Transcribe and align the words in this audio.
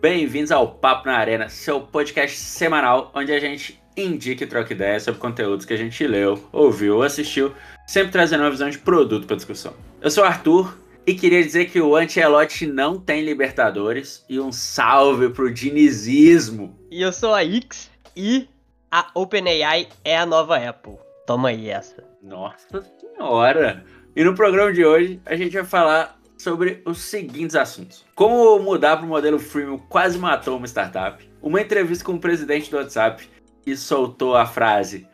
Bem-vindos 0.00 0.52
ao 0.52 0.74
Papo 0.74 1.08
na 1.08 1.16
Arena, 1.16 1.48
seu 1.48 1.80
podcast 1.80 2.36
semanal 2.36 3.10
onde 3.12 3.32
a 3.32 3.40
gente 3.40 3.82
indica 3.96 4.44
e 4.44 4.46
troca 4.46 4.72
ideias 4.72 5.02
sobre 5.02 5.18
conteúdos 5.20 5.66
que 5.66 5.74
a 5.74 5.76
gente 5.76 6.06
leu, 6.06 6.48
ouviu 6.52 6.98
ou 6.98 7.02
assistiu, 7.02 7.52
sempre 7.84 8.12
trazendo 8.12 8.44
uma 8.44 8.50
visão 8.50 8.70
de 8.70 8.78
produto 8.78 9.26
para 9.26 9.34
discussão. 9.34 9.74
Eu 10.00 10.08
sou 10.08 10.22
o 10.22 10.26
Arthur 10.28 10.78
e 11.04 11.14
queria 11.14 11.42
dizer 11.42 11.68
que 11.68 11.80
o 11.80 11.96
Anti-Elote 11.96 12.64
não 12.64 12.96
tem 12.96 13.24
Libertadores 13.24 14.24
e 14.28 14.38
um 14.38 14.52
salve 14.52 15.30
pro 15.30 15.52
dinizismo. 15.52 16.78
E 16.92 17.02
eu 17.02 17.12
sou 17.12 17.34
a 17.34 17.42
X 17.42 17.90
e 18.14 18.48
a 18.92 19.10
OpenAI 19.16 19.88
é 20.04 20.16
a 20.16 20.24
nova 20.24 20.58
Apple. 20.58 20.94
Toma 21.26 21.48
aí 21.48 21.70
essa. 21.70 22.04
Nossa 22.22 22.86
senhora! 23.00 23.84
E 24.14 24.22
no 24.22 24.36
programa 24.36 24.72
de 24.72 24.84
hoje 24.84 25.20
a 25.26 25.34
gente 25.34 25.54
vai 25.54 25.64
falar 25.64 26.17
sobre 26.38 26.80
os 26.84 27.00
seguintes 27.00 27.56
assuntos: 27.56 28.06
como 28.14 28.58
mudar 28.58 28.96
para 28.96 29.06
o 29.06 29.08
modelo 29.08 29.38
freemium 29.38 29.78
quase 29.78 30.18
matou 30.18 30.56
uma 30.56 30.66
startup, 30.66 31.28
uma 31.42 31.60
entrevista 31.60 32.04
com 32.04 32.14
o 32.14 32.20
presidente 32.20 32.70
do 32.70 32.76
WhatsApp 32.76 33.28
que 33.62 33.76
soltou 33.76 34.36
a 34.36 34.46
frase: 34.46 35.06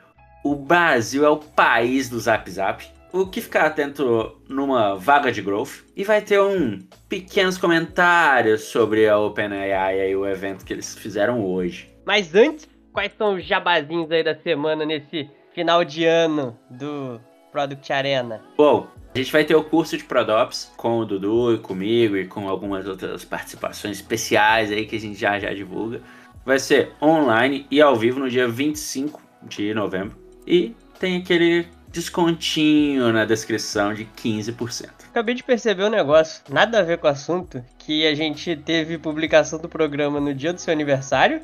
"O 0.44 0.54
Brasil 0.54 1.24
é 1.24 1.28
o 1.28 1.38
país 1.38 2.08
do 2.08 2.20
Zap 2.20 2.48
Zap". 2.50 2.84
O 3.12 3.28
que 3.28 3.40
ficar 3.40 3.66
atento 3.66 4.40
numa 4.48 4.96
vaga 4.96 5.30
de 5.30 5.40
growth 5.40 5.84
e 5.94 6.02
vai 6.02 6.20
ter 6.20 6.40
um 6.40 6.80
pequenos 7.08 7.56
comentários 7.56 8.62
sobre 8.62 9.08
a 9.08 9.16
OpenAI 9.16 10.10
e 10.10 10.16
o 10.16 10.26
evento 10.26 10.64
que 10.64 10.72
eles 10.72 10.96
fizeram 10.96 11.44
hoje. 11.46 11.94
Mas 12.04 12.34
antes, 12.34 12.68
quais 12.92 13.12
são 13.16 13.36
os 13.36 13.44
jabazinhos 13.44 14.10
aí 14.10 14.24
da 14.24 14.34
semana 14.34 14.84
nesse 14.84 15.30
final 15.54 15.84
de 15.84 16.04
ano 16.04 16.58
do 16.68 17.20
Product 17.54 17.92
Arena? 17.92 18.40
Bom, 18.58 18.88
a 19.14 19.18
gente 19.18 19.30
vai 19.30 19.44
ter 19.44 19.54
o 19.54 19.62
curso 19.62 19.96
de 19.96 20.02
Prodops 20.02 20.72
com 20.76 20.98
o 20.98 21.04
Dudu 21.04 21.54
e 21.54 21.58
comigo 21.58 22.16
e 22.16 22.26
com 22.26 22.48
algumas 22.48 22.84
outras 22.84 23.24
participações 23.24 23.98
especiais 23.98 24.72
aí 24.72 24.84
que 24.86 24.96
a 24.96 25.00
gente 25.00 25.16
já 25.16 25.38
já 25.38 25.54
divulga. 25.54 26.00
Vai 26.44 26.58
ser 26.58 26.90
online 27.00 27.64
e 27.70 27.80
ao 27.80 27.94
vivo 27.94 28.18
no 28.18 28.28
dia 28.28 28.48
25 28.48 29.22
de 29.44 29.72
novembro. 29.72 30.18
E 30.44 30.74
tem 30.98 31.18
aquele 31.18 31.68
descontinho 31.90 33.12
na 33.12 33.24
descrição 33.24 33.94
de 33.94 34.04
15%. 34.04 34.90
Acabei 35.10 35.36
de 35.36 35.44
perceber 35.44 35.84
um 35.84 35.90
negócio, 35.90 36.42
nada 36.50 36.80
a 36.80 36.82
ver 36.82 36.98
com 36.98 37.06
o 37.06 37.10
assunto, 37.10 37.64
que 37.78 38.04
a 38.04 38.16
gente 38.16 38.56
teve 38.56 38.98
publicação 38.98 39.60
do 39.60 39.68
programa 39.68 40.18
no 40.18 40.34
dia 40.34 40.52
do 40.52 40.60
seu 40.60 40.72
aniversário 40.72 41.40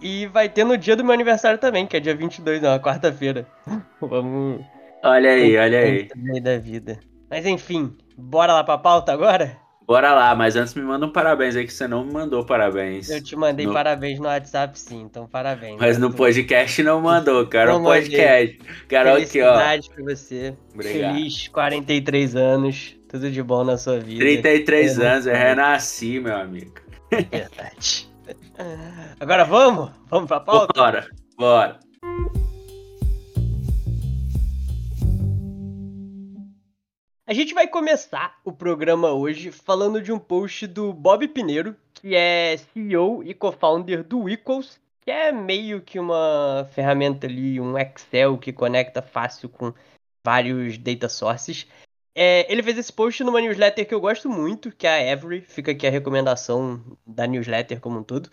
e 0.00 0.26
vai 0.26 0.48
ter 0.48 0.64
no 0.64 0.76
dia 0.76 0.96
do 0.96 1.04
meu 1.04 1.14
aniversário 1.14 1.60
também, 1.60 1.86
que 1.86 1.96
é 1.96 2.00
dia 2.00 2.16
22, 2.16 2.60
não, 2.60 2.76
quarta-feira. 2.80 3.46
Vamos 4.00 4.60
Olha 5.02 5.30
aí, 5.30 5.56
olha 5.56 5.80
aí. 5.80 6.08
Da 6.40 6.58
vida. 6.58 6.98
Mas 7.28 7.46
enfim, 7.46 7.96
bora 8.16 8.52
lá 8.52 8.62
pra 8.62 8.78
pauta 8.78 9.12
agora? 9.12 9.56
Bora 9.86 10.14
lá, 10.14 10.34
mas 10.34 10.54
antes 10.54 10.74
me 10.74 10.82
manda 10.82 11.04
um 11.06 11.10
parabéns 11.10 11.56
aí 11.56 11.66
que 11.66 11.72
você 11.72 11.88
não 11.88 12.04
me 12.04 12.12
mandou 12.12 12.46
parabéns. 12.46 13.10
Eu 13.10 13.22
te 13.22 13.34
mandei 13.34 13.66
no... 13.66 13.72
parabéns 13.72 14.18
no 14.20 14.26
WhatsApp 14.26 14.78
sim, 14.78 15.02
então 15.02 15.26
parabéns. 15.26 15.76
Mas 15.80 15.98
no 15.98 16.12
podcast 16.12 16.82
não 16.82 17.00
mandou, 17.00 17.44
cara. 17.46 17.72
No 17.72 17.82
podcast. 17.82 18.58
Cara, 18.88 19.18
aqui, 19.18 19.42
ó. 19.42 19.54
pra 19.54 20.04
você. 20.04 20.54
Obrigado. 20.72 21.14
Feliz 21.14 21.48
43 21.48 22.36
anos. 22.36 22.96
Tudo 23.08 23.30
de 23.30 23.42
bom 23.42 23.64
na 23.64 23.76
sua 23.76 23.98
vida. 23.98 24.20
33 24.20 24.98
é, 24.98 25.06
anos, 25.06 25.26
eu 25.26 25.34
renasci, 25.34 26.20
meu 26.20 26.36
amigo. 26.36 26.74
Verdade. 27.10 28.08
Agora 29.18 29.44
vamos? 29.44 29.90
Vamos 30.08 30.28
pra 30.28 30.40
pauta? 30.40 30.72
Bora, 30.74 31.06
bora. 31.36 31.80
A 37.24 37.32
gente 37.32 37.54
vai 37.54 37.68
começar 37.68 38.40
o 38.44 38.50
programa 38.50 39.12
hoje 39.12 39.52
falando 39.52 40.02
de 40.02 40.10
um 40.10 40.18
post 40.18 40.66
do 40.66 40.92
Bob 40.92 41.28
Pineiro, 41.28 41.76
que 41.94 42.16
é 42.16 42.56
CEO 42.56 43.22
e 43.22 43.32
co-founder 43.32 44.02
do 44.02 44.28
Equals, 44.28 44.80
que 45.00 45.10
é 45.10 45.30
meio 45.30 45.80
que 45.80 46.00
uma 46.00 46.68
ferramenta 46.72 47.28
ali, 47.28 47.60
um 47.60 47.78
Excel 47.78 48.36
que 48.38 48.52
conecta 48.52 49.00
fácil 49.00 49.48
com 49.48 49.72
vários 50.26 50.76
data 50.76 51.08
sources. 51.08 51.68
É, 52.12 52.52
ele 52.52 52.62
fez 52.62 52.76
esse 52.76 52.92
post 52.92 53.22
numa 53.22 53.40
newsletter 53.40 53.86
que 53.86 53.94
eu 53.94 54.00
gosto 54.00 54.28
muito, 54.28 54.72
que 54.72 54.84
é 54.84 54.90
a 54.90 55.12
Every, 55.12 55.42
fica 55.42 55.70
aqui 55.70 55.86
a 55.86 55.90
recomendação 55.90 56.98
da 57.06 57.24
newsletter 57.24 57.80
como 57.80 58.00
um 58.00 58.02
todo. 58.02 58.28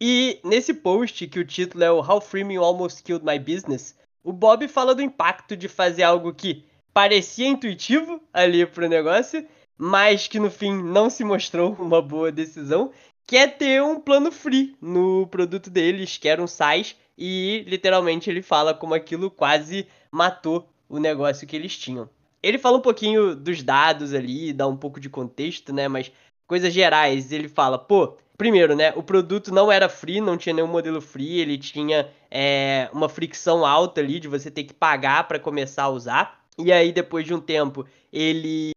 E 0.00 0.40
nesse 0.44 0.72
post, 0.74 1.26
que 1.26 1.40
o 1.40 1.44
título 1.44 1.82
é 1.82 1.90
o 1.90 2.00
How 2.00 2.20
Freemium 2.20 2.62
Almost 2.62 3.02
Killed 3.02 3.24
My 3.24 3.38
Business, 3.40 3.98
o 4.22 4.32
Bob 4.32 4.68
fala 4.68 4.94
do 4.94 5.02
impacto 5.02 5.56
de 5.56 5.66
fazer 5.66 6.04
algo 6.04 6.32
que 6.32 6.64
parecia 6.98 7.46
intuitivo 7.46 8.20
ali 8.32 8.66
pro 8.66 8.88
negócio, 8.88 9.46
mas 9.78 10.26
que 10.26 10.40
no 10.40 10.50
fim 10.50 10.82
não 10.82 11.08
se 11.08 11.22
mostrou 11.22 11.76
uma 11.78 12.02
boa 12.02 12.32
decisão, 12.32 12.90
que 13.24 13.36
é 13.36 13.46
ter 13.46 13.80
um 13.80 14.00
plano 14.00 14.32
free 14.32 14.76
no 14.82 15.24
produto 15.28 15.70
deles, 15.70 16.18
que 16.18 16.28
era 16.28 16.42
um 16.42 16.48
SaaS, 16.48 16.96
e 17.16 17.64
literalmente 17.68 18.28
ele 18.28 18.42
fala 18.42 18.74
como 18.74 18.94
aquilo 18.94 19.30
quase 19.30 19.86
matou 20.10 20.68
o 20.88 20.98
negócio 20.98 21.46
que 21.46 21.54
eles 21.54 21.78
tinham. 21.78 22.10
Ele 22.42 22.58
fala 22.58 22.78
um 22.78 22.82
pouquinho 22.82 23.36
dos 23.36 23.62
dados 23.62 24.12
ali, 24.12 24.52
dá 24.52 24.66
um 24.66 24.76
pouco 24.76 24.98
de 24.98 25.08
contexto, 25.08 25.72
né, 25.72 25.86
mas 25.86 26.10
coisas 26.48 26.74
gerais, 26.74 27.30
ele 27.30 27.48
fala, 27.48 27.78
pô, 27.78 28.16
primeiro, 28.36 28.74
né, 28.74 28.92
o 28.96 29.04
produto 29.04 29.54
não 29.54 29.70
era 29.70 29.88
free, 29.88 30.20
não 30.20 30.36
tinha 30.36 30.52
nenhum 30.52 30.66
modelo 30.66 31.00
free, 31.00 31.38
ele 31.38 31.58
tinha 31.58 32.08
é, 32.28 32.90
uma 32.92 33.08
fricção 33.08 33.64
alta 33.64 34.00
ali 34.00 34.18
de 34.18 34.26
você 34.26 34.50
ter 34.50 34.64
que 34.64 34.74
pagar 34.74 35.28
para 35.28 35.38
começar 35.38 35.84
a 35.84 35.90
usar. 35.90 36.37
E 36.58 36.72
aí, 36.72 36.92
depois 36.92 37.24
de 37.24 37.32
um 37.32 37.40
tempo, 37.40 37.86
eles 38.12 38.72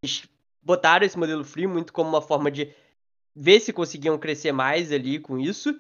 botaram 0.62 1.06
esse 1.06 1.18
modelo 1.18 1.44
free 1.44 1.68
muito 1.68 1.92
como 1.92 2.10
uma 2.10 2.22
forma 2.22 2.52
de 2.52 2.70
ver 3.36 3.60
se 3.60 3.74
conseguiam 3.74 4.18
crescer 4.18 4.52
mais 4.52 4.92
ali 4.92 5.20
com 5.20 5.40
isso. 5.40 5.76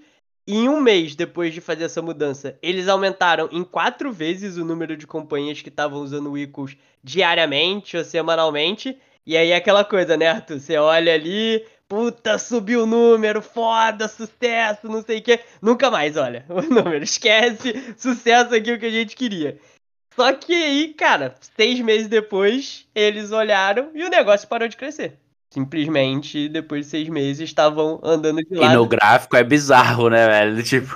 E 0.48 0.56
em 0.56 0.70
um 0.70 0.82
mês 0.82 1.16
depois 1.16 1.54
de 1.54 1.62
fazer 1.62 1.84
essa 1.84 2.02
mudança, 2.02 2.58
eles 2.62 2.88
aumentaram 2.88 3.48
em 3.52 3.64
quatro 3.64 4.12
vezes 4.12 4.58
o 4.58 4.66
número 4.66 4.98
de 4.98 5.06
companhias 5.06 5.62
que 5.62 5.70
estavam 5.70 6.02
usando 6.02 6.32
o 6.32 6.38
Equals 6.38 6.76
diariamente 7.04 7.96
ou 7.96 8.04
semanalmente. 8.04 8.98
E 9.26 9.38
aí 9.38 9.54
aquela 9.54 9.86
coisa, 9.86 10.18
né, 10.18 10.30
Arthur? 10.30 10.60
Você 10.60 10.78
olha 10.78 11.14
ali, 11.14 11.64
puta, 11.88 12.40
subiu 12.40 12.84
o 12.84 12.86
número, 12.88 13.42
foda, 13.42 14.08
sucesso, 14.08 14.88
não 14.88 15.04
sei 15.04 15.20
o 15.20 15.22
que. 15.22 15.40
Nunca 15.62 15.92
mais, 15.92 16.18
olha, 16.18 16.44
o 16.50 16.62
número. 16.62 17.04
Esquece, 17.04 17.94
sucesso 17.96 18.56
aqui 18.56 18.72
é 18.72 18.74
o 18.74 18.80
que 18.80 18.86
a 18.88 18.92
gente 18.92 19.16
queria. 19.16 19.60
Só 20.22 20.32
que 20.34 20.54
aí, 20.54 20.94
cara, 20.94 21.34
seis 21.58 21.80
meses 21.80 22.08
depois, 22.08 22.86
eles 22.94 23.32
olharam 23.32 23.90
e 23.96 24.04
o 24.04 24.10
negócio 24.10 24.48
parou 24.48 24.68
de 24.68 24.78
crescer. 24.78 25.18
Simplesmente, 25.50 26.48
depois 26.48 26.86
de 26.86 26.92
seis 26.92 27.10
meses, 27.10 27.50
estavam 27.50 28.00
andando 28.04 28.40
de 28.44 28.54
lado. 28.54 28.72
E 28.72 28.76
no 28.76 28.86
gráfico 28.86 29.36
é 29.36 29.44
bizarro, 29.44 30.10
né, 30.10 30.28
velho? 30.28 30.62
Tipo. 30.64 30.94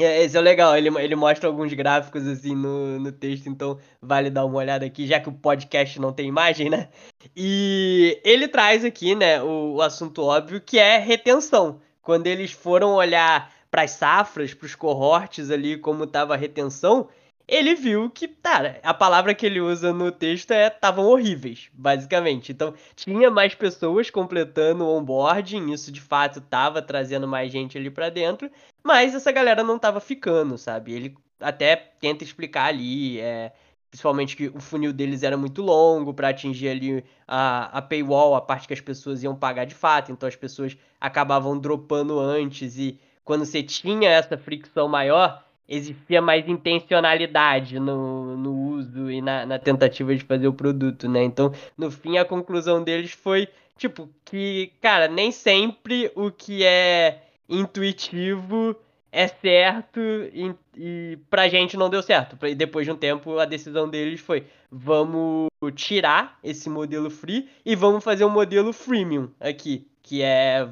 É, 0.00 0.24
esse 0.24 0.38
é 0.38 0.40
legal, 0.40 0.74
ele, 0.74 0.88
ele 1.00 1.14
mostra 1.14 1.50
alguns 1.50 1.70
gráficos 1.74 2.26
assim 2.26 2.56
no, 2.56 2.98
no 2.98 3.12
texto, 3.12 3.46
então 3.46 3.78
vale 4.00 4.30
dar 4.30 4.46
uma 4.46 4.56
olhada 4.56 4.86
aqui, 4.86 5.06
já 5.06 5.20
que 5.20 5.28
o 5.28 5.32
podcast 5.32 6.00
não 6.00 6.14
tem 6.14 6.28
imagem, 6.28 6.70
né? 6.70 6.88
E 7.36 8.18
ele 8.24 8.48
traz 8.48 8.86
aqui, 8.86 9.14
né, 9.14 9.42
o, 9.42 9.74
o 9.74 9.82
assunto 9.82 10.22
óbvio 10.22 10.62
que 10.62 10.78
é 10.78 10.96
retenção. 10.96 11.78
Quando 12.00 12.26
eles 12.26 12.52
foram 12.52 12.94
olhar 12.94 13.52
para 13.70 13.82
as 13.82 13.90
safras, 13.90 14.54
para 14.54 14.64
os 14.64 14.74
cohortes 14.74 15.50
ali, 15.50 15.76
como 15.76 16.04
estava 16.04 16.32
a 16.32 16.38
retenção, 16.38 17.06
ele 17.52 17.74
viu 17.74 18.08
que, 18.08 18.26
cara, 18.26 18.80
a 18.82 18.94
palavra 18.94 19.34
que 19.34 19.44
ele 19.44 19.60
usa 19.60 19.92
no 19.92 20.10
texto 20.10 20.52
é 20.52 20.68
estavam 20.68 21.04
horríveis, 21.04 21.68
basicamente. 21.74 22.50
Então, 22.50 22.72
tinha 22.96 23.30
mais 23.30 23.54
pessoas 23.54 24.08
completando 24.08 24.84
o 24.84 24.96
onboarding, 24.96 25.70
isso 25.70 25.92
de 25.92 26.00
fato 26.00 26.40
tava 26.40 26.80
trazendo 26.80 27.28
mais 27.28 27.52
gente 27.52 27.76
ali 27.76 27.90
para 27.90 28.08
dentro, 28.08 28.50
mas 28.82 29.14
essa 29.14 29.30
galera 29.30 29.62
não 29.62 29.78
tava 29.78 30.00
ficando, 30.00 30.56
sabe? 30.56 30.94
Ele 30.94 31.14
até 31.38 31.76
tenta 31.76 32.24
explicar 32.24 32.68
ali, 32.68 33.20
é, 33.20 33.52
principalmente 33.90 34.34
que 34.34 34.48
o 34.48 34.58
funil 34.58 34.90
deles 34.90 35.22
era 35.22 35.36
muito 35.36 35.60
longo 35.60 36.14
para 36.14 36.30
atingir 36.30 36.70
ali 36.70 37.04
a, 37.28 37.64
a 37.76 37.82
paywall, 37.82 38.34
a 38.34 38.40
parte 38.40 38.66
que 38.66 38.72
as 38.72 38.80
pessoas 38.80 39.22
iam 39.22 39.36
pagar 39.36 39.66
de 39.66 39.74
fato, 39.74 40.10
então 40.10 40.26
as 40.26 40.36
pessoas 40.36 40.74
acabavam 40.98 41.58
dropando 41.58 42.18
antes 42.18 42.78
e 42.78 42.98
quando 43.22 43.44
você 43.44 43.62
tinha 43.62 44.08
essa 44.08 44.38
fricção 44.38 44.88
maior, 44.88 45.44
existia 45.68 46.20
mais 46.20 46.48
intencionalidade 46.48 47.78
no, 47.78 48.36
no 48.36 48.52
uso 48.52 49.10
e 49.10 49.22
na, 49.22 49.46
na, 49.46 49.58
tentativa 49.58 50.14
de 50.14 50.24
fazer 50.24 50.48
o 50.48 50.52
produto, 50.52 51.08
né? 51.08 51.22
Então, 51.22 51.52
no 51.76 51.90
fim, 51.90 52.18
a 52.18 52.24
conclusão 52.24 52.82
deles 52.82 53.12
foi, 53.12 53.48
tipo, 53.76 54.08
que, 54.24 54.72
cara, 54.80 55.08
nem 55.08 55.30
sempre 55.32 56.10
o 56.14 56.30
que 56.30 56.64
é 56.64 57.22
intuitivo 57.48 58.76
é 59.10 59.28
certo 59.28 60.00
e, 60.00 60.54
e 60.76 61.18
pra 61.28 61.48
gente 61.48 61.76
não 61.76 61.90
deu 61.90 62.02
certo. 62.02 62.36
E 62.46 62.54
depois 62.54 62.86
de 62.86 62.92
um 62.92 62.96
tempo, 62.96 63.38
a 63.38 63.44
decisão 63.44 63.88
deles 63.88 64.20
foi: 64.20 64.46
vamos 64.70 65.48
tirar 65.74 66.38
esse 66.42 66.68
modelo 66.68 67.10
free 67.10 67.48
e 67.64 67.76
vamos 67.76 68.02
fazer 68.02 68.24
um 68.24 68.30
modelo 68.30 68.72
freemium 68.72 69.30
aqui 69.38 69.86
que 70.02 70.22
é 70.22 70.66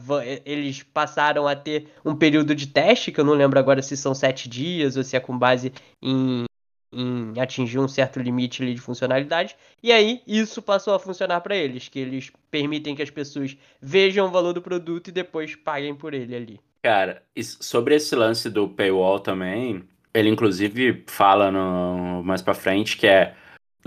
eles 0.44 0.82
passaram 0.82 1.47
a 1.47 1.55
ter 1.55 1.88
um 2.05 2.15
período 2.15 2.55
de 2.55 2.67
teste, 2.67 3.12
que 3.12 3.21
eu 3.21 3.25
não 3.25 3.35
lembro 3.35 3.59
agora 3.59 3.81
se 3.82 3.97
são 3.97 4.15
sete 4.15 4.49
dias 4.49 4.97
ou 4.97 5.05
se 5.05 5.17
é 5.17 5.21
com 5.21 5.38
base 5.38 5.73
em 6.03 6.44
em 6.93 7.41
atingir 7.41 7.79
um 7.79 7.87
certo 7.87 8.19
limite 8.19 8.67
de 8.75 8.81
funcionalidade. 8.81 9.56
E 9.82 9.93
aí 9.93 10.23
isso 10.27 10.61
passou 10.61 10.94
a 10.94 10.99
funcionar 10.99 11.41
para 11.41 11.55
eles, 11.55 11.88
que 11.88 11.99
eles 11.99 12.32
permitem 12.50 12.94
que 12.94 13.03
as 13.03 13.11
pessoas 13.11 13.56
vejam 13.81 14.27
o 14.27 14.31
valor 14.31 14.53
do 14.53 14.61
produto 14.61 15.09
e 15.09 15.12
depois 15.12 15.55
paguem 15.55 15.94
por 15.94 16.15
ele 16.15 16.35
ali. 16.35 16.61
Cara, 16.83 17.23
sobre 17.61 17.94
esse 17.94 18.17
lance 18.17 18.50
do 18.50 18.69
paywall 18.69 19.21
também, 19.21 19.85
ele 20.12 20.31
inclusive 20.31 21.05
fala 21.06 21.50
no, 21.50 22.23
mais 22.25 22.43
para 22.43 22.55
frente 22.55 22.97
que 22.97 23.06
é 23.06 23.35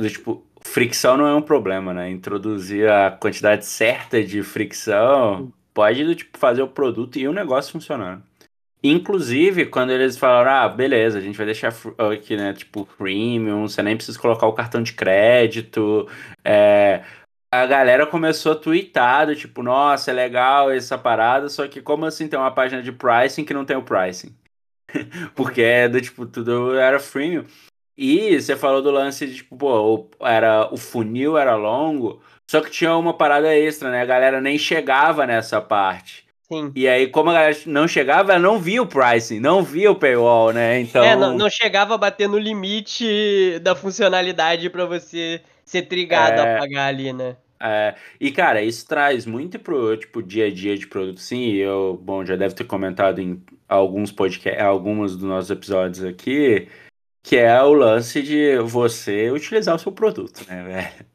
tipo 0.10 0.44
fricção 0.62 1.18
não 1.18 1.28
é 1.28 1.36
um 1.36 1.42
problema, 1.42 1.94
né? 1.94 2.10
Introduzir 2.10 2.90
a 2.90 3.12
quantidade 3.12 3.66
certa 3.66 4.24
de 4.24 4.42
fricção 4.44 5.52
pode 5.74 6.16
tipo 6.16 6.38
fazer 6.38 6.62
o 6.62 6.68
produto 6.68 7.18
e 7.18 7.28
o 7.28 7.34
negócio 7.34 7.72
funcionando. 7.72 8.24
Inclusive, 8.84 9.68
quando 9.68 9.92
eles 9.92 10.18
falaram, 10.18 10.52
ah, 10.52 10.68
beleza, 10.68 11.18
a 11.18 11.22
gente 11.22 11.38
vai 11.38 11.46
deixar 11.46 11.74
aqui, 12.12 12.36
né, 12.36 12.52
tipo, 12.52 12.86
premium, 12.98 13.66
você 13.66 13.82
nem 13.82 13.96
precisa 13.96 14.20
colocar 14.20 14.46
o 14.46 14.52
cartão 14.52 14.84
de 14.84 14.92
crédito. 14.92 16.06
É, 16.44 17.02
a 17.50 17.66
galera 17.66 18.06
começou 18.06 18.52
a 18.52 18.56
twittar, 18.56 19.28
do, 19.28 19.36
tipo, 19.36 19.64
nossa, 19.64 20.12
é 20.12 20.14
legal 20.14 20.70
essa 20.70 20.98
parada, 20.98 21.48
só 21.48 21.66
que 21.66 21.82
como 21.82 22.06
assim 22.06 22.28
tem 22.28 22.38
uma 22.38 22.52
página 22.52 22.84
de 22.84 22.92
pricing 22.92 23.46
que 23.46 23.54
não 23.54 23.64
tem 23.64 23.78
o 23.78 23.84
pricing? 23.84 24.36
Porque 25.34 25.62
é 25.62 25.88
do 25.88 26.02
tipo, 26.02 26.26
tudo 26.26 26.76
era 26.76 27.00
freemium. 27.00 27.46
E 27.98 28.40
você 28.40 28.56
falou 28.56 28.82
do 28.82 28.90
lance 28.90 29.28
de, 29.28 29.36
tipo, 29.36 29.56
pô, 29.56 30.10
era, 30.22 30.68
o 30.72 30.78
funil 30.78 31.38
era 31.38 31.56
longo, 31.56 32.22
só 32.48 32.60
que 32.62 32.72
tinha 32.72 32.96
uma 32.96 33.14
parada 33.14 33.56
extra, 33.56 33.92
né? 33.92 34.02
A 34.02 34.06
galera 34.06 34.42
nem 34.42 34.58
chegava 34.58 35.26
nessa 35.28 35.62
parte. 35.62 36.24
Sim. 36.52 36.72
E 36.76 36.88
aí, 36.88 37.08
como 37.08 37.30
a 37.30 37.34
galera 37.34 37.58
não 37.66 37.88
chegava, 37.88 38.34
ela 38.34 38.42
não 38.42 38.60
via 38.60 38.82
o 38.82 38.88
pricing, 38.88 39.40
não 39.40 39.64
via 39.64 39.92
o 39.92 39.96
paywall, 39.96 40.52
né? 40.52 40.80
Então. 40.80 41.04
É, 41.04 41.16
não, 41.16 41.36
não 41.36 41.50
chegava 41.50 41.96
a 41.96 41.98
bater 41.98 42.28
no 42.28 42.38
limite 42.38 43.60
da 43.62 43.76
funcionalidade 43.76 44.70
para 44.70 44.86
você 44.86 45.42
ser 45.66 45.84
trigado 45.84 46.40
é... 46.40 46.56
a 46.56 46.60
pagar 46.60 46.88
ali, 46.88 47.14
né? 47.14 47.38
É, 47.66 47.96
e 48.20 48.30
cara, 48.30 48.62
isso 48.62 48.86
traz 48.86 49.26
muito 49.26 49.58
pro 49.58 49.96
tipo 49.96 50.22
dia 50.22 50.48
a 50.48 50.52
dia 50.52 50.78
de 50.78 50.86
produto, 50.86 51.22
sim. 51.22 51.54
Eu, 51.54 51.98
bom, 52.04 52.26
já 52.26 52.36
deve 52.36 52.54
ter 52.54 52.66
comentado 52.66 53.22
em 53.22 53.42
alguns 53.70 54.12
podcasts, 54.12 54.62
alguns 54.62 55.16
dos 55.16 55.24
nossos 55.24 55.50
episódios 55.50 56.04
aqui, 56.04 56.68
que 57.24 57.38
é 57.38 57.62
o 57.64 57.74
lance 57.74 58.22
de 58.22 58.58
você 58.60 59.32
utilizar 59.32 59.76
o 59.76 59.80
seu 59.80 59.92
produto, 59.92 60.46
né, 60.48 60.62
velho? 60.64 61.06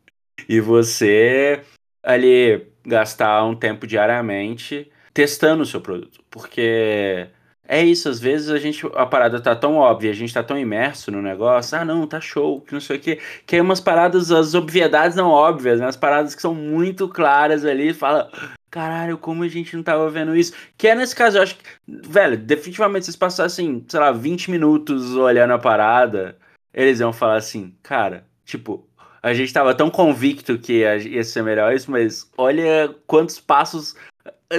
E 0.48 0.60
você 0.60 1.62
ali 2.02 2.66
gastar 2.84 3.44
um 3.44 3.54
tempo 3.54 3.86
diariamente 3.86 4.90
testando 5.12 5.62
o 5.62 5.66
seu 5.66 5.80
produto, 5.80 6.20
porque 6.30 7.28
é 7.68 7.84
isso, 7.84 8.08
às 8.08 8.18
vezes 8.18 8.48
a 8.48 8.58
gente 8.58 8.86
a 8.94 9.04
parada 9.04 9.38
tá 9.38 9.54
tão 9.54 9.76
óbvia, 9.76 10.10
a 10.10 10.14
gente 10.14 10.32
tá 10.32 10.42
tão 10.42 10.58
imerso 10.58 11.10
no 11.12 11.20
negócio, 11.20 11.76
ah, 11.78 11.84
não, 11.84 12.06
tá 12.06 12.18
show, 12.18 12.62
que 12.62 12.72
não 12.72 12.80
sei 12.80 12.96
o 12.96 13.00
quê, 13.00 13.20
que 13.46 13.56
é 13.56 13.62
umas 13.62 13.78
paradas, 13.78 14.32
as 14.32 14.54
obviedades 14.54 15.14
não 15.14 15.28
óbvias, 15.28 15.78
né? 15.78 15.86
As 15.86 15.96
paradas 15.96 16.34
que 16.34 16.40
são 16.40 16.54
muito 16.54 17.06
claras 17.08 17.66
ali, 17.66 17.92
fala, 17.92 18.30
caralho, 18.70 19.18
como 19.18 19.42
a 19.42 19.48
gente 19.48 19.76
não 19.76 19.82
tava 19.82 20.08
vendo 20.08 20.34
isso? 20.34 20.54
Que 20.78 20.88
é 20.88 20.94
nesse 20.94 21.14
caso, 21.14 21.36
eu 21.36 21.42
acho 21.42 21.56
que, 21.56 21.64
velho, 21.86 22.38
definitivamente 22.38 23.04
se 23.04 23.18
passassem, 23.18 23.84
sei 23.86 24.00
lá, 24.00 24.12
20 24.12 24.50
minutos 24.50 25.14
olhando 25.14 25.52
a 25.52 25.58
parada, 25.58 26.38
eles 26.72 27.00
iam 27.00 27.12
falar 27.12 27.36
assim, 27.36 27.74
cara, 27.82 28.26
tipo, 28.46 28.88
a 29.22 29.34
gente 29.34 29.52
tava 29.52 29.74
tão 29.74 29.90
convicto 29.90 30.58
que 30.58 30.84
ia 30.84 31.24
ser 31.24 31.42
melhor 31.42 31.74
isso, 31.74 31.90
mas 31.90 32.30
olha 32.36 32.94
quantos 33.06 33.38
passos 33.38 33.94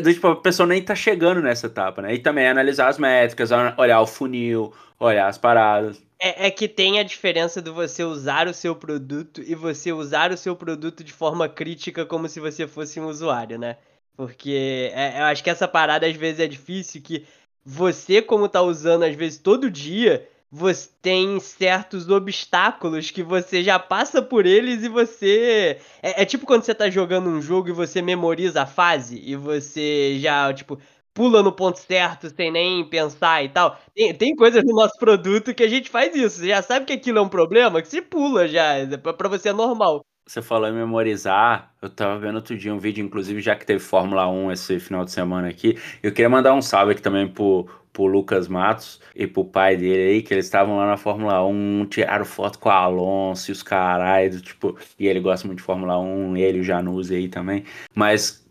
tipo, 0.03 0.27
a 0.27 0.35
pessoa 0.35 0.67
nem 0.67 0.83
tá 0.83 0.95
chegando 0.95 1.41
nessa 1.41 1.67
etapa, 1.67 2.01
né? 2.01 2.13
E 2.13 2.19
também 2.19 2.47
analisar 2.47 2.87
as 2.87 2.97
métricas, 2.97 3.49
olhar 3.77 4.01
o 4.01 4.07
funil, 4.07 4.73
olhar 4.99 5.27
as 5.27 5.37
paradas. 5.37 6.01
É, 6.21 6.47
é, 6.47 6.51
que 6.51 6.67
tem 6.67 6.99
a 6.99 7.03
diferença 7.03 7.61
de 7.61 7.71
você 7.71 8.03
usar 8.03 8.47
o 8.47 8.53
seu 8.53 8.75
produto 8.75 9.41
e 9.41 9.55
você 9.55 9.91
usar 9.93 10.31
o 10.31 10.37
seu 10.37 10.55
produto 10.55 11.03
de 11.03 11.13
forma 11.13 11.47
crítica 11.47 12.05
como 12.05 12.27
se 12.27 12.39
você 12.39 12.67
fosse 12.67 12.99
um 12.99 13.07
usuário, 13.07 13.57
né? 13.57 13.77
Porque 14.17 14.91
é, 14.93 15.21
eu 15.21 15.23
acho 15.25 15.41
que 15.41 15.49
essa 15.49 15.67
parada 15.67 16.05
às 16.05 16.15
vezes 16.15 16.41
é 16.41 16.47
difícil, 16.47 17.01
que 17.01 17.25
você, 17.63 18.21
como 18.21 18.49
tá 18.49 18.61
usando 18.61 19.03
às 19.03 19.15
vezes 19.15 19.39
todo 19.39 19.71
dia, 19.71 20.27
você 20.51 20.89
tem 21.01 21.39
certos 21.39 22.09
obstáculos 22.09 23.11
que 23.11 23.21
você 23.23 23.63
já 23.63 23.77
passa 23.79 24.21
por 24.21 24.45
eles 24.45 24.83
e 24.83 24.89
você. 24.89 25.79
É, 26.01 26.21
é, 26.23 26.25
tipo 26.25 26.45
quando 26.45 26.63
você 26.63 26.73
tá 26.75 26.89
jogando 26.89 27.29
um 27.29 27.41
jogo 27.41 27.69
e 27.69 27.71
você 27.71 28.01
memoriza 28.01 28.63
a 28.63 28.65
fase 28.65 29.21
e 29.23 29.35
você 29.35 30.17
já, 30.19 30.51
tipo, 30.53 30.79
pula 31.13 31.43
no 31.43 31.51
ponto 31.51 31.77
certo 31.79 32.29
sem 32.35 32.51
nem 32.51 32.87
pensar 32.89 33.43
e 33.43 33.49
tal. 33.49 33.77
Tem, 33.95 34.13
tem 34.15 34.35
coisas 34.35 34.63
no 34.63 34.73
nosso 34.75 34.97
produto 34.99 35.53
que 35.53 35.63
a 35.63 35.67
gente 35.69 35.89
faz 35.89 36.15
isso. 36.15 36.39
Você 36.39 36.47
já 36.47 36.61
sabe 36.61 36.85
que 36.85 36.93
aquilo 36.93 37.19
é 37.19 37.21
um 37.21 37.29
problema, 37.29 37.81
que 37.81 37.87
você 37.87 38.01
pula 38.01 38.47
já. 38.47 38.73
Pra 39.17 39.29
você 39.29 39.49
é 39.49 39.53
normal. 39.53 40.03
Você 40.29 40.43
falou 40.43 40.69
em 40.69 40.73
memorizar, 40.73 41.73
eu 41.81 41.89
tava 41.89 42.19
vendo 42.19 42.35
outro 42.35 42.55
dia 42.55 42.71
um 42.71 42.77
vídeo, 42.77 43.03
inclusive 43.03 43.41
já 43.41 43.55
que 43.55 43.65
teve 43.65 43.79
Fórmula 43.79 44.29
1 44.29 44.51
esse 44.51 44.79
final 44.79 45.03
de 45.03 45.11
semana 45.11 45.47
aqui, 45.47 45.75
eu 46.03 46.11
queria 46.11 46.29
mandar 46.29 46.53
um 46.53 46.61
salve 46.61 46.91
aqui 46.91 47.01
também 47.01 47.27
pro, 47.27 47.67
pro 47.91 48.05
Lucas 48.05 48.47
Matos 48.47 49.01
e 49.15 49.25
pro 49.25 49.43
pai 49.43 49.75
dele 49.75 50.11
aí, 50.11 50.21
que 50.21 50.31
eles 50.31 50.45
estavam 50.45 50.77
lá 50.77 50.85
na 50.85 50.97
Fórmula 50.97 51.43
1, 51.43 51.87
tiraram 51.87 52.25
foto 52.25 52.59
com 52.59 52.69
o 52.69 52.71
Alonso 52.71 53.49
e 53.49 53.53
os 53.53 53.63
caralho, 53.63 54.39
tipo, 54.39 54.77
e 54.99 55.07
ele 55.07 55.19
gosta 55.19 55.47
muito 55.47 55.61
de 55.61 55.65
Fórmula 55.65 55.97
1, 55.97 56.37
ele 56.37 56.59
o 56.59 56.63
Januzzi 56.63 57.15
aí 57.15 57.27
também, 57.27 57.63
mas 57.95 58.45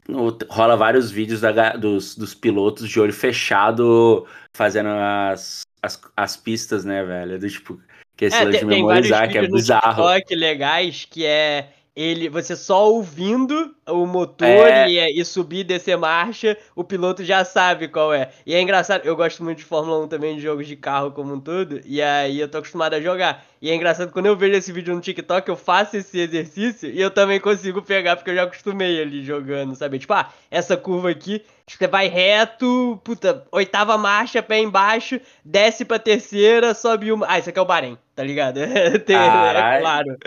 rola 0.50 0.76
vários 0.76 1.12
vídeos 1.12 1.42
da, 1.42 1.76
dos, 1.76 2.16
dos 2.16 2.34
pilotos 2.34 2.88
de 2.88 2.98
olho 2.98 3.12
fechado 3.12 4.26
fazendo 4.52 4.88
as, 4.88 5.62
as, 5.80 6.00
as 6.16 6.36
pistas, 6.36 6.84
né, 6.84 7.04
velho, 7.04 7.38
do 7.38 7.48
tipo, 7.48 7.78
que 8.18 8.24
esse 8.24 8.36
é, 8.36 8.50
de 8.50 8.64
memorizar, 8.64 9.30
que 9.30 9.38
é 9.38 9.46
bizarro. 9.46 10.02
TikTok 10.02 10.34
legais 10.34 11.06
que 11.08 11.24
é 11.24 11.68
ele, 11.98 12.28
você 12.28 12.54
só 12.54 12.92
ouvindo 12.92 13.74
o 13.84 14.06
motor 14.06 14.46
é... 14.46 14.88
e, 14.88 15.20
e, 15.20 15.24
subir 15.24 15.58
e 15.58 15.64
descer 15.64 15.98
marcha, 15.98 16.56
o 16.76 16.84
piloto 16.84 17.24
já 17.24 17.44
sabe 17.44 17.88
qual 17.88 18.14
é. 18.14 18.30
E 18.46 18.54
é 18.54 18.62
engraçado, 18.62 19.04
eu 19.04 19.16
gosto 19.16 19.42
muito 19.42 19.58
de 19.58 19.64
Fórmula 19.64 20.04
1 20.04 20.06
também, 20.06 20.36
de 20.36 20.42
jogos 20.42 20.68
de 20.68 20.76
carro 20.76 21.10
como 21.10 21.34
um 21.34 21.40
todo, 21.40 21.80
e 21.84 22.00
aí 22.00 22.38
eu 22.38 22.48
tô 22.48 22.58
acostumado 22.58 22.94
a 22.94 23.00
jogar. 23.00 23.44
E 23.60 23.68
é 23.68 23.74
engraçado, 23.74 24.12
quando 24.12 24.26
eu 24.26 24.36
vejo 24.36 24.56
esse 24.56 24.70
vídeo 24.70 24.94
no 24.94 25.00
TikTok, 25.00 25.48
eu 25.48 25.56
faço 25.56 25.96
esse 25.96 26.20
exercício 26.20 26.88
e 26.88 27.00
eu 27.00 27.10
também 27.10 27.40
consigo 27.40 27.82
pegar, 27.82 28.14
porque 28.14 28.30
eu 28.30 28.36
já 28.36 28.44
acostumei 28.44 29.02
ali 29.02 29.24
jogando, 29.24 29.74
sabe? 29.74 29.98
Tipo, 29.98 30.12
ah, 30.12 30.32
essa 30.52 30.76
curva 30.76 31.10
aqui, 31.10 31.42
você 31.66 31.88
vai 31.88 32.06
reto, 32.06 33.00
puta, 33.02 33.44
oitava 33.50 33.98
marcha, 33.98 34.40
pé 34.40 34.60
embaixo, 34.60 35.20
desce 35.44 35.84
pra 35.84 35.98
terceira, 35.98 36.74
sobe 36.74 37.10
uma. 37.10 37.26
Ah, 37.28 37.40
isso 37.40 37.50
aqui 37.50 37.58
é 37.58 37.62
o 37.62 37.64
Bahrein, 37.64 37.98
tá 38.18 38.24
ligado? 38.24 38.58
Tem, 39.06 39.14
é 39.16 39.78
claro. 39.80 40.18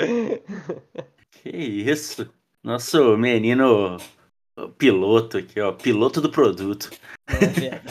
Que 1.29 1.49
isso? 1.49 2.29
Nosso 2.63 3.17
menino 3.17 3.97
piloto 4.77 5.39
aqui, 5.39 5.59
ó. 5.59 5.73
Piloto 5.73 6.21
do 6.21 6.29
produto. 6.29 6.89
É. 7.27 7.81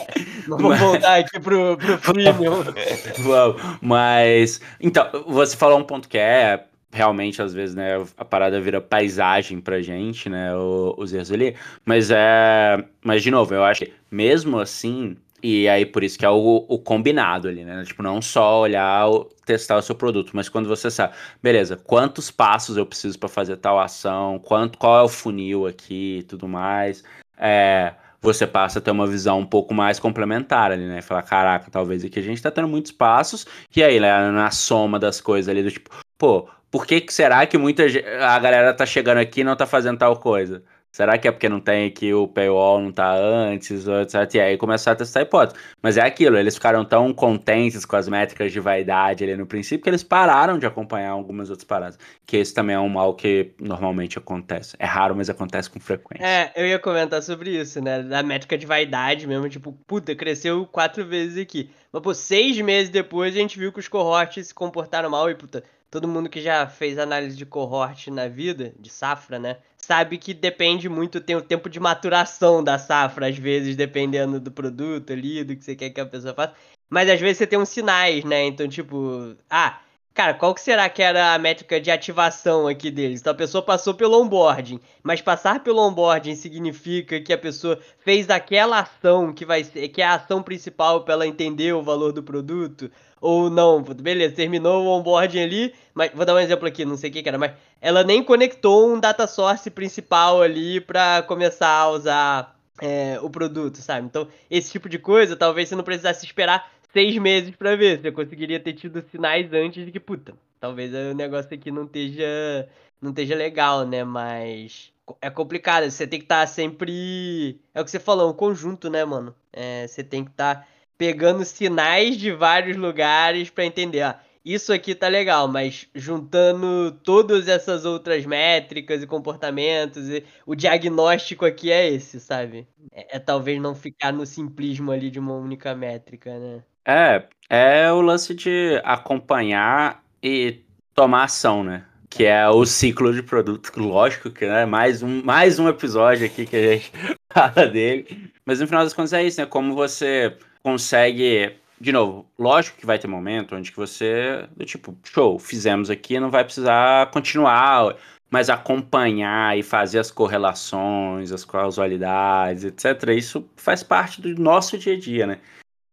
Vamos 0.49 0.65
mas... 0.71 0.81
voltar 0.81 1.19
aqui 1.19 1.39
pro, 1.39 1.77
pro 1.77 1.99
premium. 1.99 2.63
Vamos. 3.21 3.61
Mas. 3.83 4.63
Então, 4.81 5.07
você 5.27 5.55
falou 5.55 5.79
um 5.79 5.85
ponto 5.85 6.09
que 6.09 6.17
é. 6.17 6.65
Realmente, 6.93 7.41
às 7.41 7.55
vezes, 7.55 7.77
né, 7.77 8.05
a 8.17 8.25
parada 8.25 8.61
vira 8.61 8.81
paisagem 8.81 9.61
pra 9.61 9.81
gente, 9.81 10.29
né, 10.29 10.53
os 10.57 11.13
erros 11.13 11.31
ali. 11.31 11.55
Mas 11.85 12.11
é. 12.11 12.83
Mas, 13.05 13.23
de 13.23 13.31
novo, 13.31 13.55
eu 13.55 13.63
acho 13.63 13.85
que 13.85 13.93
mesmo 14.11 14.59
assim, 14.59 15.17
e 15.43 15.69
aí, 15.69 15.87
por 15.87 16.05
isso 16.05 16.19
que 16.19 16.25
é 16.25 16.31
o, 16.31 16.67
o, 16.69 16.79
combinado 16.79 17.49
ali, 17.49 17.65
né? 17.65 17.83
Tipo, 17.85 18.03
não 18.03 18.21
só 18.21 18.61
olhar, 18.61 19.07
testar 19.45 19.77
o 19.77 19.83
seu 19.83 19.95
produto, 19.95 20.33
mas 20.35 20.49
quando 20.49 20.69
você 20.69 20.91
sabe, 20.91 21.15
beleza, 21.43 21.77
quantos 21.77 22.31
passos 22.31 22.77
eu 22.77 22.87
preciso 22.87 23.19
para 23.19 23.29
fazer 23.29 23.57
tal 23.57 23.79
ação, 23.79 24.39
quanto, 24.39 24.79
qual 24.79 25.01
é 25.01 25.03
o 25.03 25.09
funil 25.09 25.67
aqui 25.67 26.19
e 26.19 26.23
tudo 26.23 26.49
mais, 26.49 27.03
é, 27.39 27.95
você 28.21 28.47
passa 28.47 28.79
a 28.79 28.83
ter 28.83 28.91
uma 28.91 29.07
visão 29.07 29.41
um 29.41 29.47
pouco 29.47 29.73
mais 29.73 29.99
complementar 29.99 30.73
ali, 30.73 30.87
né? 30.87 31.01
Falar, 31.03 31.23
caraca, 31.23 31.71
talvez 31.71 32.05
aqui 32.05 32.19
a 32.19 32.23
gente 32.23 32.43
tá 32.43 32.51
tendo 32.51 32.69
muitos 32.69 32.93
passos, 32.93 33.47
e 33.75 33.83
aí, 33.83 33.99
né, 33.99 34.31
na 34.31 34.51
soma 34.51 34.99
das 34.99 35.21
coisas 35.21 35.49
ali, 35.49 35.63
do 35.63 35.71
tipo, 35.71 35.91
pô, 36.19 36.49
por 36.71 36.87
que, 36.87 37.01
que 37.01 37.13
será 37.13 37.47
que 37.47 37.59
muita 37.59 37.85
a 37.85 38.39
galera 38.39 38.73
tá 38.75 38.87
chegando 38.87 39.19
aqui 39.19 39.41
e 39.41 39.45
não 39.45 39.57
tá 39.57 39.67
fazendo 39.67 39.99
tal 39.99 40.17
coisa? 40.19 40.63
Será 40.93 41.17
que 41.17 41.29
é 41.29 41.33
porque 41.33 41.49
não 41.49 41.61
tem 41.61 41.87
aqui 41.87 42.13
o 42.13 42.27
paywall, 42.27 42.81
não 42.81 42.91
tá 42.91 43.15
antes, 43.15 43.87
etc. 43.87 44.35
E 44.35 44.41
aí 44.41 44.57
começar 44.57 44.93
a 44.93 44.97
testar 44.97 45.21
a 45.21 45.23
hipótese. 45.23 45.59
Mas 45.81 45.97
é 45.97 46.03
aquilo, 46.03 46.37
eles 46.37 46.55
ficaram 46.55 46.85
tão 46.85 47.13
contentes 47.15 47.85
com 47.85 47.95
as 47.95 48.09
métricas 48.09 48.51
de 48.53 48.59
vaidade 48.59 49.23
ali 49.23 49.37
no 49.37 49.47
princípio 49.47 49.85
que 49.85 49.91
eles 49.91 50.03
pararam 50.03 50.59
de 50.59 50.67
acompanhar 50.67 51.11
algumas 51.11 51.49
outras 51.49 51.65
paradas. 51.65 51.99
Que 52.27 52.39
esse 52.39 52.53
também 52.53 52.75
é 52.75 52.81
um 52.81 52.89
mal 52.89 53.15
que 53.15 53.53
normalmente 53.61 54.19
acontece. 54.19 54.75
É 54.79 54.85
raro, 54.85 55.15
mas 55.15 55.31
acontece 55.31 55.71
com 55.71 55.79
frequência. 55.79 56.25
É, 56.25 56.53
eu 56.57 56.67
ia 56.67 56.79
comentar 56.79 57.23
sobre 57.23 57.51
isso, 57.51 57.81
né? 57.81 58.03
Da 58.03 58.23
métrica 58.23 58.59
de 58.59 58.67
vaidade 58.67 59.27
mesmo, 59.27 59.49
tipo, 59.49 59.73
puta, 59.87 60.15
cresceu 60.17 60.67
quatro 60.67 61.07
vezes 61.07 61.39
aqui. 61.39 61.71
Mas, 61.93 62.03
pô, 62.03 62.13
seis 62.15 62.61
meses 62.61 62.91
depois 62.91 63.35
a 63.35 63.39
gente 63.39 63.59
viu 63.59 63.73
que 63.73 63.81
os 63.81 63.89
cohortes 63.89 64.49
se 64.49 64.55
comportaram 64.55 65.11
mal 65.11 65.31
e, 65.31 65.35
puta, 65.35 65.63
todo 65.91 66.09
mundo 66.09 66.29
que 66.29 66.41
já 66.41 66.67
fez 66.67 66.99
análise 66.99 67.37
de 67.37 67.47
cohort 67.47 68.09
na 68.09 68.29
vida, 68.29 68.73
de 68.79 68.91
safra, 68.91 69.39
né? 69.39 69.57
Sabe 69.91 70.19
que 70.19 70.33
depende 70.33 70.89
muito, 70.89 71.21
tem 71.21 71.35
o 71.35 71.43
tempo 71.43 71.69
de 71.69 71.81
maturação 71.81 72.63
da 72.63 72.79
safra, 72.79 73.27
às 73.27 73.37
vezes, 73.37 73.75
dependendo 73.75 74.39
do 74.39 74.49
produto 74.53 75.13
ali, 75.13 75.43
do 75.43 75.57
que 75.57 75.65
você 75.65 75.75
quer 75.75 75.91
que 75.91 76.01
a 76.01 76.07
pessoa 76.07 76.33
faça. 76.33 76.55
Mas 76.89 77.11
às 77.11 77.21
vezes 77.21 77.39
você 77.39 77.47
tem 77.47 77.59
uns 77.59 77.71
sinais, 77.71 78.25
né? 78.25 78.45
Então, 78.47 78.69
tipo, 78.69 79.35
ah, 79.51 79.81
cara, 80.15 80.35
qual 80.35 80.55
que 80.55 80.61
será 80.61 80.89
que 80.89 81.03
era 81.03 81.35
a 81.35 81.39
métrica 81.39 81.81
de 81.81 81.91
ativação 81.91 82.67
aqui 82.67 82.91
deles? 82.91 83.21
Então 83.21 83.33
a 83.33 83.37
pessoa 83.37 83.63
passou 83.63 83.95
pelo 83.95 84.21
onboarding, 84.21 84.81
mas 85.03 85.21
passar 85.21 85.63
pelo 85.63 85.81
onboarding 85.87 86.35
significa 86.35 87.21
que 87.21 87.33
a 87.33 87.39
pessoa 87.39 87.79
fez 87.99 88.29
aquela 88.29 88.81
ação 88.81 89.33
que 89.33 89.45
vai 89.45 89.65
ser, 89.65 89.89
que 89.89 90.03
é 90.03 90.05
a 90.05 90.15
ação 90.15 90.43
principal 90.43 91.05
para 91.05 91.15
ela 91.15 91.27
entender 91.27 91.73
o 91.73 91.83
valor 91.83 92.13
do 92.13 92.23
produto? 92.23 92.91
Ou 93.21 93.51
não, 93.51 93.83
beleza, 93.83 94.35
terminou 94.35 94.85
o 94.85 94.89
onboarding 94.89 95.43
ali, 95.43 95.75
mas 95.93 96.11
vou 96.15 96.25
dar 96.25 96.35
um 96.35 96.39
exemplo 96.39 96.67
aqui, 96.67 96.85
não 96.85 96.97
sei 96.97 97.11
o 97.11 97.13
que, 97.13 97.29
era, 97.29 97.37
mas 97.37 97.53
ela 97.81 98.03
nem 98.03 98.23
conectou 98.23 98.89
um 98.93 98.99
data 98.99 99.27
source 99.27 99.71
principal 99.71 100.41
ali 100.41 100.81
para 100.81 101.23
começar 101.23 101.69
a 101.69 101.91
usar 101.91 102.57
é, 102.81 103.19
o 103.23 103.29
produto, 103.29 103.77
sabe? 103.77 104.07
Então, 104.07 104.27
esse 104.51 104.71
tipo 104.71 104.89
de 104.89 104.99
coisa, 104.99 105.37
talvez 105.37 105.69
você 105.69 105.77
não 105.77 105.85
precisasse 105.85 106.25
esperar 106.25 106.71
seis 106.93 107.17
meses 107.19 107.55
para 107.57 107.77
ver. 107.77 108.01
Você 108.01 108.13
conseguiria 108.13 108.61
ter 108.61 108.73
tido 108.75 109.03
sinais 109.11 109.53
antes 109.53 109.85
de 109.85 109.93
que, 109.93 110.01
puta, 110.01 110.35
talvez 110.59 110.93
o 110.95 111.15
negócio 111.15 111.53
aqui 111.55 111.71
não 111.71 111.85
esteja, 111.85 112.69
não 113.01 113.11
esteja 113.11 113.35
legal, 113.35 113.87
né? 113.87 114.05
Mas 114.05 114.93
é 115.21 115.31
complicado. 115.31 115.91
Você 115.91 116.07
tem 116.07 116.19
que 116.19 116.25
estar 116.25 116.41
tá 116.41 116.47
sempre. 116.47 117.61
É 117.75 117.81
o 117.81 117.85
que 117.85 117.91
você 117.91 118.01
falou, 118.01 118.31
um 118.31 118.35
conjunto, 118.35 118.91
né, 118.91 119.05
mano? 119.05 119.35
É, 119.53 119.87
você 119.87 120.05
tem 120.05 120.25
que 120.25 120.31
estar 120.31 120.57
tá 120.57 120.67
pegando 120.99 121.45
sinais 121.45 122.17
de 122.17 122.33
vários 122.33 122.77
lugares 122.77 123.51
para 123.51 123.65
entender. 123.65 124.03
Ah, 124.03 124.21
isso 124.45 124.73
aqui 124.73 124.95
tá 124.95 125.07
legal, 125.09 125.47
mas 125.49 125.87
juntando 125.95 126.93
todas 127.05 127.47
essas 127.47 127.85
outras 127.85 128.25
métricas 128.25 129.03
e 129.03 129.07
comportamentos, 129.07 130.09
e 130.09 130.25
o 130.47 130.55
diagnóstico 130.55 131.45
aqui 131.45 131.71
é 131.71 131.89
esse, 131.91 132.19
sabe? 132.19 132.67
É, 132.93 133.17
é, 133.17 133.19
talvez 133.19 133.61
não 133.61 133.75
ficar 133.75 134.13
no 134.13 134.25
simplismo 134.25 134.91
ali 134.93 135.11
de 135.11 135.19
uma 135.19 135.35
única 135.35 135.75
métrica, 135.75 136.39
né? 136.39 136.65
É, 136.85 137.25
é 137.49 137.93
o 137.93 138.01
lance 138.01 138.35
de 138.35 138.81
acompanhar 138.85 140.03
e 140.23 140.61
tomar 140.95 141.25
ação, 141.25 141.63
né? 141.63 141.85
Que 142.09 142.25
é 142.25 142.49
o 142.49 142.65
ciclo 142.65 143.13
de 143.13 143.23
produto. 143.23 143.73
Lógico 143.81 144.31
que, 144.31 144.47
né? 144.47 144.65
Mais 144.65 145.03
um, 145.03 145.23
mais 145.23 145.59
um 145.59 145.69
episódio 145.69 146.27
aqui 146.27 146.47
que 146.47 146.57
a 146.57 146.73
gente 146.73 146.93
fala 147.33 147.67
dele. 147.67 148.31
Mas 148.45 148.61
no 148.61 148.67
final 148.67 148.85
das 148.85 148.95
contas 148.95 149.13
é 149.13 149.23
isso, 149.23 149.41
né? 149.41 149.47
Como 149.47 149.75
você 149.75 150.37
consegue. 150.63 151.57
De 151.81 151.93
novo, 151.93 152.27
lógico 152.39 152.77
que 152.77 152.85
vai 152.85 152.99
ter 152.99 153.09
momento 153.09 153.57
onde 153.57 153.71
que 153.71 153.77
você, 153.79 154.47
tipo, 154.67 154.95
show, 155.03 155.39
fizemos 155.39 155.89
aqui, 155.89 156.21
não 156.21 156.31
vai 156.31 156.45
precisar 156.45 157.11
continuar, 157.11 157.97
mas 158.31 158.51
acompanhar 158.51 159.57
e 159.59 159.63
fazer 159.63 159.99
as 159.99 160.11
correlações, 160.11 161.33
as 161.33 161.43
causalidades, 161.43 162.65
etc. 162.65 163.09
Isso 163.17 163.49
faz 163.57 163.83
parte 163.83 164.21
do 164.21 164.39
nosso 164.39 164.77
dia 164.77 164.93
a 164.93 164.99
dia, 164.99 165.27
né? 165.27 165.41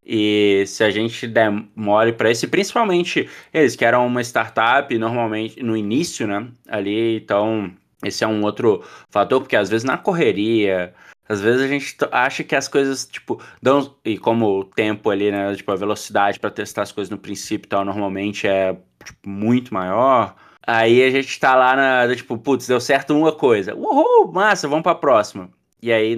E 0.10 0.64
se 0.68 0.86
a 0.86 0.90
gente 0.90 1.28
der 1.28 1.52
mole 1.76 2.14
para 2.14 2.32
isso, 2.32 2.48
principalmente 2.48 3.30
eles 3.54 3.76
que 3.76 3.84
eram 3.84 4.08
uma 4.08 4.22
startup 4.22 4.98
normalmente 4.98 5.62
no 5.62 5.76
início, 5.76 6.26
né? 6.26 6.48
Ali, 6.66 7.18
então 7.18 7.70
esse 8.02 8.24
é 8.24 8.28
um 8.28 8.42
outro 8.44 8.84
fator, 9.10 9.42
porque 9.42 9.58
às 9.58 9.70
vezes 9.70 9.84
na 9.84 9.98
correria, 9.98 10.94
às 11.28 11.42
vezes 11.42 11.62
a 11.62 11.68
gente 11.68 11.98
acha 12.12 12.44
que 12.44 12.56
as 12.56 12.70
coisas, 12.70 13.06
tipo, 13.06 13.42
dão. 13.62 13.96
E 14.06 14.18
como 14.18 14.60
o 14.60 14.64
tempo 14.64 15.10
ali, 15.10 15.30
né? 15.30 15.54
Tipo, 15.56 15.74
a 15.74 15.76
velocidade 15.76 16.40
para 16.40 16.50
testar 16.52 16.84
as 16.84 16.92
coisas 16.94 17.12
no 17.12 17.18
princípio 17.18 17.68
tal, 17.68 17.84
normalmente 17.84 18.48
é 18.48 18.78
tipo, 19.04 19.28
muito 19.30 19.74
maior. 19.74 20.36
Aí 20.66 21.04
a 21.04 21.10
gente 21.12 21.38
tá 21.40 21.56
lá 21.56 21.76
na. 21.76 22.16
Tipo, 22.16 22.38
putz, 22.38 22.68
deu 22.68 22.80
certo 22.80 23.14
uma 23.18 23.34
coisa. 23.34 23.76
Uhul, 23.76 24.32
massa, 24.32 24.68
vamos 24.70 24.84
pra 24.84 24.96
próxima. 24.96 25.50
E 25.82 25.92
aí, 25.92 26.16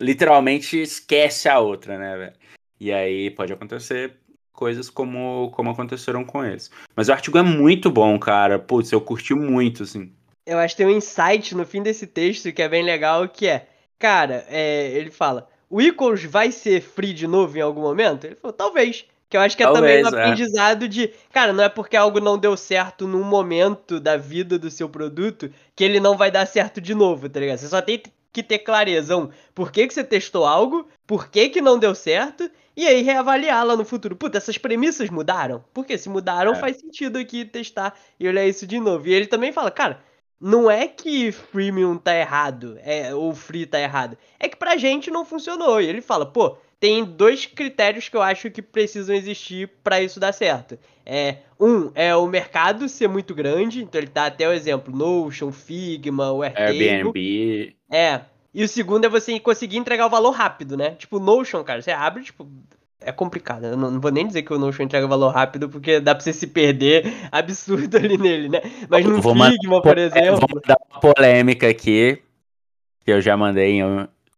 literalmente, 0.00 0.80
esquece 0.80 1.48
a 1.48 1.58
outra, 1.58 1.98
né, 1.98 2.16
velho? 2.16 2.43
E 2.84 2.92
aí 2.92 3.30
pode 3.30 3.50
acontecer 3.50 4.12
coisas 4.52 4.90
como, 4.90 5.50
como 5.52 5.70
aconteceram 5.70 6.22
com 6.22 6.44
eles. 6.44 6.70
Mas 6.94 7.08
o 7.08 7.12
artigo 7.12 7.38
é 7.38 7.42
muito 7.42 7.90
bom, 7.90 8.18
cara. 8.18 8.58
Putz, 8.58 8.92
eu 8.92 9.00
curti 9.00 9.32
muito, 9.32 9.84
assim. 9.84 10.12
Eu 10.44 10.58
acho 10.58 10.76
que 10.76 10.84
tem 10.84 10.92
um 10.92 10.98
insight 10.98 11.54
no 11.54 11.64
fim 11.64 11.82
desse 11.82 12.06
texto 12.06 12.52
que 12.52 12.60
é 12.60 12.68
bem 12.68 12.82
legal, 12.82 13.26
que 13.26 13.46
é, 13.46 13.66
cara, 13.98 14.44
é, 14.50 14.90
ele 14.90 15.10
fala, 15.10 15.48
o 15.70 15.80
Equals 15.80 16.24
vai 16.24 16.52
ser 16.52 16.82
free 16.82 17.14
de 17.14 17.26
novo 17.26 17.56
em 17.56 17.62
algum 17.62 17.80
momento? 17.80 18.26
Ele 18.26 18.34
falou, 18.34 18.52
talvez. 18.52 19.06
Que 19.30 19.38
eu 19.38 19.40
acho 19.40 19.56
que 19.56 19.62
é 19.62 19.66
Talvez, 19.66 20.02
também 20.02 20.04
um 20.04 20.18
é. 20.18 20.22
aprendizado 20.22 20.86
de, 20.86 21.10
cara, 21.32 21.54
não 21.54 21.64
é 21.64 21.70
porque 21.70 21.96
algo 21.96 22.20
não 22.20 22.36
deu 22.36 22.54
certo 22.54 23.08
num 23.08 23.24
momento 23.24 23.98
da 23.98 24.18
vida 24.18 24.58
do 24.58 24.70
seu 24.70 24.90
produto 24.90 25.50
que 25.74 25.82
ele 25.82 25.98
não 25.98 26.18
vai 26.18 26.30
dar 26.30 26.46
certo 26.46 26.82
de 26.82 26.94
novo, 26.94 27.30
tá 27.30 27.40
ligado? 27.40 27.56
Você 27.56 27.66
só 27.66 27.80
tem 27.80 28.02
que 28.34 28.42
ter 28.42 28.58
clareza, 28.58 29.16
um, 29.16 29.30
por 29.54 29.70
que, 29.70 29.86
que 29.86 29.94
você 29.94 30.02
testou 30.02 30.44
algo, 30.44 30.88
por 31.06 31.28
que, 31.28 31.48
que 31.48 31.60
não 31.60 31.78
deu 31.78 31.94
certo, 31.94 32.50
e 32.76 32.84
aí 32.84 33.00
reavaliar 33.00 33.64
lá 33.64 33.76
no 33.76 33.84
futuro. 33.84 34.16
Puta, 34.16 34.38
essas 34.38 34.58
premissas 34.58 35.08
mudaram? 35.08 35.64
Porque 35.72 35.96
se 35.96 36.08
mudaram, 36.08 36.52
é. 36.52 36.56
faz 36.56 36.78
sentido 36.78 37.16
aqui 37.16 37.44
testar 37.44 37.96
e 38.18 38.26
olhar 38.26 38.44
isso 38.44 38.66
de 38.66 38.80
novo. 38.80 39.06
E 39.06 39.14
ele 39.14 39.26
também 39.26 39.52
fala, 39.52 39.70
cara, 39.70 40.02
não 40.40 40.68
é 40.68 40.88
que 40.88 41.30
freemium 41.30 41.96
tá 41.96 42.12
errado, 42.16 42.76
é, 42.82 43.14
ou 43.14 43.32
free 43.32 43.66
tá 43.66 43.78
errado. 43.78 44.18
É 44.40 44.48
que 44.48 44.56
pra 44.56 44.76
gente 44.76 45.12
não 45.12 45.24
funcionou. 45.24 45.80
E 45.80 45.86
ele 45.86 46.00
fala, 46.00 46.26
pô, 46.26 46.58
tem 46.84 47.02
dois 47.02 47.46
critérios 47.46 48.10
que 48.10 48.16
eu 48.16 48.20
acho 48.20 48.50
que 48.50 48.60
precisam 48.60 49.16
existir 49.16 49.70
para 49.82 50.02
isso 50.02 50.20
dar 50.20 50.34
certo. 50.34 50.78
É, 51.06 51.38
um 51.58 51.90
é 51.94 52.14
o 52.14 52.26
mercado 52.26 52.90
ser 52.90 53.08
muito 53.08 53.34
grande, 53.34 53.82
então 53.82 53.98
ele 53.98 54.10
dá 54.12 54.26
até 54.26 54.46
o 54.46 54.52
exemplo 54.52 54.94
Notion, 54.94 55.50
Figma, 55.50 56.30
o. 56.30 56.42
Airbnb. 56.42 57.74
É, 57.90 58.20
e 58.52 58.62
o 58.62 58.68
segundo 58.68 59.06
é 59.06 59.08
você 59.08 59.40
conseguir 59.40 59.78
entregar 59.78 60.04
o 60.04 60.10
valor 60.10 60.32
rápido, 60.32 60.76
né? 60.76 60.90
Tipo, 60.90 61.18
Notion, 61.18 61.64
cara, 61.64 61.80
você 61.80 61.90
abre, 61.90 62.22
tipo, 62.22 62.46
é 63.00 63.10
complicado. 63.10 63.64
Eu 63.64 63.78
não, 63.78 63.90
não, 63.92 63.98
vou 63.98 64.10
nem 64.10 64.26
dizer 64.26 64.42
que 64.42 64.52
o 64.52 64.58
Notion 64.58 64.82
entrega 64.82 65.06
valor 65.06 65.32
rápido, 65.32 65.70
porque 65.70 66.00
dá 66.00 66.14
pra 66.14 66.22
você 66.22 66.34
se 66.34 66.48
perder 66.48 67.10
absurdo 67.32 67.96
ali 67.96 68.18
nele, 68.18 68.50
né? 68.50 68.60
Mas 68.90 69.06
no 69.06 69.22
vou 69.22 69.34
Figma, 69.34 69.80
por 69.80 69.96
exemplo. 69.96 70.46
Vou 70.50 70.60
dar 70.60 70.76
uma 70.90 71.00
polêmica 71.00 71.66
aqui, 71.66 72.20
que 73.02 73.10
eu 73.10 73.22
já 73.22 73.38
mandei 73.38 73.80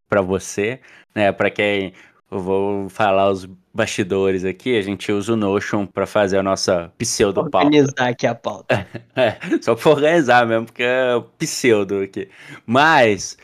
para 0.09 0.23
você, 0.23 0.79
né? 1.13 1.33
Para 1.33 1.51
quem 1.51 1.93
vou 2.31 2.89
falar 2.89 3.31
os 3.31 3.45
bastidores 3.73 4.45
aqui, 4.45 4.79
a 4.79 4.83
gente 4.83 5.13
usa 5.13 5.35
o 5.35 5.37
Notion 5.37 5.87
para 5.87 6.07
fazer 6.07 6.39
a 6.39 6.43
nossa 6.43 6.93
pseudo 6.97 7.49
pauta. 7.51 7.67
Organizar 7.67 8.09
aqui 8.09 8.27
a 8.27 8.35
pauta. 8.35 8.87
é, 9.15 9.37
só 9.61 9.75
pra 9.75 9.91
organizar 9.91 10.47
mesmo, 10.47 10.67
porque 10.67 10.83
é 10.83 11.23
pseudo 11.39 12.01
aqui. 12.01 12.29
Mas 12.65 13.37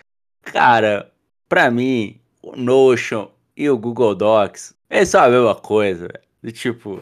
Cara, 0.43 1.11
pra 1.49 1.71
mim, 1.71 2.21
o 2.43 2.57
Notion 2.57 3.29
e 3.57 3.71
o 3.71 3.79
Google 3.79 4.15
Docs, 4.15 4.75
é 4.91 5.05
só 5.05 5.21
a 5.21 5.29
mesma 5.29 5.55
coisa, 5.55 6.09
velho. 6.09 6.53
Tipo, 6.53 7.01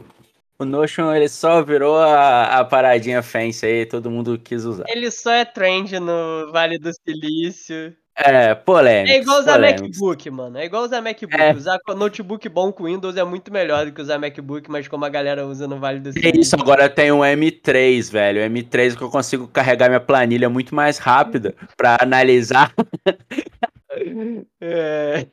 o 0.59 0.65
Notion 0.65 1.13
ele 1.15 1.29
só 1.29 1.63
virou 1.63 1.97
a, 1.97 2.59
a 2.59 2.65
paradinha 2.65 3.23
fancy 3.23 3.67
aí, 3.67 3.87
todo 3.87 4.11
mundo 4.11 4.39
quis 4.39 4.65
usar. 4.65 4.85
Ele 4.89 5.11
só 5.11 5.33
é 5.33 5.45
trend 5.45 5.99
no 5.99 6.53
Vale 6.53 6.79
do 6.79 6.91
Silício. 6.93 7.97
É, 8.23 8.55
polêmico. 8.55 9.15
É 9.15 9.19
igual 9.19 9.41
usar 9.41 9.59
MacBook, 9.59 10.31
mano. 10.31 10.59
É 10.59 10.65
igual 10.67 10.85
usar 10.85 11.01
MacBook. 11.01 11.41
É. 11.41 11.55
Usar 11.55 11.79
notebook 11.97 12.49
bom 12.49 12.71
com 12.71 12.85
Windows 12.85 13.17
é 13.17 13.25
muito 13.25 13.51
melhor 13.53 13.87
do 13.87 13.93
que 13.93 14.01
usar 14.03 14.19
MacBook, 14.19 14.71
mas 14.71 14.87
como 14.87 15.05
a 15.05 15.09
galera 15.09 15.47
usa 15.47 15.67
no 15.67 15.79
Vale 15.79 16.01
do 16.01 16.13
Silício. 16.13 16.41
Isso, 16.41 16.57
agora 16.57 16.89
tem 16.89 17.11
um 17.11 17.21
M3, 17.21 18.11
velho. 18.11 18.43
O 18.43 18.51
M3 18.51 18.97
que 18.97 19.03
eu 19.03 19.11
consigo 19.11 19.49
carregar 19.49 19.89
minha 19.89 20.01
planilha 20.01 20.51
muito 20.51 20.75
mais 20.75 20.99
rápida 20.99 21.55
pra 21.77 21.97
analisar. 22.01 22.75
é. 24.61 25.27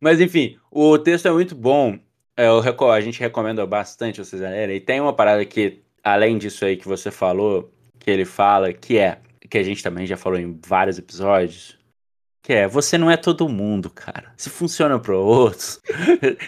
Mas 0.00 0.20
enfim, 0.20 0.58
o 0.70 0.98
texto 0.98 1.26
é 1.28 1.32
muito 1.32 1.54
bom. 1.54 1.98
É, 2.36 2.46
eu, 2.46 2.90
a 2.90 3.00
gente 3.00 3.20
recomenda 3.20 3.66
bastante 3.66 4.22
vocês 4.22 4.42
lerem. 4.42 4.76
E 4.76 4.80
tem 4.80 5.00
uma 5.00 5.12
parada 5.12 5.44
que, 5.44 5.80
além 6.04 6.36
disso 6.36 6.64
aí 6.64 6.76
que 6.76 6.86
você 6.86 7.10
falou, 7.10 7.72
que 7.98 8.10
ele 8.10 8.24
fala, 8.24 8.72
que 8.72 8.98
é 8.98 9.18
que 9.52 9.58
a 9.58 9.62
gente 9.62 9.82
também 9.82 10.06
já 10.06 10.16
falou 10.16 10.38
em 10.38 10.58
vários 10.66 10.98
episódios, 10.98 11.78
que 12.42 12.54
é, 12.54 12.66
você 12.66 12.96
não 12.96 13.10
é 13.10 13.18
todo 13.18 13.50
mundo, 13.50 13.90
cara. 13.90 14.32
Se 14.34 14.48
funciona 14.48 14.98
para 14.98 15.14
outros. 15.14 15.78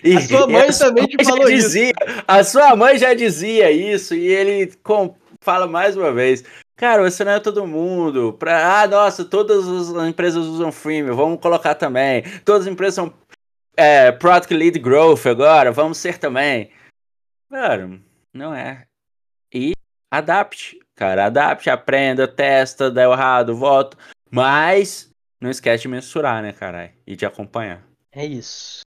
E, 0.02 0.16
a 0.16 0.20
sua 0.23 0.46
mãe 0.46 0.68
a 0.70 0.73
também 0.73 1.06
te 1.06 1.23
falou 1.23 1.46
dizia, 1.46 1.90
isso. 1.90 2.23
A 2.26 2.42
sua 2.42 2.75
mãe 2.75 2.96
já 2.96 3.12
dizia 3.12 3.70
isso 3.70 4.14
e 4.14 4.26
ele 4.26 4.73
com, 4.82 5.14
fala 5.42 5.66
mais 5.66 5.99
uma 5.99 6.11
vez. 6.14 6.44
Cara, 6.76 7.02
você 7.02 7.23
não 7.23 7.32
é 7.32 7.40
todo 7.40 7.66
mundo. 7.66 8.32
Pra, 8.38 8.80
ah, 8.80 8.87
nossa, 8.87 9.23
todas 9.23 9.68
as 9.68 10.08
empresas 10.08 10.46
usam 10.46 10.73
freemium, 10.73 11.14
vamos 11.14 11.40
colocar 11.40 11.75
também. 11.75 12.23
Todas 12.42 12.62
as 12.62 12.73
empresas 12.73 12.94
são 12.94 13.12
é, 13.76 14.12
Product 14.12 14.54
Lead 14.54 14.78
Growth 14.78 15.26
agora, 15.26 15.70
vamos 15.70 15.99
ser 15.99 16.16
também. 16.16 16.70
Cara, 17.50 18.00
não 18.32 18.54
é. 18.54 18.87
E 19.52 19.75
adapte 20.11 20.78
cara. 20.94 21.26
Adapte, 21.26 21.70
aprenda, 21.70 22.26
testa, 22.26 22.90
deu 22.90 23.12
errado, 23.12 23.54
volta. 23.54 23.96
Mas 24.30 25.10
não 25.40 25.50
esquece 25.50 25.82
de 25.82 25.88
mensurar, 25.88 26.42
né, 26.42 26.52
caralho? 26.52 26.90
E 27.06 27.16
de 27.16 27.26
acompanhar. 27.26 27.82
É 28.12 28.24
isso. 28.24 28.80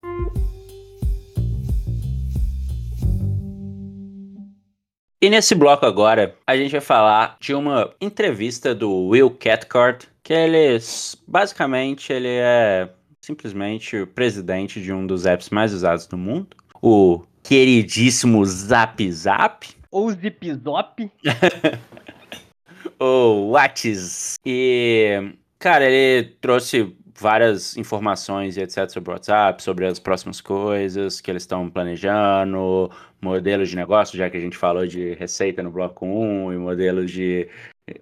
E 5.20 5.30
nesse 5.30 5.56
bloco 5.56 5.86
agora, 5.86 6.36
a 6.46 6.56
gente 6.56 6.72
vai 6.72 6.82
falar 6.82 7.38
de 7.40 7.54
uma 7.56 7.92
entrevista 8.00 8.76
do 8.76 9.08
Will 9.08 9.32
Cathcart, 9.32 10.06
que 10.24 10.32
ele 10.32 10.78
basicamente 11.28 12.14
ele 12.14 12.28
é 12.30 12.88
simplesmente 13.20 13.98
o 13.98 14.08
presidente 14.08 14.82
de 14.82 14.94
um 14.94 15.08
dos 15.08 15.26
apps 15.26 15.50
mais 15.50 15.74
usados 15.74 16.06
do 16.06 16.18
mundo, 16.18 16.56
o 16.82 17.24
queridíssimo 17.44 18.46
Zap 18.46 19.12
Zap. 19.12 19.68
Ou 19.92 20.12
Zipzop. 20.12 21.12
ou 23.00 23.52
Whats. 23.52 24.36
E, 24.46 25.34
cara, 25.60 25.86
ele 25.90 26.36
trouxe 26.42 26.96
várias 27.20 27.76
informações 27.78 28.58
e 28.58 28.62
etc 28.62 28.90
sobre 28.90 29.10
o 29.10 29.14
WhatsApp, 29.14 29.62
sobre 29.64 29.86
as 29.86 30.00
próximas 30.00 30.40
coisas 30.40 31.20
que 31.20 31.32
eles 31.32 31.44
estão 31.44 31.70
planejando, 31.70 32.92
modelos 33.22 33.70
de 33.70 33.76
negócio, 33.76 34.18
já 34.18 34.30
que 34.30 34.38
a 34.38 34.40
gente 34.40 34.56
falou 34.56 34.86
de 34.86 35.16
receita 35.16 35.64
no 35.64 35.72
bloco 35.72 36.06
1 36.06 36.54
e 36.54 36.58
modelos 36.58 37.12
de, 37.12 37.50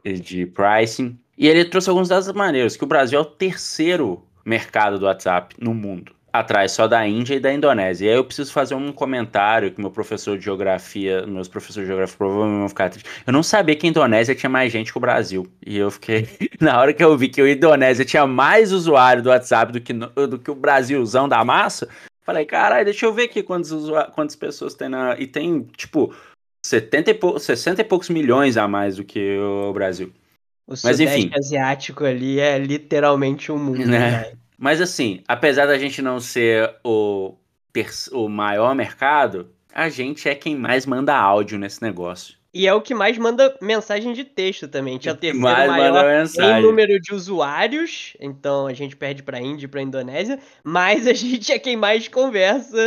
de 0.04 0.46
pricing. 0.46 1.18
E 1.38 1.48
ele 1.48 1.66
trouxe 1.66 1.90
alguns 1.90 2.10
dados 2.10 2.32
maneiros, 2.34 2.76
que 2.76 2.84
o 2.84 2.88
Brasil 2.88 3.20
é 3.20 3.22
o 3.22 3.26
terceiro 3.26 4.26
mercado 4.46 5.00
do 5.00 5.06
WhatsApp 5.06 5.56
no 5.60 5.74
mundo 5.74 6.14
atrás 6.40 6.72
só 6.72 6.88
da 6.88 7.08
Índia 7.08 7.36
e 7.36 7.40
da 7.40 7.54
Indonésia. 7.54 8.06
E 8.06 8.10
aí 8.10 8.16
eu 8.16 8.24
preciso 8.24 8.52
fazer 8.52 8.76
um 8.76 8.92
comentário 8.92 9.72
que 9.72 9.82
meu 9.82 9.92
professor 9.92 10.38
de 10.38 10.46
geografia, 10.46 11.26
meus 11.26 11.48
professores 11.48 11.88
de 11.88 11.88
geografia 11.88 12.18
provavelmente 12.18 12.60
vão 12.60 12.70
ficar 12.70 12.90
tristes. 12.90 13.12
Eu 13.26 13.34
não 13.34 13.44
sabia 13.44 13.76
que 13.76 13.86
a 13.86 13.90
Indonésia 13.90 14.36
tinha 14.36 14.50
mais 14.50 14.72
gente 14.72 14.92
que 14.92 14.98
o 14.98 15.02
Brasil. 15.02 15.48
E 15.66 15.78
eu 15.78 15.90
fiquei. 15.92 16.28
Na 16.60 16.80
hora 16.80 16.94
que 16.94 17.04
eu 17.04 17.18
vi 17.18 17.30
que 17.30 17.42
a 17.42 17.50
Indonésia 17.50 18.06
tinha 18.06 18.26
mais 18.26 18.72
usuário 18.72 19.22
do 19.22 19.30
WhatsApp 19.30 19.72
do 19.72 19.82
que, 19.82 19.94
do 19.94 20.40
que 20.40 20.52
o 20.52 20.56
Brasilzão 20.56 21.28
da 21.28 21.44
massa, 21.44 21.88
falei, 22.24 22.46
caralho, 22.46 22.86
deixa 22.86 23.06
eu 23.06 23.14
ver 23.14 23.24
aqui 23.24 23.44
quantos, 23.44 23.86
quantas 24.14 24.36
pessoas 24.36 24.74
tem 24.74 24.90
na. 24.90 25.16
E 25.20 25.28
tem, 25.28 25.64
tipo, 25.78 26.14
70 26.66 27.12
e 27.12 27.14
pou... 27.14 27.40
60 27.40 27.82
e 27.82 27.86
poucos 27.86 28.10
milhões 28.10 28.58
a 28.58 28.68
mais 28.68 28.98
do 28.98 29.04
que 29.04 29.38
o 29.38 29.72
Brasil. 29.72 30.12
O 30.68 30.74
Mas, 30.84 31.00
enfim. 31.00 31.30
asiático 31.38 32.04
ali 32.04 32.40
é 32.40 32.58
literalmente 32.58 33.52
um 33.52 33.58
mundo, 33.60 33.86
né? 33.86 34.00
né? 34.12 34.32
Mas 34.58 34.82
assim, 34.82 35.22
apesar 35.28 35.66
da 35.66 35.78
gente 35.78 36.02
não 36.02 36.20
ser 36.20 36.76
o, 36.84 37.36
o 38.12 38.30
maior 38.30 38.74
mercado, 38.76 39.50
a 39.74 39.90
gente 39.90 40.30
é 40.30 40.36
quem 40.36 40.56
mais 40.56 40.86
manda 40.86 41.16
áudio 41.16 41.60
nesse 41.60 41.82
negócio. 41.82 42.36
E 42.54 42.66
é 42.66 42.74
o 42.74 42.82
que 42.82 42.96
mais 42.96 43.18
manda 43.18 43.54
mensagem 43.62 44.14
de 44.14 44.24
texto 44.24 44.66
também. 44.66 44.94
A 44.94 44.96
gente 44.96 45.10
é 45.10 45.12
o 45.12 45.18
terceiro 45.18 45.42
mais 45.42 45.70
maior 45.70 46.26
em 46.40 46.62
número 46.62 47.02
de 47.02 47.14
usuários, 47.14 48.16
então 48.18 48.66
a 48.66 48.74
gente 48.74 48.96
perde 48.96 49.22
para 49.22 49.42
Índia 49.42 49.66
e 49.66 49.68
para 49.68 49.82
Indonésia, 49.82 50.40
mas 50.64 51.06
a 51.06 51.12
gente 51.14 51.52
é 51.52 51.60
quem 51.60 51.76
mais 51.76 52.08
conversa, 52.08 52.78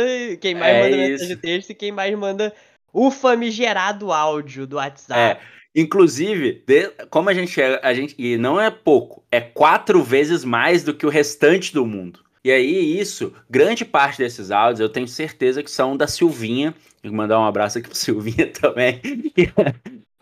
quem 0.41 0.55
mais 0.55 0.75
é 0.75 0.81
manda 0.81 0.95
isso. 0.95 1.11
mensagem 1.11 1.35
de 1.35 1.35
texto 1.35 1.69
e 1.69 1.75
quem 1.75 1.91
mais 1.91 2.17
manda 2.17 2.51
o 2.91 3.11
famigerado 3.11 4.11
áudio 4.11 4.65
do 4.65 4.77
WhatsApp. 4.77 5.39
É. 5.39 5.58
Inclusive, 5.75 6.63
de, 6.65 6.89
como 7.09 7.29
a 7.29 7.33
gente 7.33 7.61
é, 7.61 7.79
a 7.83 7.93
gente, 7.93 8.15
e 8.17 8.37
não 8.37 8.59
é 8.59 8.71
pouco, 8.71 9.23
é 9.31 9.39
quatro 9.39 10.03
vezes 10.03 10.43
mais 10.43 10.83
do 10.83 10.93
que 10.93 11.05
o 11.05 11.09
restante 11.09 11.73
do 11.73 11.85
mundo. 11.85 12.21
E 12.43 12.51
aí, 12.51 12.99
isso, 12.99 13.33
grande 13.49 13.83
parte 13.83 14.17
desses 14.17 14.49
áudios 14.49 14.79
eu 14.79 14.89
tenho 14.89 15.07
certeza 15.07 15.61
que 15.61 15.69
são 15.69 15.95
da 15.95 16.07
Silvinha. 16.07 16.73
Vou 17.03 17.13
mandar 17.13 17.39
um 17.39 17.45
abraço 17.45 17.77
aqui 17.77 17.87
pra 17.87 17.97
Silvinha 17.97 18.47
também. 18.59 19.01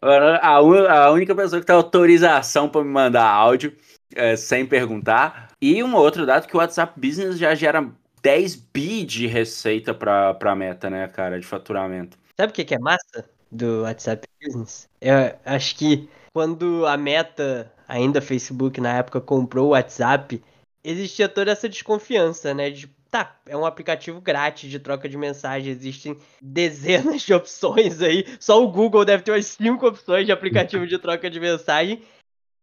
a, 0.02 0.56
a, 0.56 1.12
única 1.12 1.36
pessoa 1.36 1.60
que 1.60 1.68
tem 1.68 1.76
autorização 1.76 2.68
para 2.68 2.84
me 2.84 2.90
mandar 2.90 3.30
áudio 3.30 3.74
é, 4.16 4.36
sem 4.36 4.66
perguntar. 4.66 5.52
E 5.62 5.82
um 5.84 5.96
outro 5.96 6.26
dado 6.26 6.48
que 6.48 6.56
o 6.56 6.60
WhatsApp 6.60 7.00
Business 7.00 7.38
já 7.38 7.54
gera 7.56 7.88
10 8.22 8.56
bi 8.56 9.04
de 9.04 9.28
receita 9.28 9.94
para 9.94 10.36
a 10.40 10.56
meta, 10.56 10.90
né, 10.90 11.08
cara, 11.08 11.40
de 11.40 11.46
faturamento. 11.46 12.18
Sabe 12.36 12.52
o 12.52 12.56
que, 12.56 12.66
que 12.66 12.76
é 12.76 12.80
massa? 12.80 13.37
Do 13.52 13.84
WhatsApp 13.84 14.28
Business. 14.42 14.90
Eu 15.02 15.14
acho 15.46 15.76
que 15.76 16.10
quando 16.34 16.86
a 16.86 16.98
Meta, 16.98 17.72
ainda 17.88 18.22
Facebook 18.22 18.80
na 18.80 18.98
época, 18.98 19.20
comprou 19.20 19.68
o 19.68 19.72
WhatsApp, 19.72 20.42
existia 20.84 21.28
toda 21.28 21.52
essa 21.52 21.68
desconfiança, 21.68 22.54
né? 22.54 22.70
De, 22.70 22.88
tá, 23.10 23.36
é 23.46 23.58
um 23.58 23.66
aplicativo 23.66 24.22
grátis 24.22 24.70
de 24.70 24.80
troca 24.80 25.10
de 25.10 25.18
mensagem, 25.18 25.72
existem 25.72 26.18
dezenas 26.42 27.22
de 27.24 27.34
opções 27.34 28.02
aí. 28.02 28.26
Só 28.40 28.64
o 28.64 28.72
Google 28.72 29.04
deve 29.04 29.24
ter 29.24 29.32
umas 29.32 29.46
cinco 29.46 29.88
opções 29.88 30.26
de 30.26 30.32
aplicativo 30.32 30.86
de 30.86 30.98
troca 30.98 31.30
de 31.30 31.40
mensagem. 31.40 32.02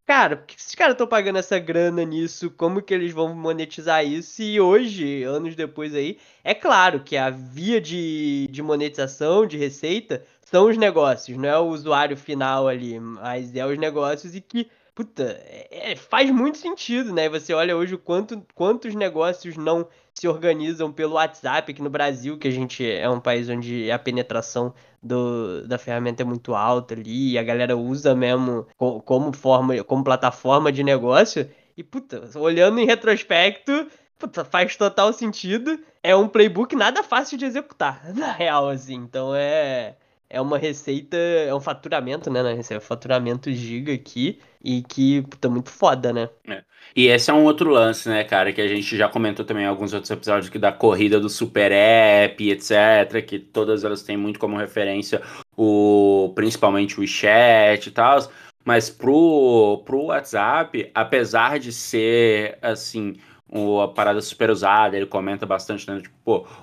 Cara, 0.07 0.37
por 0.37 0.47
que 0.47 0.55
esses 0.57 0.75
caras 0.75 0.95
estão 0.95 1.07
pagando 1.07 1.39
essa 1.39 1.59
grana 1.59 2.05
nisso? 2.05 2.51
Como 2.51 2.83
que 2.83 2.93
eles 2.93 3.13
vão 3.13 3.35
monetizar 3.35 4.05
isso? 4.05 4.43
E 4.43 4.61
hoje, 4.61 5.23
anos 5.25 5.57
depois 5.57 5.95
aí, 5.95 6.19
é 6.43 6.55
claro 6.55 7.01
que 7.03 7.17
a 7.17 7.31
via 7.31 7.81
de, 7.81 8.47
de 8.51 8.63
monetização, 8.63 9.47
de 9.47 9.57
receita, 9.57 10.23
são 10.43 10.69
os 10.69 10.77
negócios, 10.77 11.39
não 11.39 11.49
é 11.49 11.59
o 11.59 11.69
usuário 11.69 12.17
final 12.19 12.69
ali, 12.69 13.01
mas 13.01 13.57
é 13.57 13.65
os 13.67 13.79
negócios 13.79 14.35
e 14.35 14.43
que, 14.43 14.71
puta, 14.95 15.23
é, 15.47 15.93
é, 15.93 15.97
faz 15.97 16.31
muito 16.31 16.59
sentido, 16.59 17.11
né? 17.13 17.27
Você 17.31 17.55
olha 17.55 17.75
hoje 17.75 17.97
quanto, 17.97 18.47
quantos 18.55 18.95
negócios 18.95 19.57
não 19.57 19.89
se 20.15 20.29
organizam 20.29 20.93
pelo 20.93 21.15
WhatsApp 21.15 21.73
aqui 21.73 21.83
no 21.83 21.91
Brasil, 21.91 22.39
que 22.39 22.47
a 22.47 22.51
gente 22.51 22.89
é 22.89 23.09
um 23.11 23.21
país 23.21 23.49
onde 23.49 23.91
a 23.91 23.99
penetração 23.99 24.73
do, 25.03 25.67
da 25.67 25.77
ferramenta 25.77 26.23
é 26.23 26.25
muito 26.25 26.55
alta 26.55 26.95
ali, 26.95 27.33
e 27.33 27.39
a 27.39 27.43
galera 27.43 27.77
usa 27.77 28.15
mesmo 28.15 28.67
como 28.77 29.33
forma, 29.33 29.83
como 29.83 30.05
plataforma 30.05 30.71
de 30.71 30.85
negócio. 30.85 31.51
E, 31.77 31.83
puta, 31.83 32.31
olhando 32.39 32.79
em 32.79 32.87
retrospecto, 32.87 33.89
puta, 34.17 34.45
faz 34.45 34.77
total 34.77 35.13
sentido. 35.13 35.81
É 36.03 36.15
um 36.15 36.29
playbook 36.29 36.77
nada 36.77 37.03
fácil 37.03 37.37
de 37.37 37.45
executar, 37.45 38.01
na 38.15 38.31
real, 38.31 38.69
assim. 38.69 38.95
Então 38.95 39.35
é 39.35 39.97
é 40.29 40.41
uma 40.41 40.59
receita, 40.59 41.17
é 41.17 41.55
um 41.55 41.61
faturamento, 41.61 42.31
né? 42.31 42.41
É 42.71 42.77
um 42.77 42.81
faturamento 42.81 43.53
giga 43.53 43.93
aqui 43.93 44.41
e 44.63 44.83
que, 44.83 45.23
puta, 45.23 45.49
muito 45.49 45.71
foda, 45.71 46.13
né? 46.13 46.29
É. 46.49 46.65
E 46.97 47.07
esse 47.09 47.31
é 47.31 47.35
um 47.35 47.45
outro 47.45 47.71
lance, 47.71 48.09
né, 48.09 48.25
cara, 48.25 48.53
que 48.53 48.61
a 48.61 48.69
gente 48.69 48.97
já 48.97 49.09
comentou 49.09 49.45
também 49.45 49.65
em 49.65 49.69
alguns 49.69 49.93
outros 49.93 50.11
episódios 50.11 50.49
que 50.49 50.59
da 50.59 50.73
corrida 50.73 51.21
do 51.21 51.29
Super 51.29 51.73
App, 51.73 52.51
etc, 52.51 53.25
que 53.27 53.39
todas 53.39 53.85
elas 53.85 54.03
têm 54.03 54.17
muito 54.17 54.39
como 54.39 54.57
referência 54.57 55.21
o 55.57 56.33
principalmente 56.35 56.97
o 56.97 57.01
WeChat 57.01 57.89
e 57.89 57.93
tal, 57.93 58.19
mas 58.65 58.89
pro, 58.91 59.83
pro 59.85 60.05
WhatsApp, 60.05 60.91
apesar 60.95 61.59
de 61.59 61.73
ser 61.73 62.59
assim, 62.63 63.17
a 63.83 63.89
parada 63.89 64.21
super 64.21 64.51
usada, 64.51 64.97
ele 64.97 65.07
comenta 65.07 65.47
bastante, 65.47 65.89
né? 65.89 66.01
Tipo, 66.01 66.15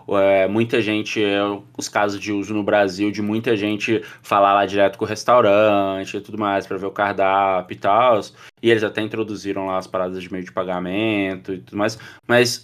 pô, 0.06 0.19
é, 0.19 0.47
muita 0.47 0.82
gente, 0.82 1.23
é, 1.23 1.39
os 1.77 1.88
casos 1.88 2.19
de 2.19 2.34
uso 2.34 2.54
no 2.54 2.63
Brasil, 2.63 3.12
de 3.12 3.21
muita 3.21 3.56
gente 3.56 4.01
falar 4.21 4.54
lá 4.54 4.65
direto 4.65 4.97
com 4.97 5.06
o 5.06 5.08
restaurante 5.08 6.17
e 6.17 6.21
tudo 6.21 6.38
mais, 6.38 6.67
para 6.67 6.77
ver 6.77 6.86
o 6.88 6.91
cardápio 6.91 7.73
e 7.73 7.77
tal. 7.77 8.19
E 8.62 8.69
eles 8.69 8.84
até 8.84 9.01
introduziram 9.01 9.67
lá 9.67 9.77
as 9.77 9.88
paradas 9.88 10.21
de 10.21 10.32
meio 10.32 10.43
de 10.43 10.51
pagamento 10.51 11.54
e 11.54 11.60
tudo 11.60 11.77
mais, 11.77 11.97
mas 12.27 12.63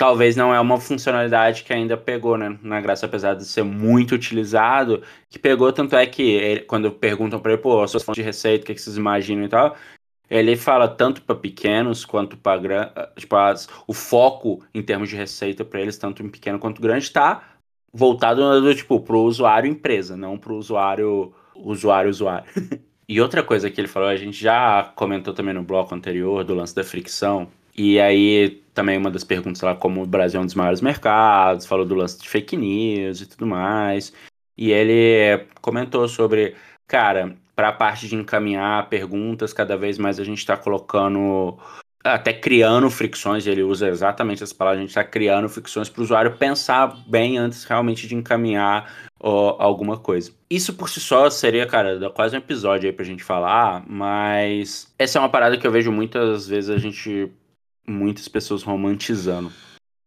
talvez 0.00 0.34
não 0.34 0.54
é 0.54 0.58
uma 0.58 0.80
funcionalidade 0.80 1.62
que 1.62 1.74
ainda 1.74 1.94
pegou, 1.94 2.38
né? 2.38 2.58
Na 2.62 2.80
graça, 2.80 3.04
apesar 3.04 3.34
de 3.34 3.44
ser 3.44 3.62
muito 3.62 4.14
utilizado, 4.14 5.02
que 5.28 5.38
pegou, 5.38 5.70
tanto 5.74 5.94
é 5.94 6.06
que 6.06 6.22
ele, 6.22 6.60
quando 6.60 6.90
perguntam 6.90 7.38
para 7.38 7.52
ele, 7.52 7.60
pô, 7.60 7.82
as 7.82 7.90
suas 7.90 8.02
fontes 8.02 8.22
de 8.22 8.26
receita, 8.26 8.62
o 8.62 8.66
que, 8.66 8.72
é 8.72 8.74
que 8.74 8.80
vocês 8.80 8.96
imaginam 8.96 9.44
e 9.44 9.48
tal, 9.50 9.76
ele 10.30 10.56
fala 10.56 10.86
tanto 10.86 11.22
para 11.22 11.34
pequenos 11.34 12.04
quanto 12.04 12.36
para. 12.36 13.10
Tipo, 13.16 13.36
o 13.88 13.92
foco 13.92 14.64
em 14.72 14.80
termos 14.80 15.08
de 15.08 15.16
receita 15.16 15.64
para 15.64 15.80
eles, 15.80 15.98
tanto 15.98 16.22
em 16.22 16.28
pequeno 16.28 16.58
quanto 16.58 16.80
grande, 16.80 17.04
está 17.04 17.42
voltado 17.92 18.60
do, 18.60 18.74
tipo, 18.74 19.00
pro 19.00 19.22
usuário 19.22 19.68
empresa, 19.68 20.16
não 20.16 20.38
pro 20.38 20.56
usuário 20.56 21.34
usuário 21.56 22.08
usuário. 22.08 22.46
e 23.08 23.20
outra 23.20 23.42
coisa 23.42 23.68
que 23.68 23.80
ele 23.80 23.88
falou, 23.88 24.08
a 24.08 24.16
gente 24.16 24.40
já 24.40 24.84
comentou 24.94 25.34
também 25.34 25.52
no 25.52 25.64
bloco 25.64 25.94
anterior 25.94 26.44
do 26.44 26.54
lance 26.54 26.74
da 26.74 26.84
fricção. 26.84 27.48
E 27.76 27.98
aí 27.98 28.62
também 28.72 28.96
uma 28.96 29.10
das 29.10 29.24
perguntas 29.24 29.60
lá 29.62 29.74
como 29.74 30.02
o 30.02 30.06
Brasil 30.06 30.40
é 30.40 30.42
um 30.42 30.46
dos 30.46 30.54
maiores 30.54 30.80
mercados, 30.80 31.66
falou 31.66 31.84
do 31.84 31.94
lance 31.94 32.20
de 32.20 32.28
fake 32.28 32.56
news 32.56 33.20
e 33.20 33.26
tudo 33.26 33.46
mais. 33.46 34.12
E 34.56 34.70
ele 34.70 35.46
comentou 35.60 36.06
sobre, 36.08 36.54
cara, 36.86 37.36
para 37.60 37.68
a 37.68 37.72
parte 37.74 38.08
de 38.08 38.14
encaminhar 38.16 38.88
perguntas, 38.88 39.52
cada 39.52 39.76
vez 39.76 39.98
mais 39.98 40.18
a 40.18 40.24
gente 40.24 40.38
está 40.38 40.56
colocando, 40.56 41.58
até 42.02 42.32
criando 42.32 42.88
fricções, 42.88 43.46
ele 43.46 43.62
usa 43.62 43.86
exatamente 43.86 44.42
essa 44.42 44.54
palavra, 44.54 44.78
a 44.78 44.80
gente 44.80 44.88
está 44.88 45.04
criando 45.04 45.46
fricções 45.46 45.86
para 45.86 46.00
o 46.00 46.04
usuário 46.04 46.38
pensar 46.38 46.86
bem 47.06 47.36
antes 47.36 47.64
realmente 47.64 48.08
de 48.08 48.14
encaminhar 48.14 48.90
ó, 49.20 49.56
alguma 49.62 49.98
coisa. 49.98 50.32
Isso 50.48 50.72
por 50.72 50.88
si 50.88 51.00
só 51.00 51.28
seria, 51.28 51.66
cara, 51.66 52.08
quase 52.08 52.34
um 52.34 52.38
episódio 52.38 52.88
aí 52.88 52.94
para 52.94 53.02
a 53.02 53.06
gente 53.06 53.22
falar, 53.22 53.84
mas 53.86 54.90
essa 54.98 55.18
é 55.18 55.20
uma 55.20 55.28
parada 55.28 55.58
que 55.58 55.66
eu 55.66 55.70
vejo 55.70 55.92
muitas 55.92 56.48
vezes 56.48 56.70
a 56.70 56.78
gente, 56.78 57.30
muitas 57.86 58.26
pessoas 58.26 58.62
romantizando, 58.62 59.52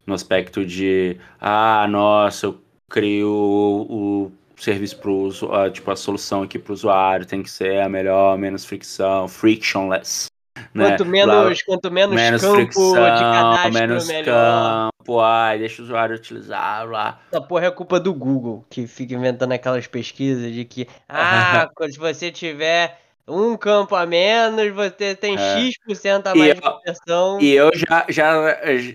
no 0.08 0.16
aspecto 0.16 0.66
de, 0.66 1.18
ah, 1.40 1.86
nossa, 1.88 2.48
eu 2.48 2.60
crio 2.90 3.30
o 3.30 4.32
serviço 4.64 4.98
para 4.98 5.12
o 5.12 5.70
tipo, 5.70 5.92
a 5.92 5.96
solução 5.96 6.44
aqui 6.44 6.58
para 6.58 6.72
o 6.72 6.74
usuário 6.74 7.26
tem 7.26 7.44
que 7.44 7.50
ser 7.50 7.82
a 7.82 7.90
melhor, 7.90 8.38
menos 8.38 8.66
fricção, 8.66 9.28
frictionless. 9.28 10.28
Né? 10.74 10.90
Quanto 10.90 11.06
menos, 11.06 11.62
quanto 11.64 11.92
menos, 11.92 12.16
menos 12.16 12.42
campo 12.42 12.56
fricção, 12.56 12.94
de 12.94 13.22
cadastro, 13.22 13.74
menos 13.74 14.08
melhor. 14.08 14.90
campo, 14.98 15.20
ai, 15.20 15.60
deixa 15.60 15.82
o 15.82 15.86
usuário 15.86 16.16
utilizar 16.16 16.88
lá. 16.88 17.20
Essa 17.32 17.42
porra 17.42 17.68
é 17.68 17.72
culpa 17.72 18.00
do 18.00 18.14
Google, 18.14 18.66
que 18.70 18.88
fica 18.88 19.14
inventando 19.14 19.52
aquelas 19.52 19.86
pesquisas 19.88 20.52
de 20.54 20.66
que, 20.66 20.88
ah, 21.10 21.70
se 21.92 21.98
você 21.98 22.32
tiver 22.32 23.00
um 23.28 23.56
campo 23.56 23.96
a 23.96 24.06
menos, 24.06 24.74
você 24.74 25.16
tem 25.16 25.36
é. 25.36 25.72
X% 25.72 26.28
a 26.28 26.36
mais 26.36 26.52
e 26.52 26.56
de 26.56 26.62
conversão. 26.62 27.42
E 27.42 27.52
eu 27.54 27.72
já, 27.74 28.06
já 28.10 28.34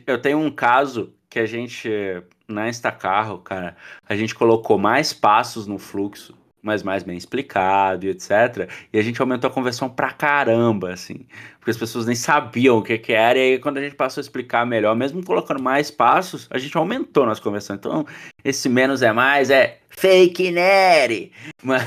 eu 0.06 0.20
tenho 0.20 0.38
um 0.38 0.50
caso 0.50 1.12
que 1.28 1.38
a 1.38 1.46
gente 1.46 2.22
na 2.48 2.68
Instacarro, 2.68 3.38
cara, 3.38 3.76
a 4.08 4.16
gente 4.16 4.34
colocou 4.34 4.78
mais 4.78 5.12
passos 5.12 5.66
no 5.66 5.78
fluxo 5.78 6.34
mas 6.62 6.82
mais 6.82 7.02
bem 7.02 7.16
explicado 7.16 8.06
e 8.06 8.10
etc. 8.10 8.68
E 8.92 8.98
a 8.98 9.02
gente 9.02 9.20
aumentou 9.20 9.48
a 9.48 9.52
conversão 9.52 9.88
pra 9.88 10.12
caramba, 10.12 10.92
assim. 10.92 11.26
Porque 11.58 11.70
as 11.70 11.76
pessoas 11.76 12.06
nem 12.06 12.14
sabiam 12.14 12.78
o 12.78 12.82
que, 12.82 12.98
que 12.98 13.12
era, 13.12 13.38
e 13.38 13.52
aí 13.52 13.58
quando 13.58 13.78
a 13.78 13.82
gente 13.82 13.94
passou 13.94 14.20
a 14.20 14.22
explicar 14.22 14.66
melhor, 14.66 14.94
mesmo 14.94 15.24
colocando 15.24 15.62
mais 15.62 15.90
passos, 15.90 16.46
a 16.50 16.58
gente 16.58 16.76
aumentou 16.76 17.26
nossa 17.26 17.40
conversão. 17.40 17.76
Então, 17.76 18.06
esse 18.44 18.68
menos 18.68 19.02
é 19.02 19.12
mais 19.12 19.50
é 19.50 19.78
fake 19.88 20.50
nerd. 20.50 21.32
Mas, 21.62 21.82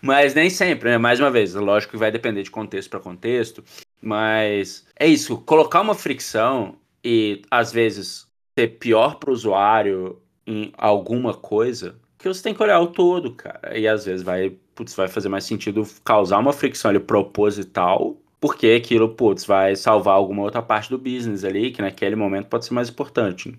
mas 0.00 0.34
nem 0.34 0.48
sempre, 0.48 0.90
né? 0.90 0.96
Mais 0.98 1.18
uma 1.18 1.28
vez, 1.30 1.54
lógico 1.54 1.92
que 1.92 1.98
vai 1.98 2.10
depender 2.10 2.44
de 2.44 2.50
contexto 2.52 2.88
para 2.88 3.00
contexto, 3.00 3.64
mas 4.00 4.86
é 4.96 5.08
isso, 5.08 5.38
colocar 5.38 5.80
uma 5.80 5.94
fricção 5.94 6.76
e 7.02 7.42
às 7.50 7.72
vezes 7.72 8.28
ser 8.58 8.68
pior 8.78 9.16
para 9.16 9.30
o 9.30 9.32
usuário 9.32 10.18
em 10.46 10.72
alguma 10.76 11.34
coisa, 11.34 11.96
que 12.18 12.28
você 12.28 12.42
tem 12.42 12.54
que 12.54 12.62
olhar 12.62 12.80
o 12.80 12.88
todo, 12.88 13.32
cara. 13.32 13.76
E 13.76 13.86
às 13.88 14.04
vezes 14.04 14.22
vai, 14.22 14.50
putz, 14.74 14.94
vai 14.94 15.08
fazer 15.08 15.28
mais 15.28 15.44
sentido 15.44 15.86
causar 16.04 16.38
uma 16.38 16.52
fricção 16.52 16.90
ali 16.90 17.00
proposital, 17.00 18.16
porque 18.40 18.68
aquilo, 18.68 19.08
putz, 19.10 19.44
vai 19.44 19.76
salvar 19.76 20.14
alguma 20.14 20.42
outra 20.42 20.62
parte 20.62 20.90
do 20.90 20.98
business 20.98 21.44
ali, 21.44 21.70
que 21.70 21.82
naquele 21.82 22.16
momento 22.16 22.48
pode 22.48 22.64
ser 22.64 22.74
mais 22.74 22.88
importante. 22.88 23.56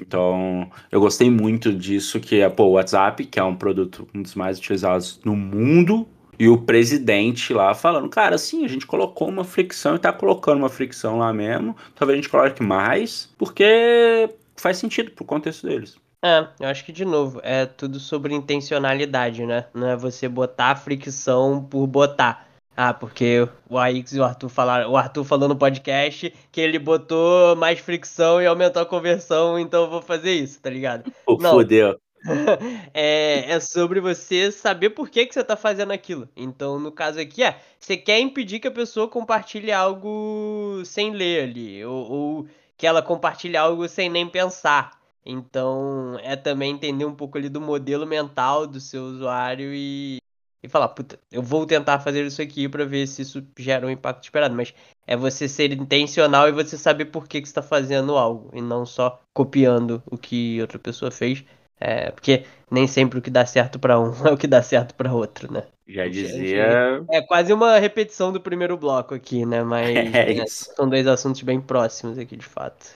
Então, 0.00 0.68
eu 0.90 1.00
gostei 1.00 1.30
muito 1.30 1.72
disso, 1.72 2.18
que 2.20 2.40
é, 2.40 2.48
pô, 2.48 2.64
o 2.64 2.72
WhatsApp, 2.72 3.24
que 3.26 3.38
é 3.38 3.44
um 3.44 3.54
produto 3.54 4.08
um 4.14 4.22
dos 4.22 4.34
mais 4.34 4.58
utilizados 4.58 5.20
no 5.24 5.36
mundo, 5.36 6.08
e 6.38 6.48
o 6.48 6.58
presidente 6.58 7.52
lá 7.52 7.74
falando, 7.74 8.08
cara, 8.08 8.38
sim, 8.38 8.64
a 8.64 8.68
gente 8.68 8.86
colocou 8.86 9.28
uma 9.28 9.44
fricção 9.44 9.96
e 9.96 9.98
tá 9.98 10.12
colocando 10.12 10.58
uma 10.58 10.68
fricção 10.68 11.18
lá 11.18 11.32
mesmo. 11.32 11.76
Talvez 11.94 12.18
a 12.18 12.22
gente 12.22 12.30
coloque 12.30 12.62
mais, 12.62 13.32
porque 13.38 14.28
faz 14.56 14.78
sentido 14.78 15.10
pro 15.10 15.24
contexto 15.24 15.66
deles. 15.66 15.96
É, 16.24 16.48
eu 16.58 16.68
acho 16.68 16.84
que 16.84 16.92
de 16.92 17.04
novo, 17.04 17.38
é 17.42 17.66
tudo 17.66 18.00
sobre 18.00 18.34
intencionalidade, 18.34 19.44
né? 19.44 19.66
Não 19.74 19.88
é 19.88 19.96
você 19.96 20.26
botar 20.26 20.74
fricção 20.76 21.62
por 21.62 21.86
botar. 21.86 22.48
Ah, 22.76 22.92
porque 22.92 23.48
o 23.68 23.78
AX 23.78 24.12
e 24.14 24.18
o 24.18 24.24
Arthur 24.24 24.48
falaram, 24.48 24.90
o 24.90 24.96
Arthur 24.96 25.22
falou 25.22 25.48
no 25.48 25.54
podcast 25.54 26.34
que 26.50 26.60
ele 26.60 26.78
botou 26.78 27.54
mais 27.54 27.78
fricção 27.78 28.42
e 28.42 28.46
aumentou 28.46 28.82
a 28.82 28.86
conversão, 28.86 29.58
então 29.58 29.84
eu 29.84 29.90
vou 29.90 30.02
fazer 30.02 30.32
isso, 30.32 30.60
tá 30.60 30.70
ligado? 30.70 31.12
Pô, 31.24 31.36
Não. 31.40 31.50
fodeu. 31.50 31.96
é, 32.94 33.52
é 33.52 33.60
sobre 33.60 34.00
você 34.00 34.50
saber 34.50 34.90
por 34.90 35.10
que, 35.10 35.26
que 35.26 35.34
você 35.34 35.44
tá 35.44 35.56
fazendo 35.56 35.92
aquilo. 35.92 36.28
Então, 36.36 36.78
no 36.78 36.90
caso 36.90 37.20
aqui, 37.20 37.42
é, 37.42 37.60
você 37.78 37.96
quer 37.96 38.18
impedir 38.20 38.60
que 38.60 38.68
a 38.68 38.72
pessoa 38.72 39.08
compartilhe 39.08 39.70
algo 39.70 40.82
sem 40.84 41.12
ler 41.12 41.44
ali, 41.44 41.84
ou, 41.84 42.10
ou 42.10 42.48
que 42.76 42.86
ela 42.86 43.02
compartilhe 43.02 43.56
algo 43.56 43.88
sem 43.88 44.08
nem 44.08 44.28
pensar. 44.28 44.98
Então, 45.24 46.18
é 46.22 46.36
também 46.36 46.72
entender 46.72 47.04
um 47.04 47.14
pouco 47.14 47.38
ali 47.38 47.48
do 47.48 47.60
modelo 47.60 48.06
mental 48.06 48.66
do 48.66 48.80
seu 48.80 49.04
usuário 49.04 49.72
e, 49.74 50.18
e 50.62 50.68
falar, 50.68 50.88
puta, 50.88 51.18
eu 51.32 51.42
vou 51.42 51.66
tentar 51.66 52.00
fazer 52.00 52.24
isso 52.26 52.42
aqui 52.42 52.68
para 52.68 52.84
ver 52.84 53.06
se 53.06 53.22
isso 53.22 53.42
gera 53.58 53.86
um 53.86 53.90
impacto 53.90 54.24
esperado. 54.24 54.54
Mas 54.54 54.74
é 55.06 55.16
você 55.16 55.48
ser 55.48 55.72
intencional 55.72 56.48
e 56.48 56.52
você 56.52 56.76
saber 56.76 57.06
por 57.06 57.26
que, 57.26 57.40
que 57.40 57.48
você 57.48 57.52
está 57.52 57.62
fazendo 57.62 58.16
algo 58.16 58.50
e 58.52 58.60
não 58.60 58.84
só 58.84 59.20
copiando 59.32 60.02
o 60.10 60.18
que 60.18 60.60
outra 60.60 60.78
pessoa 60.78 61.10
fez. 61.10 61.44
É, 61.86 62.10
porque 62.10 62.44
nem 62.70 62.86
sempre 62.86 63.18
o 63.18 63.22
que 63.22 63.28
dá 63.28 63.44
certo 63.44 63.78
para 63.78 64.00
um 64.00 64.12
é 64.26 64.32
o 64.32 64.38
que 64.38 64.46
dá 64.46 64.62
certo 64.62 64.94
para 64.94 65.12
outro, 65.12 65.52
né? 65.52 65.64
Já 65.86 66.08
dizia. 66.08 67.04
É 67.10 67.20
quase 67.20 67.52
uma 67.52 67.78
repetição 67.78 68.32
do 68.32 68.40
primeiro 68.40 68.74
bloco 68.78 69.14
aqui, 69.14 69.44
né? 69.44 69.62
Mas 69.62 69.94
é, 70.14 70.32
é, 70.32 70.46
são 70.46 70.88
dois 70.88 71.06
assuntos 71.06 71.42
bem 71.42 71.60
próximos 71.60 72.18
aqui, 72.18 72.36
de 72.36 72.46
fato. 72.46 72.92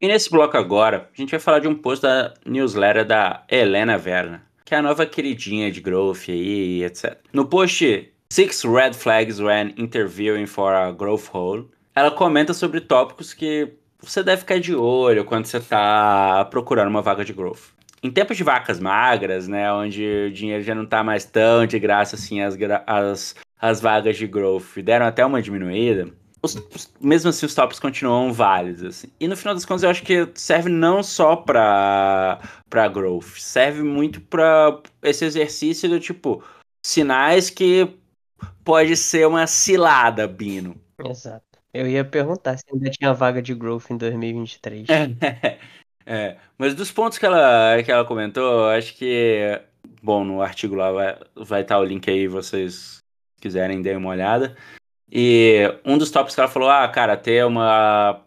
E 0.00 0.08
nesse 0.08 0.28
bloco 0.28 0.56
agora, 0.56 1.08
a 1.16 1.20
gente 1.20 1.30
vai 1.30 1.38
falar 1.38 1.60
de 1.60 1.68
um 1.68 1.76
post 1.76 2.02
da 2.02 2.34
newsletter 2.44 3.06
da 3.06 3.44
Helena 3.48 3.96
Verna, 3.96 4.42
que 4.64 4.74
é 4.74 4.78
a 4.78 4.82
nova 4.82 5.06
queridinha 5.06 5.70
de 5.70 5.80
growth 5.80 6.24
aí, 6.28 6.82
etc. 6.82 7.16
No 7.32 7.46
post 7.46 8.12
Six 8.28 8.64
Red 8.64 8.94
Flags 8.94 9.38
When 9.38 9.72
Interviewing 9.76 10.46
for 10.46 10.72
a 10.72 10.90
Growth 10.90 11.28
Role, 11.28 11.68
ela 11.94 12.10
comenta 12.10 12.54
sobre 12.54 12.80
tópicos 12.80 13.34
que 13.34 13.72
você 14.00 14.22
deve 14.22 14.40
ficar 14.40 14.58
de 14.58 14.74
olho 14.74 15.24
quando 15.24 15.46
você 15.46 15.58
está 15.58 16.44
procurando 16.46 16.88
uma 16.88 17.02
vaga 17.02 17.24
de 17.24 17.32
growth. 17.32 17.72
Em 18.02 18.10
tempos 18.10 18.36
de 18.36 18.42
vacas 18.42 18.80
magras, 18.80 19.46
né, 19.46 19.72
onde 19.72 20.04
o 20.26 20.32
dinheiro 20.32 20.62
já 20.62 20.74
não 20.74 20.82
está 20.82 21.04
mais 21.04 21.24
tão 21.24 21.66
de 21.66 21.78
graça 21.78 22.16
assim, 22.16 22.40
as, 22.40 22.56
as, 22.86 23.36
as 23.60 23.80
vagas 23.80 24.16
de 24.16 24.26
growth 24.26 24.78
deram 24.82 25.06
até 25.06 25.24
uma 25.24 25.40
diminuída, 25.40 26.08
os, 26.42 26.56
mesmo 27.00 27.30
assim 27.30 27.46
os 27.46 27.54
tópicos 27.54 27.78
continuam 27.78 28.32
válidos. 28.32 28.82
Assim. 28.82 29.08
E 29.20 29.28
no 29.28 29.36
final 29.36 29.54
das 29.54 29.64
contas 29.64 29.84
eu 29.84 29.90
acho 29.90 30.02
que 30.02 30.28
serve 30.34 30.68
não 30.68 31.02
só 31.02 31.36
para 31.36 32.40
para 32.68 32.88
growth, 32.88 33.38
serve 33.38 33.82
muito 33.82 34.20
para 34.20 34.80
esse 35.02 35.24
exercício 35.24 35.88
do 35.88 36.00
tipo 36.00 36.42
sinais 36.84 37.48
que 37.48 37.88
pode 38.64 38.96
ser 38.96 39.28
uma 39.28 39.46
cilada, 39.46 40.26
Bino. 40.26 40.74
Exato. 41.04 41.51
Eu 41.74 41.88
ia 41.88 42.04
perguntar 42.04 42.58
se 42.58 42.64
ainda 42.70 42.90
tinha 42.90 43.14
vaga 43.14 43.40
de 43.40 43.54
growth 43.54 43.90
em 43.90 43.96
2023. 43.96 44.86
é, 46.04 46.36
mas 46.58 46.74
dos 46.74 46.92
pontos 46.92 47.16
que 47.16 47.24
ela, 47.24 47.82
que 47.82 47.90
ela 47.90 48.04
comentou, 48.04 48.68
acho 48.68 48.94
que, 48.94 49.60
bom, 50.02 50.22
no 50.22 50.42
artigo 50.42 50.74
lá 50.74 50.92
vai, 50.92 51.18
vai 51.34 51.62
estar 51.62 51.78
o 51.78 51.84
link 51.84 52.10
aí, 52.10 52.28
vocês 52.28 52.98
quiserem 53.40 53.80
dar 53.80 53.96
uma 53.96 54.10
olhada. 54.10 54.56
E 55.10 55.62
um 55.84 55.96
dos 55.96 56.10
tópicos 56.10 56.34
que 56.34 56.40
ela 56.40 56.50
falou, 56.50 56.70
ah, 56.70 56.86
cara, 56.88 57.16
ter 57.16 57.44
uma. 57.44 58.22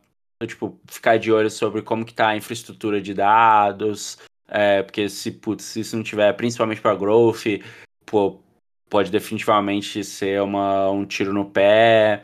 Tipo, 0.45 0.79
ficar 0.85 1.17
de 1.17 1.31
olho 1.31 1.49
sobre 1.49 1.81
como 1.81 2.05
que 2.05 2.13
tá 2.13 2.29
a 2.29 2.37
infraestrutura 2.37 3.01
de 3.01 3.13
dados, 3.13 4.19
é, 4.47 4.83
porque 4.83 5.07
se, 5.09 5.31
putz, 5.31 5.63
se 5.63 5.79
isso 5.79 5.95
não 5.95 6.03
tiver, 6.03 6.31
principalmente 6.33 6.81
para 6.81 6.95
growth, 6.95 7.45
pô, 8.05 8.39
pode 8.89 9.09
definitivamente 9.09 10.03
ser 10.03 10.41
uma, 10.41 10.89
um 10.91 11.05
tiro 11.05 11.33
no 11.33 11.49
pé. 11.49 12.23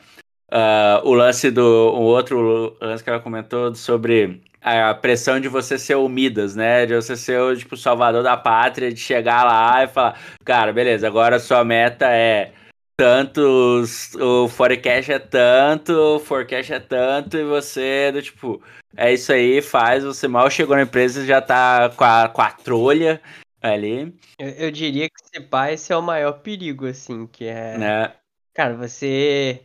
Uh, 0.51 1.07
o 1.07 1.13
lance 1.13 1.49
do. 1.49 1.63
O 1.63 2.01
outro 2.01 2.75
lance 2.81 3.03
que 3.03 3.09
ela 3.09 3.21
comentou 3.21 3.73
sobre 3.73 4.41
a 4.61 4.93
pressão 4.93 5.39
de 5.39 5.47
você 5.47 5.79
ser 5.79 5.95
o 5.95 6.07
Midas, 6.07 6.55
né? 6.55 6.85
De 6.85 6.93
você 6.93 7.15
ser 7.15 7.39
o 7.39 7.55
tipo, 7.55 7.75
salvador 7.77 8.21
da 8.21 8.37
pátria, 8.37 8.91
de 8.91 8.99
chegar 8.99 9.43
lá 9.43 9.83
e 9.83 9.87
falar, 9.87 10.19
cara, 10.43 10.71
beleza, 10.71 11.07
agora 11.07 11.37
a 11.37 11.39
sua 11.39 11.63
meta 11.63 12.05
é 12.07 12.51
tanto, 12.95 13.83
o 14.19 14.47
forecast 14.47 15.11
é 15.11 15.17
tanto, 15.17 15.91
o 15.91 16.19
forecast 16.19 16.71
é 16.71 16.79
tanto, 16.79 17.37
e 17.37 17.43
você, 17.43 18.11
do 18.11 18.21
tipo, 18.21 18.61
é 18.95 19.11
isso 19.11 19.33
aí, 19.33 19.59
faz, 19.61 20.03
você 20.03 20.27
mal 20.27 20.49
chegou 20.51 20.75
na 20.75 20.83
empresa 20.83 21.25
já 21.25 21.41
tá 21.41 21.89
com 21.95 22.03
a, 22.03 22.29
com 22.29 22.41
a 22.41 22.51
trolha 22.51 23.19
ali. 23.59 24.13
Eu, 24.37 24.49
eu 24.49 24.71
diria 24.71 25.09
que 25.09 25.15
esse 25.23 25.43
pai 25.43 25.73
esse 25.73 25.91
é 25.91 25.97
o 25.97 26.01
maior 26.01 26.33
perigo, 26.33 26.85
assim, 26.85 27.25
que 27.25 27.45
é. 27.45 27.77
Né? 27.77 28.11
Cara, 28.53 28.75
você 28.75 29.61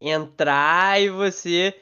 entrar 0.00 1.00
e 1.00 1.08
você. 1.08 1.74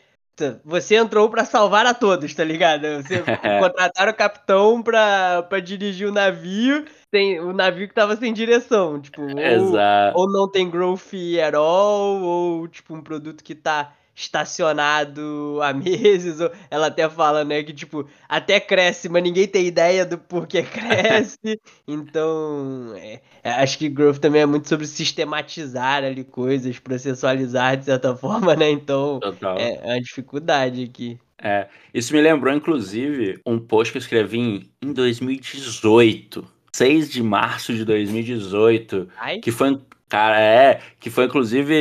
Você 0.65 0.95
entrou 0.95 1.29
para 1.29 1.45
salvar 1.45 1.85
a 1.85 1.93
todos, 1.93 2.33
tá 2.33 2.45
ligado? 2.45 2.83
Você 3.03 3.25
contrataram 3.61 4.13
o 4.13 4.17
capitão 4.17 4.81
pra, 4.81 5.43
pra 5.43 5.59
dirigir 5.59 6.07
o 6.07 6.13
navio, 6.13 6.85
tem, 7.11 7.41
o 7.41 7.53
navio 7.53 7.89
que 7.89 7.95
tava 7.95 8.15
sem 8.15 8.33
direção. 8.33 9.01
Tipo, 9.01 9.23
ou, 9.23 10.23
ou 10.23 10.33
não 10.33 10.49
tem 10.49 10.71
growth 10.71 11.13
at 11.45 11.55
all, 11.55 12.23
ou 12.23 12.69
tipo, 12.69 12.95
um 12.95 13.03
produto 13.03 13.43
que 13.43 13.55
tá 13.55 13.93
estacionado 14.19 15.61
há 15.63 15.73
meses. 15.73 16.39
Ela 16.71 16.89
até 16.89 17.09
fala, 17.09 17.45
né, 17.45 17.63
que 17.63 17.73
tipo, 17.73 18.07
até 18.29 18.59
cresce, 18.59 19.09
mas 19.09 19.23
ninguém 19.23 19.47
tem 19.47 19.67
ideia 19.67 20.05
do 20.05 20.19
porquê 20.19 20.63
cresce. 20.65 21.61
então, 21.87 22.93
é, 22.97 23.21
é, 23.43 23.51
acho 23.51 23.79
que 23.79 23.89
growth 23.89 24.19
também 24.19 24.43
é 24.43 24.47
muito 24.47 24.69
sobre 24.69 24.87
sistematizar 24.87 26.03
ali 26.03 26.25
coisas, 26.25 26.79
processualizar 26.79 27.77
de 27.77 27.85
certa 27.85 28.15
forma, 28.17 28.57
né? 28.57 28.71
Então, 28.71 29.21
Total. 29.21 29.57
é, 29.57 29.79
é 29.83 29.93
uma 29.95 30.01
dificuldade 30.01 30.83
aqui. 30.83 31.19
É, 31.41 31.69
isso 31.95 32.13
me 32.13 32.21
lembrou, 32.21 32.53
inclusive, 32.53 33.41
um 33.47 33.61
post 33.61 33.93
que 33.93 33.99
eu 33.99 34.01
escrevi 34.01 34.39
em, 34.39 34.71
em 34.83 34.93
2018. 34.93 36.59
6 36.73 37.11
de 37.11 37.23
março 37.23 37.75
de 37.75 37.85
2018, 37.85 39.09
Ai? 39.19 39.39
que 39.39 39.51
foi 39.51 39.81
Cara, 40.09 40.41
é, 40.41 40.81
que 40.99 41.11
foi 41.11 41.27
inclusive 41.27 41.75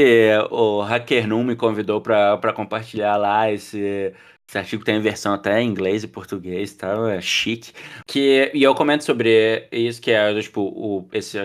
o 0.51 0.81
HackerNum 0.81 1.43
me 1.43 1.55
convidou 1.55 2.01
para 2.01 2.51
compartilhar 2.53 3.15
lá 3.15 3.49
esse, 3.49 4.13
esse 4.47 4.57
artigo 4.57 4.83
tem 4.83 4.99
versão 5.01 5.33
até 5.33 5.61
em 5.61 5.69
inglês 5.69 6.03
e 6.03 6.07
português, 6.09 6.73
tá? 6.73 6.93
É 7.13 7.21
chique. 7.21 7.71
Que, 8.05 8.51
e 8.53 8.61
eu 8.63 8.75
comento 8.75 9.05
sobre 9.05 9.67
isso, 9.71 10.01
que 10.01 10.11
é, 10.11 10.41
tipo, 10.41 10.61
o, 10.61 11.07
esse 11.13 11.37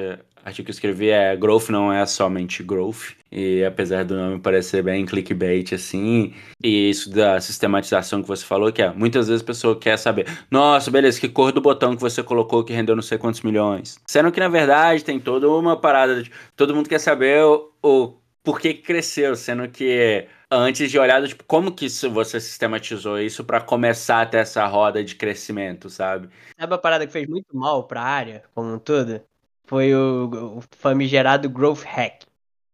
artigo 0.44 0.66
que 0.66 0.70
eu 0.70 0.74
escrevi 0.74 1.10
é 1.10 1.36
Growth 1.36 1.68
não 1.68 1.92
é 1.92 2.04
somente 2.06 2.62
growth. 2.62 3.14
E 3.30 3.64
apesar 3.64 4.04
do 4.04 4.14
nome 4.14 4.40
parecer 4.40 4.82
bem 4.82 5.06
clickbait, 5.06 5.72
assim, 5.72 6.34
e 6.62 6.90
isso 6.90 7.10
da 7.10 7.40
sistematização 7.40 8.20
que 8.20 8.28
você 8.28 8.44
falou, 8.44 8.70
que 8.70 8.82
é 8.82 8.92
muitas 8.92 9.28
vezes 9.28 9.42
a 9.42 9.46
pessoa 9.46 9.78
quer 9.78 9.96
saber, 9.98 10.26
nossa, 10.50 10.90
beleza, 10.90 11.18
que 11.18 11.28
cor 11.28 11.50
do 11.50 11.60
botão 11.60 11.96
que 11.96 12.02
você 12.02 12.22
colocou 12.22 12.62
que 12.62 12.72
rendeu 12.74 12.94
não 12.94 13.02
sei 13.02 13.16
quantos 13.16 13.40
milhões. 13.40 13.98
Sendo 14.06 14.30
que, 14.30 14.40
na 14.40 14.48
verdade, 14.48 15.02
tem 15.02 15.18
toda 15.18 15.48
uma 15.48 15.80
parada, 15.80 16.22
de, 16.22 16.30
todo 16.54 16.74
mundo 16.74 16.88
quer 16.88 16.98
saber 16.98 17.42
o, 17.42 17.72
o 17.82 18.18
por 18.42 18.60
que 18.60 18.74
cresceu, 18.74 19.34
sendo 19.36 19.68
que 19.68 20.26
antes 20.50 20.90
de 20.90 20.98
olhar, 20.98 21.26
tipo, 21.26 21.44
como 21.44 21.72
que 21.72 21.88
você 21.88 22.40
sistematizou 22.40 23.18
isso 23.18 23.44
para 23.44 23.60
começar 23.60 24.22
a 24.22 24.26
ter 24.26 24.38
essa 24.38 24.66
roda 24.66 25.02
de 25.02 25.14
crescimento, 25.14 25.88
sabe? 25.88 26.28
Sabe 26.58 26.74
a 26.74 26.78
parada 26.78 27.06
que 27.06 27.12
fez 27.12 27.26
muito 27.26 27.56
mal 27.56 27.86
para 27.86 28.02
a 28.02 28.04
área 28.04 28.44
como 28.54 28.74
um 28.74 28.78
todo? 28.78 29.22
Foi 29.72 29.94
o, 29.94 30.58
o 30.58 30.60
famigerado 30.76 31.48
growth 31.48 31.82
hack. 31.84 32.24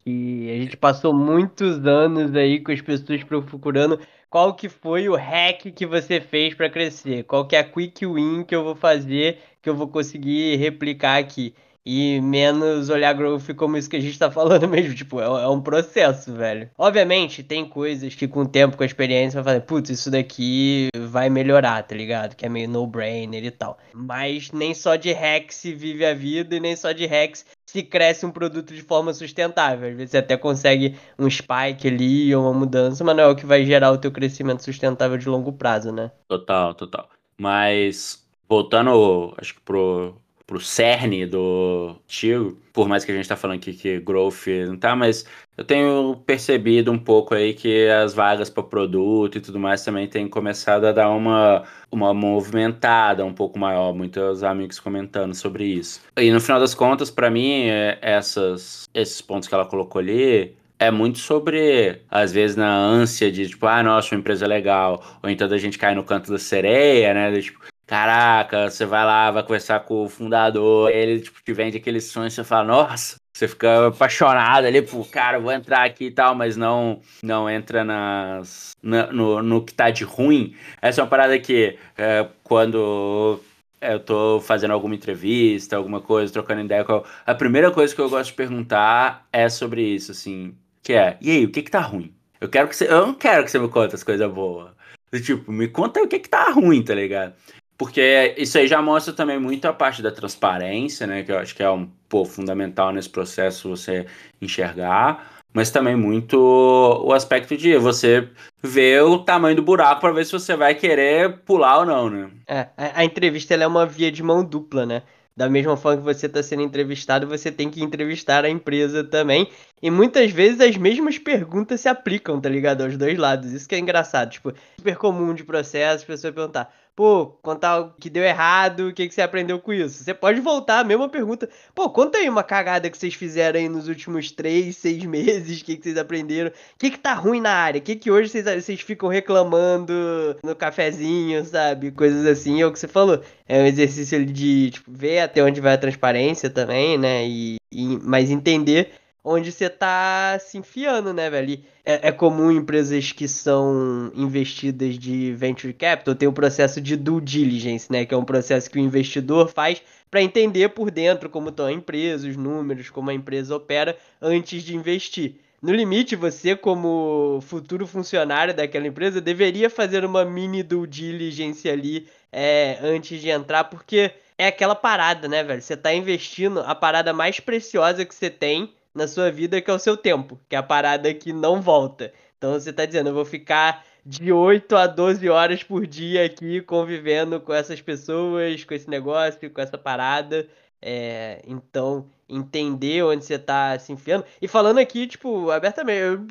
E 0.05 0.51
a 0.51 0.55
gente 0.61 0.77
passou 0.77 1.15
muitos 1.15 1.87
anos 1.87 2.35
aí 2.35 2.59
com 2.59 2.73
as 2.73 2.81
pessoas 2.81 3.23
procurando 3.23 4.01
qual 4.29 4.57
que 4.57 4.69
foi 4.69 5.09
o 5.09 5.15
hack 5.15 5.71
que 5.71 5.87
você 5.87 6.21
fez 6.21 6.55
para 6.55 6.69
crescer, 6.69 7.23
qual 7.23 7.47
que 7.47 7.55
é 7.55 7.61
a 7.61 7.65
quick 7.65 8.05
win 8.05 8.43
que 8.43 8.53
eu 8.53 8.65
vou 8.65 8.75
fazer 8.75 9.39
que 9.63 9.71
eu 9.71 9.77
vou 9.77 9.87
conseguir 9.87 10.57
replicar 10.57 11.19
aqui 11.21 11.55
e 11.91 12.21
menos 12.21 12.91
olhar 12.91 13.15
growth 13.15 13.55
como 13.57 13.79
isso 13.79 13.89
que 13.89 13.97
a 13.97 14.01
gente 14.01 14.19
tá 14.19 14.31
falando 14.31 14.69
mesmo. 14.69 14.95
Tipo, 14.95 15.23
é, 15.23 15.25
é, 15.25 15.49
um 15.49 15.59
processo, 15.59 16.35
velho. 16.35 16.69
Obviamente, 16.77 17.43
tem 17.43 17.67
coisas 17.67 18.15
que 18.15 18.29
com 18.29 18.43
o 18.43 18.49
tempo, 18.49 18.77
com 18.77 18.83
a 18.83 18.87
experiência, 18.87 19.41
vai 19.41 19.55
fazer, 19.55 19.65
putz, 19.65 19.89
isso 19.89 20.11
daqui 20.11 20.89
vai 20.95 21.31
melhorar, 21.31 21.83
tá 21.83 21.95
ligado? 21.95 22.37
Que 22.37 22.45
é 22.45 22.49
meio 22.51 22.69
no-brainer 22.69 23.43
e 23.43 23.51
tal. 23.51 23.79
Mas 23.95 24.53
nem 24.53 24.75
só 24.75 24.97
de 24.97 25.11
hacks 25.13 25.57
se 25.57 25.73
vive 25.73 26.05
a 26.05 26.13
vida 26.13 26.57
e 26.57 26.61
nem 26.61 26.77
só 26.77 26.93
de 26.93 27.07
hacks 27.07 27.47
se 27.65 27.83
cresce 27.83 28.27
um 28.27 28.31
produto 28.31 28.75
de 28.75 28.83
forma 28.83 29.15
sustentável. 29.15 29.89
Às 29.89 29.97
vezes 29.97 30.11
você 30.11 30.19
até 30.19 30.37
consegue 30.37 30.95
um 31.19 31.29
spike 31.31 31.89
ali 31.89 32.35
ou 32.35 32.43
uma 32.43 32.53
mudança, 32.53 33.03
mas 33.03 33.17
não 33.17 33.25
é 33.25 33.27
o 33.29 33.35
que 33.35 33.47
vai 33.47 33.65
gerar 33.65 33.93
o 33.93 33.99
teu 33.99 34.13
crescimento 34.13 34.63
sustentável 34.63 35.17
de 35.17 35.27
longo 35.27 35.55
prazo, 35.55 35.91
né? 35.91 36.11
Total, 36.29 36.75
total. 36.75 37.09
Mas 37.41 38.29
voltando, 38.47 39.35
acho 39.39 39.55
que 39.55 39.61
pro 39.63 40.15
pro 40.49 40.59
cerne 40.59 41.27
do 41.27 41.95
tio, 42.07 42.59
por 42.73 42.89
mais 42.89 43.05
que 43.05 43.13
a 43.13 43.15
gente 43.15 43.29
tá 43.29 43.37
falando 43.37 43.59
aqui 43.59 43.75
que 43.75 44.01
growth 44.01 44.47
não 44.67 44.79
tá, 44.79 44.97
mas 44.97 45.27
eu 45.59 45.63
tenho 45.63 46.17
percebido 46.25 46.91
um 46.91 46.99
pouco 46.99 47.35
aí 47.35 47.53
que 47.53 47.87
as 47.87 48.15
vagas 48.15 48.49
para 48.49 48.63
produto 48.63 49.37
e 49.37 49.43
tudo 49.43 49.59
mais 49.59 49.85
também 49.85 50.09
têm 50.09 50.27
começado 50.27 50.87
a 50.87 50.93
dar 50.93 51.11
uma, 51.11 51.65
uma 51.93 52.15
movimentada 52.15 53.27
um 53.27 53.35
pouco 53.35 53.59
maior, 53.59 53.93
muitos 53.93 54.43
amigos 54.43 54.81
comentando 54.81 55.35
sobre 55.35 55.65
isso. 55.67 56.01
E 56.17 56.31
no 56.31 56.41
final 56.41 56.59
das 56.59 56.75
contas, 56.75 57.11
para 57.11 57.31
mim, 57.31 57.65
é, 57.65 57.99
essas, 58.01 58.89
esses 58.95 59.21
pontos 59.21 59.49
que 59.49 59.55
ela 59.55 59.67
colocou 59.67 59.99
ali, 59.99 60.57
é 60.79 60.91
muito 60.91 61.19
sobre, 61.19 62.01
às 62.09 62.33
vezes, 62.33 62.57
na 62.57 62.75
ânsia 62.75 63.31
de, 63.31 63.49
tipo, 63.49 63.67
ah, 63.67 63.83
nossa, 63.83 64.15
uma 64.15 64.21
empresa 64.21 64.45
é 64.45 64.49
legal. 64.49 65.19
Ou 65.23 65.29
então 65.29 65.47
a 65.53 65.59
gente 65.59 65.77
cai 65.77 65.95
no 65.95 66.05
canto 66.05 66.31
da 66.31 66.39
sereia, 66.39 67.13
né? 67.13 67.33
De, 67.33 67.43
tipo, 67.43 67.59
Caraca, 67.89 68.71
você 68.71 68.85
vai 68.85 69.03
lá, 69.03 69.31
vai 69.31 69.43
conversar 69.43 69.81
com 69.81 70.05
o 70.05 70.09
fundador, 70.11 70.91
ele 70.91 71.21
tipo, 71.23 71.43
te 71.43 71.55
vende 71.55 71.79
aquele 71.79 72.03
sonho, 72.03 72.31
você 72.31 72.45
fala, 72.45 72.65
nossa, 72.65 73.17
você 73.33 73.49
fica 73.49 73.87
apaixonado 73.87 74.67
ali, 74.67 74.83
pô, 74.83 75.03
cara, 75.07 75.41
vou 75.41 75.51
entrar 75.51 75.87
aqui 75.87 76.05
e 76.05 76.11
tal, 76.11 76.35
mas 76.35 76.55
não 76.55 77.01
não 77.23 77.49
entra 77.49 77.83
nas, 77.85 78.77
na, 78.83 79.11
no, 79.11 79.43
no 79.43 79.65
que 79.65 79.73
tá 79.73 79.89
de 79.89 80.05
ruim. 80.05 80.55
Essa 80.83 81.01
é 81.01 81.03
uma 81.03 81.09
parada 81.09 81.39
que 81.39 81.79
é, 81.97 82.29
quando 82.45 83.41
eu 83.81 84.01
tô 84.01 84.39
fazendo 84.43 84.73
alguma 84.73 84.95
entrevista, 84.95 85.75
alguma 85.77 86.03
coisa, 86.03 86.31
trocando 86.31 86.61
ideia 86.61 86.85
com 86.85 87.03
a 87.25 87.35
primeira 87.35 87.71
coisa 87.71 87.95
que 87.95 88.01
eu 88.03 88.11
gosto 88.11 88.31
de 88.31 88.37
perguntar 88.37 89.27
é 89.33 89.49
sobre 89.49 89.81
isso, 89.83 90.13
assim, 90.13 90.55
que 90.83 90.93
é, 90.93 91.17
e 91.23 91.31
aí, 91.31 91.45
o 91.47 91.51
que 91.51 91.63
que 91.63 91.71
tá 91.71 91.81
ruim? 91.81 92.15
Eu 92.39 92.51
quero 92.51 92.69
que 92.69 92.77
você, 92.77 92.87
eu 92.87 93.07
não 93.07 93.15
quero 93.15 93.45
que 93.45 93.51
você 93.51 93.59
me 93.59 93.69
conte 93.69 93.95
as 93.95 94.05
coisas 94.05 94.31
boas. 94.31 94.77
Tipo, 95.25 95.51
me 95.51 95.69
conta 95.69 96.03
o 96.03 96.09
que 96.09 96.19
que 96.19 96.29
tá 96.29 96.51
ruim, 96.51 96.83
tá 96.83 96.95
ligado? 96.95 97.35
Porque 97.79 98.35
isso 98.37 98.59
aí 98.59 98.67
já 98.67 98.83
mostra 98.83 99.13
também 99.13 99.39
muito 99.39 99.65
a 99.67 99.73
parte 99.73 100.03
da 100.03 100.11
transparência, 100.11 101.07
né? 101.07 101.23
Que 101.23 101.31
eu 101.31 101.39
acho 101.39 101.55
que 101.55 101.63
é 101.63 101.71
um 101.71 101.89
pô, 102.09 102.25
fundamental 102.25 102.93
nesse 102.93 103.09
processo 103.09 103.69
você 103.69 104.05
enxergar. 104.43 105.39
Mas 105.55 105.71
também 105.71 105.97
muito 105.97 106.37
o 106.37 107.13
aspecto 107.13 107.57
de 107.57 107.79
você 107.79 108.29
ver 108.63 109.03
o 109.05 109.19
tamanho 109.19 109.57
do 109.57 109.63
buraco 109.63 110.01
para 110.01 110.13
ver 110.13 110.27
se 110.27 110.33
você 110.33 110.57
vai 110.57 110.75
querer 110.75 111.39
pular 111.39 111.79
ou 111.79 111.87
não, 111.87 112.11
né? 112.11 112.31
É, 112.47 112.69
a, 112.77 113.05
entrevista 113.05 113.55
é 113.55 113.67
uma 113.67 113.87
via 113.87 114.11
de 114.11 114.23
mão 114.23 114.45
dupla, 114.45 114.85
né? 114.85 115.03
Da 115.37 115.49
mesma 115.49 115.77
forma 115.77 115.99
que 115.99 116.05
você 116.05 116.27
está 116.27 116.43
sendo 116.43 116.63
entrevistado, 116.63 117.29
você 117.29 117.53
tem 117.53 117.71
que 117.71 117.81
entrevistar 117.81 118.45
a 118.45 118.51
empresa 118.51 119.05
também. 119.05 119.49
E 119.81 119.89
muitas 119.89 120.33
vezes 120.33 120.61
as 120.61 120.77
mesmas 120.77 121.17
perguntas 121.17 121.81
se 121.81 121.89
aplicam, 121.89 122.41
tá 122.41 122.49
ligado? 122.49 122.83
Aos 122.83 122.97
dois 122.97 123.17
lados. 123.17 123.53
Isso 123.53 123.69
que 123.69 123.77
é 123.77 123.79
engraçado. 123.79 124.31
Tipo, 124.31 124.53
super 124.77 124.97
comum 124.97 125.33
de 125.33 125.45
processo, 125.45 126.03
a 126.03 126.07
pessoa 126.09 126.33
perguntar: 126.33 126.75
pô, 126.99 127.27
contar 127.41 127.69
algo 127.69 127.95
que 128.01 128.11
deu 128.11 128.25
errado, 128.25 128.89
o 128.89 128.93
que, 128.93 129.07
que 129.07 129.15
você 129.15 129.23
aprendeu 129.23 129.61
com 129.61 129.73
isso? 129.73 130.03
Você 130.03 130.13
pode 130.13 130.41
voltar, 130.41 130.81
a 130.81 130.85
mesma 130.85 131.09
pergunta. 131.09 131.49
Pô, 131.73 131.89
conta 131.89 132.19
aí 132.19 132.29
uma 132.29 132.43
cagada 132.43 132.91
que 132.91 132.99
vocês 132.99 133.15
fizeram 133.15 133.61
aí 133.61 133.69
nos 133.69 133.87
últimos 133.87 134.33
três, 134.33 134.79
seis 134.79 135.05
meses, 135.07 135.61
o 135.61 135.65
que, 135.65 135.77
que 135.77 135.85
vocês 135.85 135.97
aprenderam? 135.97 136.51
O 136.51 136.53
que, 136.77 136.91
que 136.91 136.99
tá 136.99 137.15
ruim 137.15 137.41
na 137.41 137.53
área? 137.53 137.79
O 137.79 137.83
que, 137.83 137.95
que 137.95 138.11
hoje 138.11 138.31
vocês, 138.31 138.65
vocês 138.65 138.81
ficam 138.81 139.09
reclamando 139.09 139.95
no 140.43 140.57
cafezinho, 140.57 141.45
sabe? 141.45 141.93
Coisas 141.93 142.27
assim, 142.27 142.61
é 142.61 142.67
o 142.67 142.73
que 142.73 142.81
você 142.81 142.89
falou. 142.89 143.23
É 143.47 143.63
um 143.63 143.67
exercício 143.67 144.27
de 144.27 144.73
tipo, 144.73 144.91
ver 144.91 145.21
até 145.21 145.41
onde 145.41 145.61
vai 145.61 145.75
a 145.75 145.79
transparência 145.79 146.51
também, 146.51 146.99
né? 146.99 147.25
E, 147.25 147.59
e 147.71 147.97
mas 148.03 148.29
entender 148.29 148.91
onde 149.29 149.53
você 149.53 149.69
tá 149.69 150.39
se 150.41 150.57
enfiando, 150.57 151.13
né, 151.13 151.29
velho? 151.29 151.61
É, 151.85 152.09
é, 152.09 152.13
comum 152.13 152.51
empresas 152.51 153.13
que 153.13 153.29
são 153.29 154.11
investidas 154.15 154.99
de 154.99 155.33
venture 155.33 155.73
capital 155.73 156.15
ter 156.15 156.27
o 156.27 156.31
um 156.31 156.35
processo 156.35 156.81
de 156.81 156.97
due 156.97 157.21
diligence, 157.21 157.91
né? 157.91 158.07
Que 158.07 158.15
é 158.15 158.17
um 158.17 158.25
processo 158.25 158.71
que 158.71 158.79
o 158.79 158.83
investidor 158.83 159.49
faz 159.49 159.83
para 160.11 160.23
entender 160.23 160.71
por 160.71 160.91
dentro 160.91 161.29
como 161.29 161.51
estão 161.51 161.67
a 161.67 161.73
empresa, 161.73 162.29
os 162.29 162.37
números, 162.37 162.89
como 162.89 163.11
a 163.11 163.15
empresa 163.15 163.55
opera 163.55 163.97
antes 164.21 164.63
de 164.63 164.75
investir. 164.75 165.37
No 165.61 165.75
limite, 165.75 166.15
você, 166.15 166.55
como 166.55 167.41
futuro 167.43 167.87
funcionário 167.87 168.55
daquela 168.55 168.87
empresa, 168.87 169.21
deveria 169.21 169.69
fazer 169.69 170.05
uma 170.05 170.25
mini 170.25 170.63
due 170.63 170.87
diligence 170.87 171.69
ali 171.69 172.07
é, 172.33 172.79
antes 172.81 173.21
de 173.21 173.29
entrar, 173.29 173.65
porque 173.65 174.13
é 174.39 174.47
aquela 174.47 174.77
parada, 174.77 175.27
né, 175.27 175.43
velho? 175.43 175.61
Você 175.61 175.77
tá 175.77 175.93
investindo 175.93 176.61
a 176.61 176.75
parada 176.75 177.13
mais 177.13 177.41
preciosa 177.41 178.05
que 178.05 178.15
você 178.15 178.31
tem 178.31 178.73
na 178.99 179.09
sua 179.09 179.31
vida, 179.31 179.61
que 179.63 179.71
é 179.71 179.75
o 179.75 179.79
seu 179.79 179.97
tempo, 179.97 180.39
que 180.49 180.57
é 180.57 180.59
a 180.59 180.63
parada 180.63 181.13
que 181.15 181.33
não 181.33 181.63
volta. 181.63 182.13
Então 182.37 182.53
você 182.53 182.71
está 182.71 182.85
dizendo, 182.85 183.11
eu 183.11 183.15
vou 183.15 183.25
ficar 183.25 183.85
de 184.05 184.33
8 184.33 184.77
a 184.77 184.87
12 184.87 185.29
horas 185.29 185.63
por 185.63 185.87
dia 185.87 186.25
aqui 186.25 186.61
convivendo 186.63 187.41
com 187.41 187.53
essas 187.53 187.81
pessoas, 187.81 188.65
com 188.65 188.75
esse 188.75 188.89
negócio, 188.91 189.51
com 189.51 189.61
essa 189.61 189.79
parada. 189.79 190.49
É, 190.81 191.43
então, 191.47 192.09
entender 192.29 193.03
onde 193.03 193.25
você 193.25 193.35
está 193.35 193.79
se 193.79 193.93
enfiando. 193.93 194.25
E 194.41 194.47
falando 194.49 194.79
aqui, 194.79 195.07
tipo, 195.07 195.51
abertamente, 195.51 196.01
eu 196.01 196.27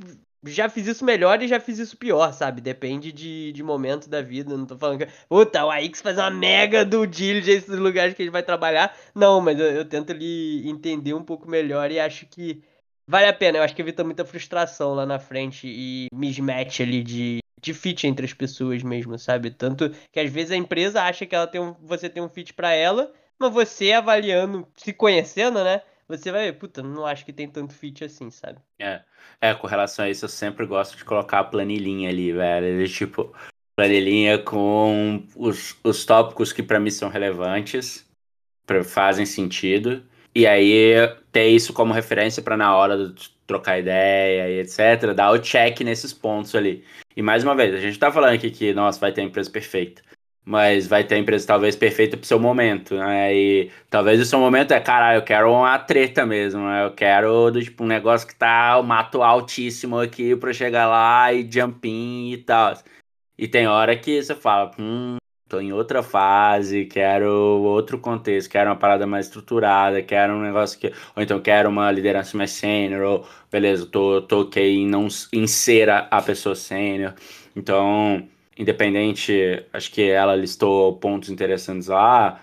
já 0.48 0.70
fiz 0.70 0.88
isso 0.88 1.06
melhor 1.06 1.42
e 1.42 1.48
já 1.48 1.60
fiz 1.60 1.80
isso 1.80 1.98
pior, 1.98 2.32
sabe? 2.34 2.62
Depende 2.62 3.12
de, 3.12 3.52
de 3.52 3.64
momento 3.64 4.10
da 4.10 4.22
vida. 4.22 4.56
Não 4.56 4.66
tô 4.66 4.78
falando 4.78 5.00
que. 5.00 5.08
Puta, 5.30 5.66
o 5.66 5.72
AX 5.72 6.02
faz 6.02 6.18
uma 6.18 6.30
mega 6.30 6.86
do 6.86 7.06
diligence 7.06 7.68
dos 7.68 7.80
lugares 7.80 8.14
que 8.14 8.22
ele 8.22 8.32
vai 8.32 8.44
trabalhar. 8.44 8.96
Não, 9.14 9.42
mas 9.42 9.60
eu, 9.60 9.68
eu, 9.68 9.86
tento 9.86 10.12
ali 10.12 10.68
entender 10.68 11.14
um 11.14 11.24
pouco 11.24 11.50
melhor 11.50 11.92
e 11.92 12.00
acho 12.00 12.26
que 12.26 12.64
vale 13.08 13.28
a 13.28 13.34
pena. 13.34 13.58
Eu 13.58 13.64
acho 13.64 13.76
que 13.76 13.82
evita 13.82 14.04
muita 14.04 14.26
frustração 14.26 14.94
lá 14.94 15.06
na 15.06 15.20
frente 15.20 15.68
e 15.68 16.08
mismatch 16.14 16.82
ali 16.82 17.04
de, 17.04 17.40
de 17.62 17.74
fit 17.74 18.08
entre 18.08 18.26
as 18.26 18.34
pessoas 18.34 18.84
mesmo, 18.84 19.18
sabe? 19.18 19.52
Tanto 19.52 19.90
que 20.12 20.20
às 20.20 20.32
vezes 20.32 20.52
a 20.52 20.56
empresa 20.56 21.04
acha 21.04 21.26
que 21.26 21.36
ela 21.36 21.48
tem 21.48 21.62
um, 21.62 21.74
você 21.82 22.10
tem 22.10 22.24
um 22.24 22.30
fit 22.30 22.54
para 22.54 22.72
ela, 22.72 23.12
mas 23.40 23.54
você 23.54 23.92
avaliando, 23.92 24.68
se 24.76 24.94
conhecendo, 24.94 25.64
né? 25.64 25.82
Você 26.08 26.32
vai 26.32 26.46
ver, 26.46 26.54
puta, 26.54 26.82
não 26.82 27.06
acho 27.06 27.26
que 27.26 27.34
tem 27.34 27.50
tanto 27.50 27.74
fit 27.74 28.04
assim, 28.04 28.30
sabe? 28.30 28.60
É. 28.80 29.02
É, 29.42 29.54
com 29.54 29.68
relação 29.68 30.06
a 30.06 30.10
isso, 30.10 30.26
eu 30.26 30.30
sempre 30.30 30.66
gosto 30.66 30.96
de 30.96 31.04
colocar 31.04 31.40
a 31.40 31.44
planilhinha 31.44 32.10
ali, 32.10 32.32
velho. 32.32 32.88
tipo, 32.88 33.36
planilhinha 33.76 34.40
com 34.40 35.26
os, 35.36 35.78
os 35.84 36.06
tópicos 36.06 36.54
que 36.54 36.64
para 36.64 36.80
mim 36.80 36.90
são 36.90 37.10
relevantes, 37.10 38.10
pra, 38.66 38.84
fazem 38.84 39.26
sentido. 39.26 40.04
E 40.34 40.48
aí 40.48 40.94
ter 41.32 41.50
isso 41.50 41.74
como 41.74 41.94
referência 41.94 42.42
para 42.42 42.56
na 42.56 42.76
hora 42.76 43.10
de 43.10 43.30
trocar 43.46 43.80
ideia 43.80 44.50
e 44.50 44.60
etc, 44.60 45.14
dar 45.16 45.32
o 45.32 45.40
check 45.40 45.82
nesses 45.82 46.14
pontos 46.14 46.54
ali. 46.56 46.86
E 47.16 47.22
mais 47.22 47.44
uma 47.44 47.56
vez, 47.56 47.74
a 47.74 47.80
gente 47.80 47.98
tá 47.98 48.12
falando 48.12 48.34
aqui 48.34 48.52
que, 48.52 48.74
nossa, 48.74 49.00
vai 49.00 49.12
ter 49.12 49.22
a 49.22 49.24
empresa 49.24 49.50
perfeita 49.50 50.02
mas 50.48 50.88
vai 50.88 51.04
ter 51.04 51.16
a 51.16 51.18
empresa 51.18 51.46
talvez 51.46 51.76
perfeita 51.76 52.16
pro 52.16 52.26
seu 52.26 52.40
momento, 52.40 52.96
né? 52.96 53.36
E 53.36 53.70
talvez 53.90 54.22
o 54.22 54.26
seu 54.26 54.40
momento 54.40 54.72
é, 54.74 54.80
cara, 54.80 55.14
eu 55.16 55.22
quero 55.22 55.52
uma 55.52 55.78
treta 55.78 56.26
mesmo, 56.26 56.62
né? 56.62 56.86
Eu 56.86 56.92
quero 56.92 57.52
tipo, 57.52 57.84
um 57.84 57.88
negócio 57.88 58.26
que 58.26 58.34
tá 58.34 58.78
o 58.80 58.84
mato 58.84 59.22
altíssimo 59.22 60.00
aqui 60.00 60.38
pra 60.38 60.54
chegar 60.54 60.88
lá 60.88 61.34
e 61.34 61.46
jumping 61.52 62.32
e 62.32 62.38
tal. 62.38 62.76
E 63.38 63.46
tem 63.48 63.68
hora 63.68 63.98
que 63.98 64.24
você 64.24 64.34
fala, 64.36 64.72
hum, 64.80 65.18
tô 65.50 65.60
em 65.60 65.74
outra 65.74 66.02
fase, 66.02 66.86
quero 66.86 67.30
outro 67.30 68.00
contexto, 68.00 68.50
quero 68.50 68.70
uma 68.70 68.78
parada 68.78 69.06
mais 69.06 69.26
estruturada, 69.26 70.02
quero 70.02 70.34
um 70.34 70.42
negócio 70.42 70.80
que. 70.80 70.88
Ou 71.14 71.22
então 71.24 71.42
quero 71.42 71.70
uma 71.70 71.92
liderança 71.92 72.38
mais 72.38 72.52
sênior, 72.52 73.02
ou 73.04 73.28
beleza, 73.52 73.86
tô, 73.86 74.22
tô 74.22 74.42
ok 74.44 74.64
em 74.78 74.88
não 74.88 75.10
em 75.34 75.46
ser 75.46 75.90
a, 75.90 76.08
a 76.10 76.22
pessoa 76.22 76.56
sênior. 76.56 77.14
Então 77.56 78.30
independente, 78.58 79.66
acho 79.74 79.92
que 79.92 80.10
ela 80.10 80.36
listou 80.36 80.98
pontos 80.98 81.30
interessantes 81.30 81.88
lá. 81.88 82.42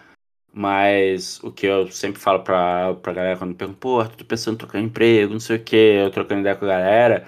Mas 0.52 1.42
o 1.42 1.50
que 1.50 1.66
eu 1.66 1.90
sempre 1.90 2.20
falo 2.20 2.44
pra, 2.44 2.94
pra 2.94 3.12
galera 3.12 3.36
quando 3.36 3.50
me 3.50 3.56
perguntam, 3.56 3.80
pô, 3.80 4.04
tô 4.04 4.24
pensando 4.24 4.54
em 4.54 4.58
trocar 4.58 4.78
emprego, 4.80 5.32
não 5.32 5.40
sei 5.40 5.56
o 5.56 5.62
que, 5.62 5.74
eu 5.74 6.10
trocando 6.10 6.42
ideia 6.42 6.54
com 6.54 6.64
a 6.64 6.68
galera, 6.68 7.26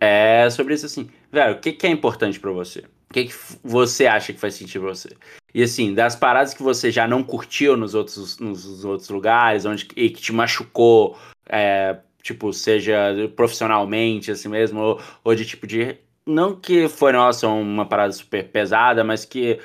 é 0.00 0.50
sobre 0.50 0.74
isso 0.74 0.86
assim, 0.86 1.08
velho, 1.30 1.54
o 1.54 1.60
que, 1.60 1.72
que 1.72 1.86
é 1.86 1.90
importante 1.90 2.40
para 2.40 2.50
você? 2.50 2.80
O 3.10 3.14
que, 3.14 3.26
que 3.26 3.34
você 3.62 4.06
acha 4.06 4.32
que 4.32 4.40
faz 4.40 4.54
sentido 4.54 4.82
pra 4.82 4.94
você? 4.94 5.10
E 5.54 5.62
assim, 5.62 5.94
das 5.94 6.16
paradas 6.16 6.52
que 6.52 6.64
você 6.64 6.90
já 6.90 7.06
não 7.06 7.22
curtiu 7.22 7.76
nos 7.76 7.94
outros, 7.94 8.38
nos 8.38 8.84
outros 8.84 9.08
lugares, 9.08 9.64
onde 9.64 9.86
e 9.94 10.10
que 10.10 10.20
te 10.20 10.32
machucou, 10.32 11.16
é, 11.48 11.96
tipo, 12.22 12.52
seja 12.52 13.14
profissionalmente, 13.36 14.32
assim 14.32 14.48
mesmo, 14.48 14.80
ou, 14.80 15.00
ou 15.22 15.34
de 15.34 15.44
tipo 15.44 15.64
de. 15.64 15.96
Não 16.26 16.58
que 16.58 16.88
foi, 16.88 17.12
nossa, 17.12 17.46
uma 17.48 17.86
parada 17.86 18.12
super 18.12 18.48
pesada, 18.50 19.04
mas 19.04 19.24
que 19.24 19.60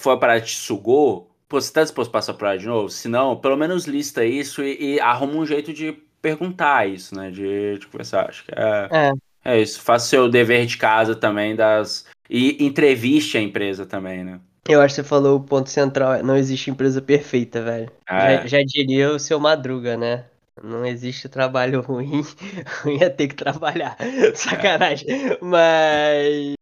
foi 0.00 0.12
uma 0.12 0.20
parada 0.20 0.40
que 0.40 0.46
te 0.46 0.56
sugou. 0.56 1.30
Pô, 1.48 1.60
você 1.60 1.72
tá 1.72 1.82
disposto 1.82 2.10
a 2.10 2.12
passar 2.12 2.34
por 2.34 2.46
ela 2.46 2.58
de 2.58 2.66
novo? 2.66 2.88
Se 2.88 3.08
não, 3.08 3.36
pelo 3.36 3.56
menos 3.56 3.86
lista 3.86 4.24
isso 4.24 4.62
e, 4.62 4.94
e 4.94 5.00
arruma 5.00 5.34
um 5.34 5.46
jeito 5.46 5.72
de 5.72 5.92
perguntar 6.20 6.88
isso, 6.88 7.14
né? 7.14 7.30
De, 7.30 7.78
de 7.78 7.86
conversar. 7.86 8.28
Acho 8.28 8.44
que 8.44 8.52
é, 8.54 8.88
é. 8.90 9.12
é 9.44 9.60
isso. 9.60 9.80
Faça 9.80 10.06
seu 10.06 10.28
dever 10.28 10.66
de 10.66 10.76
casa 10.76 11.14
também 11.14 11.54
das. 11.54 12.06
E 12.28 12.64
entreviste 12.64 13.38
a 13.38 13.40
empresa 13.40 13.86
também, 13.86 14.24
né? 14.24 14.40
Eu 14.68 14.82
acho 14.82 14.96
que 14.96 15.00
você 15.00 15.08
falou 15.08 15.38
o 15.38 15.42
ponto 15.42 15.70
central, 15.70 16.22
não 16.22 16.36
existe 16.36 16.70
empresa 16.70 17.00
perfeita, 17.00 17.62
velho. 17.62 17.90
Ah, 18.06 18.20
já, 18.20 18.30
é. 18.30 18.46
já, 18.46 18.58
diria 18.58 19.10
o 19.10 19.18
seu 19.18 19.40
Madruga, 19.40 19.96
né? 19.96 20.26
Não 20.62 20.84
existe 20.84 21.28
trabalho 21.28 21.80
ruim, 21.86 22.22
ruim 22.82 22.98
é 23.00 23.08
ter 23.08 23.28
que 23.28 23.34
trabalhar. 23.34 23.96
Sacanagem. 24.34 25.08
Mas 25.40 26.54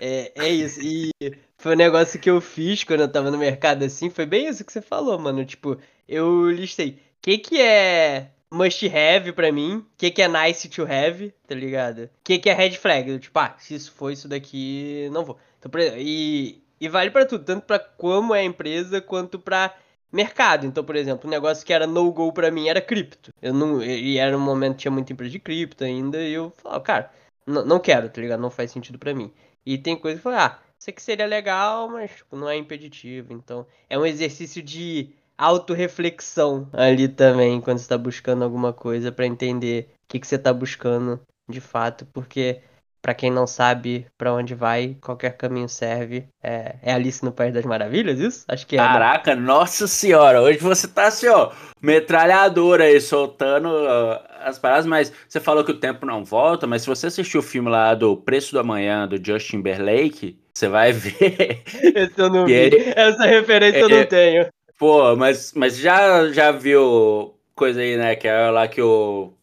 é, 0.00 0.32
é 0.34 0.48
isso. 0.48 0.80
E 0.82 1.10
foi 1.58 1.74
um 1.74 1.78
negócio 1.78 2.18
que 2.18 2.30
eu 2.30 2.40
fiz 2.40 2.84
quando 2.84 3.00
eu 3.00 3.12
tava 3.12 3.30
no 3.30 3.38
mercado 3.38 3.84
assim, 3.84 4.10
foi 4.10 4.26
bem 4.26 4.48
isso 4.48 4.64
que 4.64 4.72
você 4.72 4.80
falou, 4.80 5.18
mano. 5.18 5.44
Tipo, 5.44 5.78
eu 6.08 6.50
listei. 6.50 6.90
O 6.90 7.22
que 7.22 7.38
que 7.38 7.60
é 7.60 8.30
must 8.50 8.86
have 8.88 9.32
pra 9.32 9.52
mim? 9.52 9.76
O 9.76 9.86
que 9.96 10.10
que 10.10 10.22
é 10.22 10.28
nice 10.28 10.68
to 10.68 10.82
have, 10.82 11.32
tá 11.46 11.54
ligado? 11.54 12.04
O 12.04 12.10
que 12.24 12.38
que 12.38 12.50
é 12.50 12.54
red 12.54 12.72
flag? 12.72 13.18
Tipo, 13.18 13.38
ah, 13.38 13.54
se 13.58 13.74
isso 13.74 13.92
for 13.92 14.10
isso 14.10 14.26
daqui, 14.26 15.08
não 15.12 15.24
vou. 15.24 15.38
Então, 15.58 15.70
e, 15.98 16.62
e 16.80 16.88
vale 16.88 17.10
para 17.10 17.26
tudo, 17.26 17.44
tanto 17.44 17.66
para 17.66 17.78
como 17.78 18.34
é 18.34 18.40
a 18.40 18.44
empresa 18.44 19.00
quanto 19.00 19.38
para 19.38 19.74
mercado. 20.12 20.66
Então, 20.66 20.84
por 20.84 20.96
exemplo, 20.96 21.28
um 21.28 21.30
negócio 21.30 21.64
que 21.64 21.72
era 21.72 21.86
no-go 21.86 22.32
para 22.32 22.50
mim 22.50 22.68
era 22.68 22.80
cripto. 22.80 23.32
Eu 23.40 23.52
não, 23.52 23.82
e 23.82 24.18
era 24.18 24.36
um 24.36 24.40
momento 24.40 24.74
que 24.74 24.82
tinha 24.82 24.92
muita 24.92 25.12
empresa 25.12 25.32
de 25.32 25.38
cripto 25.38 25.84
ainda, 25.84 26.20
e 26.20 26.32
eu 26.32 26.50
falava, 26.56 26.80
cara, 26.82 27.10
não 27.46 27.78
quero, 27.78 28.08
tá 28.08 28.20
ligado? 28.20 28.40
Não 28.40 28.50
faz 28.50 28.70
sentido 28.70 28.98
para 28.98 29.14
mim. 29.14 29.32
E 29.64 29.78
tem 29.78 29.96
coisa 29.96 30.16
que 30.16 30.22
falei, 30.22 30.38
ah, 30.38 30.58
isso 30.78 30.90
aqui 30.90 31.02
seria 31.02 31.26
legal, 31.26 31.88
mas 31.88 32.10
tipo, 32.10 32.36
não 32.36 32.48
é 32.48 32.56
impeditivo. 32.56 33.32
Então, 33.32 33.66
é 33.88 33.98
um 33.98 34.06
exercício 34.06 34.62
de 34.62 35.10
autorreflexão 35.36 36.68
ali 36.72 37.08
também, 37.08 37.60
quando 37.60 37.78
você 37.78 37.88
tá 37.88 37.96
buscando 37.96 38.44
alguma 38.44 38.72
coisa 38.72 39.10
para 39.10 39.26
entender 39.26 39.88
o 40.04 40.08
que, 40.08 40.20
que 40.20 40.26
você 40.26 40.38
tá 40.38 40.52
buscando 40.52 41.20
de 41.48 41.60
fato, 41.60 42.06
porque 42.12 42.60
para 43.02 43.14
quem 43.14 43.30
não 43.30 43.46
sabe 43.46 44.06
para 44.16 44.32
onde 44.32 44.54
vai, 44.54 44.96
qualquer 45.00 45.36
caminho 45.36 45.68
serve. 45.68 46.26
É, 46.42 46.76
é, 46.82 46.92
Alice 46.92 47.24
no 47.24 47.32
País 47.32 47.54
das 47.54 47.64
Maravilhas, 47.64 48.18
isso? 48.18 48.44
Acho 48.48 48.66
que 48.66 48.76
é. 48.76 48.80
Né? 48.80 48.86
Caraca, 48.86 49.34
né? 49.34 49.40
nossa 49.40 49.86
senhora, 49.86 50.40
hoje 50.42 50.58
você 50.58 50.86
tá 50.86 51.06
assim, 51.06 51.28
ó, 51.28 51.50
metralhadora 51.80 52.84
aí, 52.84 53.00
soltando 53.00 53.68
uh, 53.68 54.20
as 54.40 54.58
paradas, 54.58 54.86
mas 54.86 55.12
você 55.28 55.40
falou 55.40 55.64
que 55.64 55.72
o 55.72 55.78
tempo 55.78 56.04
não 56.04 56.24
volta, 56.24 56.66
mas 56.66 56.82
se 56.82 56.88
você 56.88 57.06
assistiu 57.06 57.40
o 57.40 57.44
filme 57.44 57.68
lá 57.68 57.94
do 57.94 58.16
Preço 58.16 58.52
do 58.52 58.60
Amanhã, 58.60 59.08
do 59.08 59.16
Justin 59.16 59.58
Timberlake, 59.58 60.38
você 60.52 60.68
vai 60.68 60.92
ver. 60.92 61.62
Esse 61.64 62.18
eu 62.18 62.30
não 62.30 62.46
vi. 62.46 62.52
Ele... 62.52 62.92
Essa 62.94 63.24
referência 63.24 63.78
é... 63.78 63.82
eu 63.82 63.88
não 63.88 64.04
tenho. 64.04 64.46
Pô, 64.78 65.14
mas, 65.16 65.52
mas 65.54 65.76
já, 65.76 66.28
já 66.30 66.50
viu 66.50 67.34
coisa 67.54 67.80
aí, 67.80 67.96
né, 67.96 68.16
que 68.16 68.26
é 68.26 68.50
lá 68.50 68.66
que 68.66 68.80
o 68.80 69.34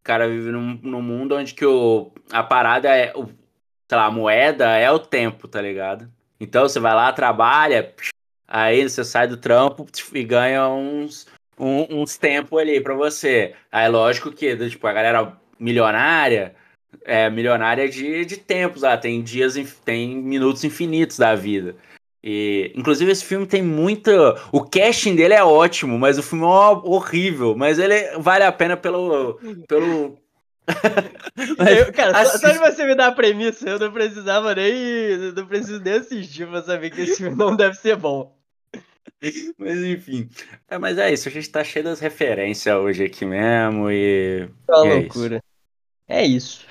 o 0.00 0.02
cara 0.02 0.28
vive 0.28 0.50
num, 0.50 0.78
num 0.82 1.02
mundo 1.02 1.36
onde 1.36 1.54
que 1.54 1.64
o, 1.64 2.10
a 2.32 2.42
parada 2.42 2.88
é. 2.88 3.12
O, 3.14 3.26
sei 3.26 3.98
lá, 3.98 4.06
a 4.06 4.10
moeda 4.10 4.76
é 4.76 4.90
o 4.90 4.98
tempo, 4.98 5.46
tá 5.46 5.60
ligado? 5.60 6.10
Então 6.40 6.62
você 6.62 6.80
vai 6.80 6.94
lá, 6.94 7.12
trabalha, 7.12 7.94
aí 8.48 8.88
você 8.88 9.04
sai 9.04 9.26
do 9.26 9.36
trampo 9.36 9.86
e 10.14 10.24
ganha 10.24 10.68
uns, 10.68 11.26
um, 11.58 12.00
uns 12.00 12.16
tempos 12.16 12.58
ali 12.58 12.80
pra 12.80 12.94
você. 12.94 13.54
Aí 13.70 13.88
lógico 13.88 14.32
que, 14.32 14.56
tipo, 14.68 14.86
a 14.86 14.92
galera 14.92 15.36
milionária 15.58 16.54
é 17.04 17.28
milionária 17.28 17.88
de, 17.88 18.24
de 18.24 18.36
tempos 18.38 18.82
lá, 18.82 18.96
tem 18.96 19.22
dias, 19.22 19.54
tem 19.84 20.16
minutos 20.16 20.64
infinitos 20.64 21.18
da 21.18 21.34
vida. 21.34 21.76
E, 22.22 22.72
inclusive, 22.76 23.10
esse 23.10 23.24
filme 23.24 23.46
tem 23.46 23.62
muita. 23.62 24.12
O 24.52 24.62
casting 24.62 25.14
dele 25.14 25.34
é 25.34 25.42
ótimo, 25.42 25.98
mas 25.98 26.18
o 26.18 26.22
filme 26.22 26.44
é 26.44 26.48
horrível. 26.48 27.56
Mas 27.56 27.78
ele 27.78 28.18
vale 28.18 28.44
a 28.44 28.52
pena 28.52 28.76
pelo. 28.76 29.40
pelo... 29.66 30.18
eu, 31.78 31.92
cara, 31.92 32.24
só, 32.26 32.38
só, 32.38 32.50
de 32.50 32.58
você 32.58 32.86
me 32.86 32.94
dar 32.94 33.08
a 33.08 33.12
premissa, 33.12 33.70
eu 33.70 33.78
não 33.78 33.90
precisava 33.90 34.54
nem. 34.54 35.32
Não 35.34 35.46
preciso 35.46 35.80
nem 35.80 35.94
assistir 35.94 36.46
pra 36.46 36.62
saber 36.62 36.90
que 36.90 37.00
esse 37.00 37.16
filme 37.16 37.36
não 37.36 37.56
deve 37.56 37.74
ser 37.74 37.96
bom. 37.96 38.36
Mas 39.58 39.82
enfim. 39.82 40.28
É, 40.68 40.78
mas 40.78 40.96
é 40.98 41.12
isso, 41.12 41.28
a 41.28 41.32
gente 41.32 41.50
tá 41.50 41.64
cheio 41.64 41.84
das 41.84 42.00
referências 42.00 42.74
hoje 42.74 43.04
aqui 43.04 43.24
mesmo 43.24 43.90
e. 43.90 44.48
Que 44.66 44.72
é 44.72 44.94
loucura. 44.94 45.36
Isso. 45.36 45.44
É 46.08 46.26
isso. 46.26 46.66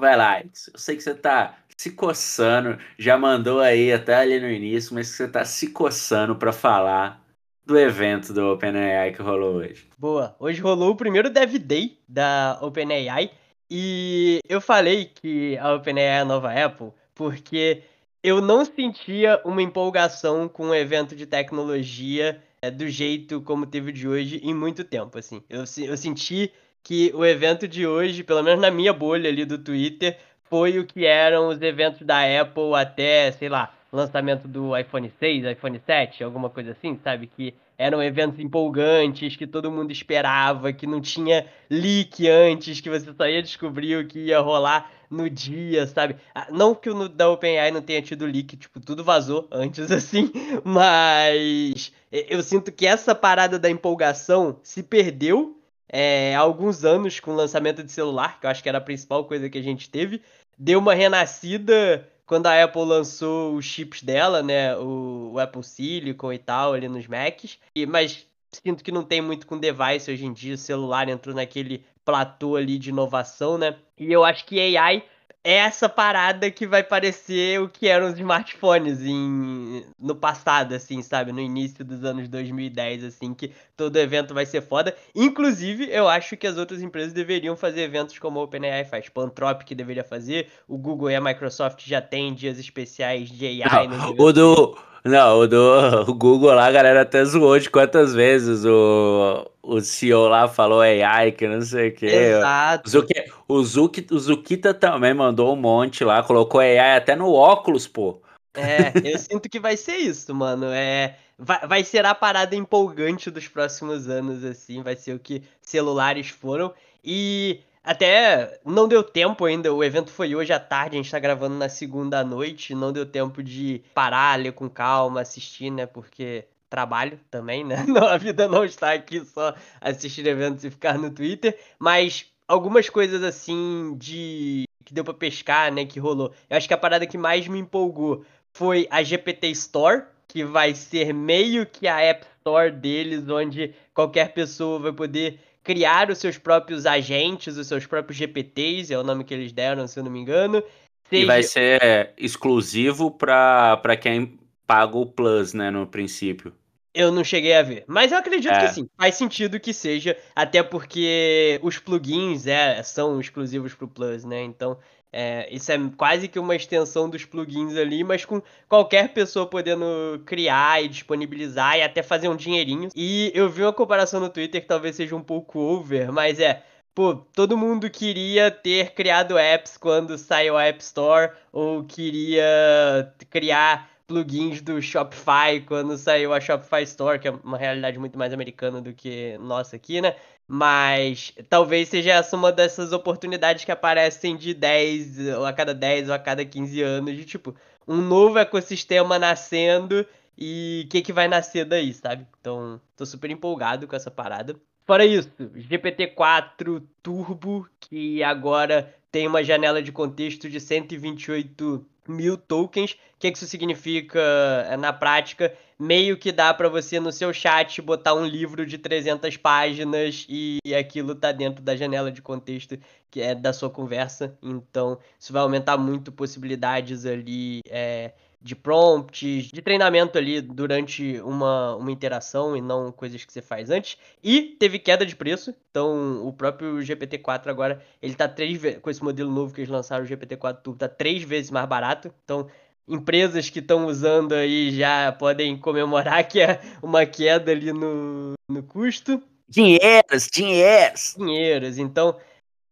Vai 0.00 0.16
lá, 0.16 0.40
eu 0.40 0.48
sei 0.78 0.96
que 0.96 1.02
você 1.02 1.14
tá 1.14 1.58
se 1.76 1.90
coçando, 1.90 2.78
já 2.98 3.18
mandou 3.18 3.60
aí 3.60 3.92
até 3.92 4.14
ali 4.14 4.40
no 4.40 4.50
início, 4.50 4.94
mas 4.94 5.10
que 5.10 5.16
você 5.18 5.28
tá 5.28 5.44
se 5.44 5.68
coçando 5.68 6.34
para 6.34 6.54
falar 6.54 7.22
do 7.66 7.78
evento 7.78 8.32
do 8.32 8.50
OpenAI 8.50 9.12
que 9.12 9.20
rolou 9.20 9.56
hoje. 9.56 9.86
Boa, 9.98 10.34
hoje 10.38 10.58
rolou 10.58 10.92
o 10.92 10.96
primeiro 10.96 11.28
Dev 11.28 11.58
Day 11.58 11.98
da 12.08 12.58
OpenAI 12.62 13.30
e 13.70 14.40
eu 14.48 14.58
falei 14.58 15.04
que 15.04 15.58
a 15.58 15.74
OpenAI 15.74 16.04
é 16.04 16.20
a 16.20 16.24
nova 16.24 16.50
Apple 16.50 16.92
porque 17.14 17.82
eu 18.22 18.40
não 18.40 18.64
sentia 18.64 19.38
uma 19.44 19.60
empolgação 19.60 20.48
com 20.48 20.68
um 20.68 20.74
evento 20.74 21.14
de 21.14 21.26
tecnologia 21.26 22.42
é, 22.62 22.70
do 22.70 22.88
jeito 22.88 23.42
como 23.42 23.66
teve 23.66 23.92
de 23.92 24.08
hoje 24.08 24.40
em 24.42 24.54
muito 24.54 24.82
tempo, 24.82 25.18
assim. 25.18 25.42
Eu, 25.48 25.60
eu 25.60 25.96
senti 25.98 26.50
que 26.82 27.12
o 27.14 27.24
evento 27.24 27.68
de 27.68 27.86
hoje, 27.86 28.22
pelo 28.22 28.42
menos 28.42 28.60
na 28.60 28.70
minha 28.70 28.92
bolha 28.92 29.28
ali 29.28 29.44
do 29.44 29.58
Twitter, 29.58 30.18
foi 30.48 30.78
o 30.78 30.86
que 30.86 31.06
eram 31.06 31.48
os 31.48 31.60
eventos 31.62 32.02
da 32.02 32.20
Apple 32.40 32.74
até, 32.74 33.30
sei 33.32 33.48
lá, 33.48 33.72
lançamento 33.92 34.46
do 34.48 34.76
iPhone 34.76 35.12
6, 35.18 35.44
iPhone 35.44 35.80
7, 35.84 36.24
alguma 36.24 36.50
coisa 36.50 36.72
assim, 36.72 36.98
sabe? 37.02 37.26
Que 37.26 37.54
eram 37.78 38.02
eventos 38.02 38.38
empolgantes, 38.38 39.36
que 39.36 39.46
todo 39.46 39.70
mundo 39.70 39.90
esperava, 39.90 40.72
que 40.72 40.86
não 40.86 41.00
tinha 41.00 41.46
leak 41.68 42.28
antes, 42.28 42.80
que 42.80 42.90
você 42.90 43.12
só 43.12 43.26
ia 43.26 43.42
descobrir 43.42 43.96
o 43.96 44.06
que 44.06 44.26
ia 44.26 44.40
rolar 44.40 44.90
no 45.10 45.28
dia, 45.28 45.86
sabe? 45.86 46.16
Ah, 46.34 46.46
não 46.50 46.74
que 46.74 46.88
o 46.88 47.08
da 47.08 47.28
OpenAI 47.28 47.70
não 47.70 47.82
tenha 47.82 48.02
tido 48.02 48.26
leak, 48.26 48.56
tipo, 48.56 48.78
tudo 48.80 49.02
vazou 49.02 49.48
antes 49.50 49.90
assim, 49.92 50.30
mas 50.62 51.92
eu 52.12 52.42
sinto 52.42 52.70
que 52.70 52.86
essa 52.86 53.14
parada 53.14 53.58
da 53.58 53.70
empolgação 53.70 54.58
se 54.62 54.82
perdeu 54.82 55.59
é, 55.92 56.34
alguns 56.36 56.84
anos 56.84 57.18
com 57.18 57.32
o 57.32 57.36
lançamento 57.36 57.82
de 57.82 57.90
celular, 57.90 58.38
que 58.38 58.46
eu 58.46 58.50
acho 58.50 58.62
que 58.62 58.68
era 58.68 58.78
a 58.78 58.82
principal 58.82 59.24
coisa 59.24 59.50
que 59.50 59.58
a 59.58 59.62
gente 59.62 59.90
teve. 59.90 60.22
Deu 60.56 60.78
uma 60.78 60.94
renascida 60.94 62.08
quando 62.24 62.46
a 62.46 62.62
Apple 62.62 62.84
lançou 62.84 63.56
os 63.56 63.64
chips 63.64 64.02
dela, 64.02 64.42
né? 64.42 64.76
O, 64.76 65.32
o 65.32 65.38
Apple 65.38 65.64
Silicon 65.64 66.32
e 66.32 66.38
tal, 66.38 66.74
ali 66.74 66.88
nos 66.88 67.06
Macs. 67.08 67.58
E, 67.74 67.84
mas 67.86 68.24
sinto 68.52 68.84
que 68.84 68.92
não 68.92 69.02
tem 69.02 69.20
muito 69.20 69.46
com 69.46 69.58
device 69.58 70.10
hoje 70.10 70.24
em 70.24 70.32
dia. 70.32 70.54
O 70.54 70.58
celular 70.58 71.08
entrou 71.08 71.34
naquele 71.34 71.84
platô 72.04 72.54
ali 72.54 72.78
de 72.78 72.90
inovação, 72.90 73.58
né? 73.58 73.76
E 73.98 74.12
eu 74.12 74.24
acho 74.24 74.46
que 74.46 74.76
AI 74.76 75.02
é 75.42 75.54
essa 75.54 75.88
parada 75.88 76.50
que 76.50 76.66
vai 76.66 76.82
parecer 76.82 77.60
o 77.60 77.68
que 77.68 77.88
eram 77.88 78.08
os 78.08 78.14
smartphones 78.14 79.00
em, 79.00 79.84
no 79.98 80.14
passado, 80.14 80.74
assim, 80.74 81.02
sabe? 81.02 81.32
No 81.32 81.40
início 81.40 81.84
dos 81.84 82.04
anos 82.04 82.28
2010, 82.28 83.04
assim, 83.04 83.32
que 83.32 83.52
todo 83.76 83.96
evento 83.96 84.34
vai 84.34 84.44
ser 84.44 84.60
foda. 84.60 84.94
Inclusive, 85.14 85.88
eu 85.90 86.08
acho 86.08 86.36
que 86.36 86.46
as 86.46 86.58
outras 86.58 86.82
empresas 86.82 87.12
deveriam 87.12 87.56
fazer 87.56 87.82
eventos 87.82 88.18
como 88.18 88.38
a 88.38 88.42
OpenAI 88.42 88.84
faz. 88.84 89.04
Tipo, 89.04 89.22
a 89.22 89.24
Anthropic 89.24 89.74
deveria 89.74 90.04
fazer, 90.04 90.48
o 90.68 90.76
Google 90.76 91.10
e 91.10 91.14
a 91.14 91.20
Microsoft 91.20 91.86
já 91.86 92.02
têm 92.02 92.34
dias 92.34 92.58
especiais 92.58 93.30
de 93.30 93.62
AI. 93.62 93.88
Não, 93.88 94.14
o 94.18 94.32
do... 94.32 94.78
Não, 95.04 95.40
o 95.40 95.46
do 95.46 96.04
o 96.10 96.14
Google 96.14 96.52
lá, 96.52 96.66
a 96.66 96.72
galera 96.72 97.02
até 97.02 97.24
zoou 97.24 97.58
de 97.58 97.70
quantas 97.70 98.12
vezes 98.12 98.64
o, 98.64 99.50
o 99.62 99.80
CEO 99.80 100.28
lá 100.28 100.46
falou 100.46 100.80
AI, 100.80 101.32
que 101.32 101.48
não 101.48 101.60
sei 101.62 101.88
o 101.88 101.94
que. 101.94 102.06
Exato. 102.06 102.86
O, 102.86 102.90
Zuki, 102.90 103.14
o, 103.48 103.62
Zuki, 103.62 104.06
o 104.10 104.18
Zukita 104.18 104.74
também 104.74 105.14
mandou 105.14 105.52
um 105.52 105.56
monte 105.56 106.04
lá, 106.04 106.22
colocou 106.22 106.60
AI 106.60 106.96
até 106.96 107.16
no 107.16 107.32
óculos, 107.32 107.86
pô. 107.86 108.20
É, 108.54 108.92
eu 109.04 109.18
sinto 109.18 109.48
que 109.48 109.60
vai 109.60 109.76
ser 109.76 109.96
isso, 109.96 110.34
mano. 110.34 110.66
É, 110.66 111.16
vai, 111.38 111.66
vai 111.66 111.84
ser 111.84 112.04
a 112.04 112.14
parada 112.14 112.54
empolgante 112.56 113.30
dos 113.30 113.48
próximos 113.48 114.08
anos, 114.08 114.44
assim. 114.44 114.82
Vai 114.82 114.96
ser 114.96 115.14
o 115.14 115.18
que 115.18 115.42
celulares 115.62 116.28
foram. 116.28 116.74
E 117.02 117.60
até 117.82 118.60
não 118.64 118.86
deu 118.86 119.02
tempo 119.02 119.44
ainda, 119.44 119.72
o 119.72 119.82
evento 119.82 120.10
foi 120.10 120.34
hoje 120.34 120.52
à 120.52 120.60
tarde, 120.60 120.96
a 120.96 121.02
gente 121.02 121.10
tá 121.10 121.18
gravando 121.18 121.56
na 121.56 121.68
segunda 121.68 122.22
noite, 122.22 122.74
não 122.74 122.92
deu 122.92 123.06
tempo 123.06 123.42
de 123.42 123.82
parar, 123.94 124.38
ler 124.38 124.52
com 124.52 124.68
calma, 124.68 125.20
assistir, 125.22 125.70
né? 125.70 125.86
Porque 125.86 126.44
trabalho 126.68 127.18
também, 127.30 127.64
né? 127.64 127.84
Não, 127.88 128.06
a 128.06 128.16
vida 128.16 128.46
não 128.48 128.64
está 128.64 128.92
aqui 128.92 129.24
só 129.24 129.54
assistir 129.80 130.24
eventos 130.26 130.64
e 130.64 130.70
ficar 130.70 130.96
no 130.96 131.10
Twitter, 131.10 131.58
mas 131.78 132.26
algumas 132.46 132.88
coisas 132.88 133.22
assim 133.24 133.96
de 133.98 134.64
que 134.84 134.94
deu 134.94 135.04
para 135.04 135.14
pescar, 135.14 135.72
né, 135.72 135.84
que 135.84 136.00
rolou. 136.00 136.32
Eu 136.48 136.56
acho 136.56 136.68
que 136.68 136.74
a 136.74 136.78
parada 136.78 137.06
que 137.06 137.18
mais 137.18 137.46
me 137.46 137.58
empolgou 137.58 138.24
foi 138.52 138.86
a 138.90 139.02
GPT 139.02 139.48
Store, 139.50 140.04
que 140.26 140.44
vai 140.44 140.74
ser 140.74 141.12
meio 141.12 141.66
que 141.66 141.86
a 141.86 142.00
App 142.00 142.24
Store 142.38 142.70
deles, 142.70 143.28
onde 143.28 143.74
qualquer 143.92 144.32
pessoa 144.32 144.78
vai 144.78 144.92
poder 144.92 145.38
criar 145.62 146.10
os 146.10 146.18
seus 146.18 146.38
próprios 146.38 146.86
agentes, 146.86 147.56
os 147.56 147.66
seus 147.66 147.86
próprios 147.86 148.16
GPTs, 148.16 148.92
é 148.92 148.98
o 148.98 149.02
nome 149.02 149.24
que 149.24 149.34
eles 149.34 149.52
deram, 149.52 149.86
se 149.86 149.98
eu 149.98 150.04
não 150.04 150.10
me 150.10 150.20
engano. 150.20 150.62
Seja... 151.08 151.22
E 151.22 151.26
vai 151.26 151.42
ser 151.42 152.12
exclusivo 152.16 153.10
para 153.10 153.96
quem 154.00 154.38
paga 154.66 154.96
o 154.96 155.06
Plus, 155.06 155.52
né, 155.52 155.70
no 155.70 155.86
princípio. 155.86 156.52
Eu 156.92 157.12
não 157.12 157.22
cheguei 157.22 157.54
a 157.54 157.62
ver. 157.62 157.84
Mas 157.86 158.10
eu 158.10 158.18
acredito 158.18 158.52
é. 158.52 158.66
que 158.66 158.74
sim. 158.74 158.88
Faz 158.96 159.14
sentido 159.14 159.60
que 159.60 159.72
seja. 159.72 160.16
Até 160.34 160.62
porque 160.62 161.60
os 161.62 161.78
plugins 161.78 162.46
é, 162.46 162.82
são 162.82 163.20
exclusivos 163.20 163.74
pro 163.74 163.86
Plus, 163.86 164.24
né? 164.24 164.42
Então, 164.42 164.76
é, 165.12 165.48
isso 165.52 165.70
é 165.72 165.78
quase 165.96 166.28
que 166.28 166.38
uma 166.38 166.54
extensão 166.54 167.08
dos 167.08 167.24
plugins 167.24 167.76
ali, 167.76 168.04
mas 168.04 168.24
com 168.24 168.40
qualquer 168.68 169.12
pessoa 169.12 169.46
podendo 169.46 169.84
criar 170.24 170.82
e 170.82 170.88
disponibilizar 170.88 171.76
e 171.78 171.82
até 171.82 172.02
fazer 172.02 172.28
um 172.28 172.36
dinheirinho. 172.36 172.88
E 172.94 173.32
eu 173.34 173.48
vi 173.48 173.62
uma 173.62 173.72
comparação 173.72 174.20
no 174.20 174.28
Twitter 174.28 174.60
que 174.60 174.68
talvez 174.68 174.96
seja 174.96 175.16
um 175.16 175.22
pouco 175.22 175.58
over, 175.58 176.12
mas 176.12 176.38
é. 176.38 176.62
Pô, 176.92 177.14
todo 177.14 177.56
mundo 177.56 177.88
queria 177.88 178.50
ter 178.50 178.92
criado 178.92 179.38
apps 179.38 179.76
quando 179.76 180.18
saiu 180.18 180.56
a 180.56 180.64
App 180.64 180.82
Store, 180.82 181.32
ou 181.52 181.84
queria 181.84 183.14
criar 183.30 183.88
plugins 184.08 184.60
do 184.60 184.82
Shopify 184.82 185.60
quando 185.64 185.96
saiu 185.96 186.34
a 186.34 186.40
Shopify 186.40 186.82
Store, 186.82 187.20
que 187.20 187.28
é 187.28 187.30
uma 187.30 187.56
realidade 187.56 187.96
muito 187.96 188.18
mais 188.18 188.32
americana 188.32 188.80
do 188.80 188.92
que 188.92 189.38
nossa 189.38 189.76
aqui, 189.76 190.00
né? 190.00 190.16
Mas 190.52 191.32
talvez 191.48 191.88
seja 191.88 192.14
essa 192.14 192.36
uma 192.36 192.50
dessas 192.50 192.92
oportunidades 192.92 193.64
que 193.64 193.70
aparecem 193.70 194.36
de 194.36 194.52
10 194.52 195.28
ou 195.38 195.46
a 195.46 195.52
cada 195.52 195.72
10 195.72 196.08
ou 196.08 196.14
a 196.16 196.18
cada 196.18 196.44
15 196.44 196.82
anos, 196.82 197.16
de 197.16 197.24
tipo, 197.24 197.54
um 197.86 197.98
novo 197.98 198.36
ecossistema 198.36 199.16
nascendo 199.16 200.04
e 200.36 200.82
o 200.84 200.88
que, 200.88 201.02
que 201.02 201.12
vai 201.12 201.28
nascer 201.28 201.64
daí, 201.64 201.94
sabe? 201.94 202.26
Então, 202.40 202.80
tô 202.96 203.06
super 203.06 203.30
empolgado 203.30 203.86
com 203.86 203.94
essa 203.94 204.10
parada. 204.10 204.56
Fora 204.84 205.04
isso, 205.04 205.30
GPT-4 205.38 206.82
Turbo, 207.00 207.68
que 207.78 208.20
agora 208.24 208.92
tem 209.12 209.28
uma 209.28 209.44
janela 209.44 209.80
de 209.80 209.92
contexto 209.92 210.50
de 210.50 210.58
128 210.58 211.86
mil 212.10 212.36
tokens. 212.36 212.92
O 212.92 212.96
que, 213.18 213.30
que 213.30 213.38
isso 213.38 213.46
significa 213.46 214.20
eh, 214.68 214.76
na 214.76 214.92
prática? 214.92 215.54
Meio 215.78 216.18
que 216.18 216.32
dá 216.32 216.52
para 216.52 216.68
você 216.68 217.00
no 217.00 217.10
seu 217.12 217.32
chat 217.32 217.80
botar 217.80 218.14
um 218.14 218.26
livro 218.26 218.66
de 218.66 218.76
300 218.76 219.36
páginas 219.38 220.26
e 220.28 220.58
aquilo 220.78 221.14
tá 221.14 221.32
dentro 221.32 221.62
da 221.62 221.74
janela 221.74 222.12
de 222.12 222.20
contexto 222.20 222.78
que 223.10 223.20
é 223.20 223.34
da 223.34 223.52
sua 223.52 223.70
conversa. 223.70 224.36
Então, 224.42 224.98
isso 225.18 225.32
vai 225.32 225.42
aumentar 225.42 225.76
muito 225.76 226.12
possibilidades 226.12 227.04
ali 227.04 227.60
é, 227.68 228.12
de 228.42 228.56
prompts, 228.56 229.46
de 229.52 229.60
treinamento 229.60 230.16
ali 230.16 230.40
durante 230.40 231.20
uma, 231.20 231.76
uma 231.76 231.92
interação 231.92 232.56
e 232.56 232.60
não 232.60 232.90
coisas 232.90 233.24
que 233.24 233.32
você 233.32 233.42
faz 233.42 233.70
antes. 233.70 233.98
E 234.22 234.56
teve 234.58 234.78
queda 234.78 235.04
de 235.04 235.14
preço, 235.14 235.54
então 235.70 236.26
o 236.26 236.32
próprio 236.32 236.78
GPT-4 236.78 237.48
agora, 237.48 237.82
ele 238.00 238.14
tá 238.14 238.26
três 238.26 238.58
vezes, 238.58 238.80
com 238.80 238.88
esse 238.88 239.04
modelo 239.04 239.30
novo 239.30 239.52
que 239.52 239.60
eles 239.60 239.70
lançaram, 239.70 240.04
o 240.04 240.08
GPT-4 240.08 240.62
Turbo, 240.62 240.78
tá 240.78 240.88
três 240.88 241.22
vezes 241.22 241.50
mais 241.50 241.68
barato. 241.68 242.12
Então, 242.24 242.48
empresas 242.88 243.50
que 243.50 243.58
estão 243.58 243.86
usando 243.86 244.32
aí 244.32 244.70
já 244.70 245.12
podem 245.12 245.56
comemorar 245.58 246.26
que 246.26 246.40
é 246.40 246.60
uma 246.82 247.04
queda 247.04 247.52
ali 247.52 247.72
no, 247.72 248.32
no 248.48 248.62
custo. 248.62 249.22
Dinheiros, 249.48 250.28
dinheiros. 250.32 251.14
Dinheiros, 251.18 251.76
então 251.76 252.16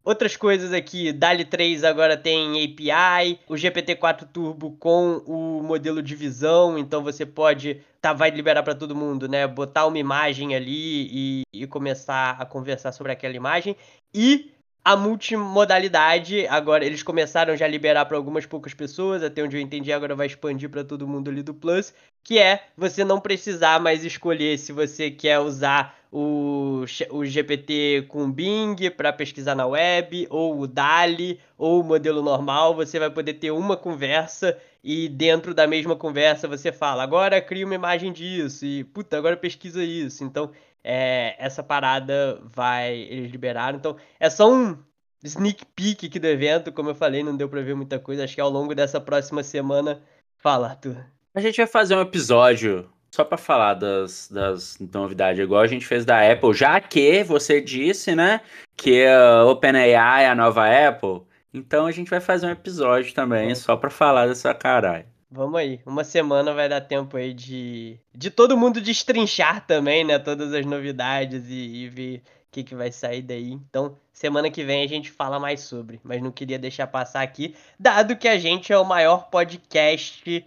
Outras 0.09 0.35
coisas 0.35 0.73
aqui, 0.73 1.13
DALI 1.13 1.45
3 1.45 1.83
agora 1.83 2.17
tem 2.17 2.63
API, 2.63 3.39
o 3.47 3.53
GPT-4 3.53 4.27
Turbo 4.33 4.71
com 4.71 5.21
o 5.23 5.61
modelo 5.61 6.01
de 6.01 6.15
visão, 6.15 6.79
então 6.79 7.03
você 7.03 7.27
pode, 7.27 7.83
tá, 8.01 8.11
vai 8.11 8.31
liberar 8.31 8.63
para 8.63 8.73
todo 8.73 8.95
mundo, 8.95 9.29
né, 9.29 9.45
botar 9.45 9.85
uma 9.85 9.99
imagem 9.99 10.55
ali 10.55 11.07
e, 11.11 11.43
e 11.53 11.67
começar 11.67 12.31
a 12.39 12.43
conversar 12.43 12.91
sobre 12.91 13.11
aquela 13.11 13.35
imagem. 13.35 13.75
E 14.11 14.51
a 14.83 14.95
multimodalidade, 14.95 16.47
agora 16.47 16.85
eles 16.85 17.03
começaram 17.03 17.55
já 17.55 17.65
a 17.65 17.67
liberar 17.67 18.05
para 18.05 18.17
algumas 18.17 18.45
poucas 18.45 18.73
pessoas, 18.73 19.21
até 19.21 19.43
onde 19.43 19.57
eu 19.57 19.61
entendi, 19.61 19.91
agora 19.91 20.15
vai 20.15 20.27
expandir 20.27 20.69
para 20.69 20.83
todo 20.83 21.07
mundo 21.07 21.29
ali 21.29 21.43
do 21.43 21.53
Plus, 21.53 21.93
que 22.23 22.39
é 22.39 22.63
você 22.77 23.03
não 23.03 23.19
precisar 23.19 23.79
mais 23.79 24.03
escolher 24.03 24.57
se 24.57 24.71
você 24.71 25.11
quer 25.11 25.39
usar 25.39 25.99
o, 26.11 26.85
o 27.11 27.25
GPT 27.25 28.05
com 28.07 28.31
Bing 28.31 28.75
para 28.95 29.13
pesquisar 29.13 29.53
na 29.53 29.67
web, 29.67 30.27
ou 30.29 30.59
o 30.59 30.67
DALI, 30.67 31.39
ou 31.57 31.81
o 31.81 31.83
modelo 31.83 32.21
normal, 32.21 32.73
você 32.73 32.97
vai 32.97 33.09
poder 33.09 33.33
ter 33.33 33.51
uma 33.51 33.77
conversa 33.77 34.57
e 34.83 35.09
dentro 35.09 35.53
da 35.53 35.67
mesma 35.67 35.95
conversa 35.95 36.47
você 36.47 36.71
fala, 36.71 37.03
agora 37.03 37.41
cria 37.41 37.65
uma 37.65 37.75
imagem 37.75 38.13
disso, 38.13 38.65
e 38.65 38.83
puta, 38.83 39.17
agora 39.17 39.35
pesquisa 39.35 39.83
isso. 39.83 40.23
Então, 40.23 40.51
é, 40.83 41.35
essa 41.37 41.63
parada 41.63 42.39
vai. 42.43 42.95
Eles 42.95 43.31
liberaram. 43.31 43.77
Então, 43.77 43.95
é 44.19 44.29
só 44.29 44.51
um 44.51 44.77
sneak 45.23 45.65
peek 45.75 46.07
aqui 46.07 46.19
do 46.19 46.27
evento. 46.27 46.71
Como 46.71 46.89
eu 46.89 46.95
falei, 46.95 47.23
não 47.23 47.35
deu 47.35 47.49
pra 47.49 47.61
ver 47.61 47.75
muita 47.75 47.99
coisa. 47.99 48.23
Acho 48.23 48.35
que 48.35 48.41
ao 48.41 48.49
longo 48.49 48.73
dessa 48.75 48.99
próxima 48.99 49.43
semana. 49.43 50.01
Fala, 50.37 50.69
Arthur. 50.69 51.05
A 51.35 51.41
gente 51.41 51.57
vai 51.57 51.67
fazer 51.67 51.95
um 51.95 52.01
episódio 52.01 52.89
só 53.11 53.23
para 53.23 53.37
falar 53.37 53.73
das, 53.73 54.29
das 54.29 54.77
novidades, 54.93 55.41
igual 55.41 55.61
a 55.61 55.67
gente 55.67 55.85
fez 55.85 56.05
da 56.05 56.31
Apple, 56.31 56.53
já 56.53 56.79
que 56.79 57.23
você 57.23 57.59
disse, 57.59 58.15
né, 58.15 58.41
que 58.77 59.05
a 59.05 59.45
OpenAI 59.45 59.89
é 60.23 60.29
a 60.29 60.35
nova 60.35 60.65
Apple. 60.67 61.21
Então 61.53 61.87
a 61.87 61.91
gente 61.91 62.09
vai 62.09 62.19
fazer 62.19 62.45
um 62.45 62.51
episódio 62.51 63.13
também, 63.13 63.53
só 63.55 63.75
para 63.75 63.89
falar 63.89 64.27
dessa 64.27 64.53
caralho. 64.53 65.05
Vamos 65.31 65.59
aí. 65.59 65.79
Uma 65.85 66.03
semana 66.03 66.53
vai 66.53 66.67
dar 66.67 66.81
tempo 66.81 67.15
aí 67.15 67.33
de, 67.33 67.99
de 68.13 68.31
todo 68.31 68.57
mundo 68.57 68.81
destrinchar 68.81 69.65
também, 69.65 70.03
né? 70.03 70.17
Todas 70.17 70.53
as 70.53 70.65
novidades 70.65 71.47
e, 71.49 71.83
e 71.83 71.89
ver 71.89 72.17
o 72.17 72.21
que, 72.51 72.63
que 72.63 72.73
vai 72.73 72.91
sair 72.91 73.21
daí. 73.21 73.51
Então, 73.51 73.95
semana 74.11 74.49
que 74.49 74.63
vem 74.63 74.83
a 74.83 74.87
gente 74.87 75.11
fala 75.11 75.39
mais 75.39 75.61
sobre. 75.61 75.99
Mas 76.03 76.21
não 76.21 76.31
queria 76.31 76.57
deixar 76.57 76.87
passar 76.87 77.21
aqui, 77.21 77.55
dado 77.79 78.17
que 78.17 78.27
a 78.27 78.39
gente 78.39 78.73
é 78.73 78.77
o 78.77 78.83
maior 78.83 79.29
podcast 79.29 80.43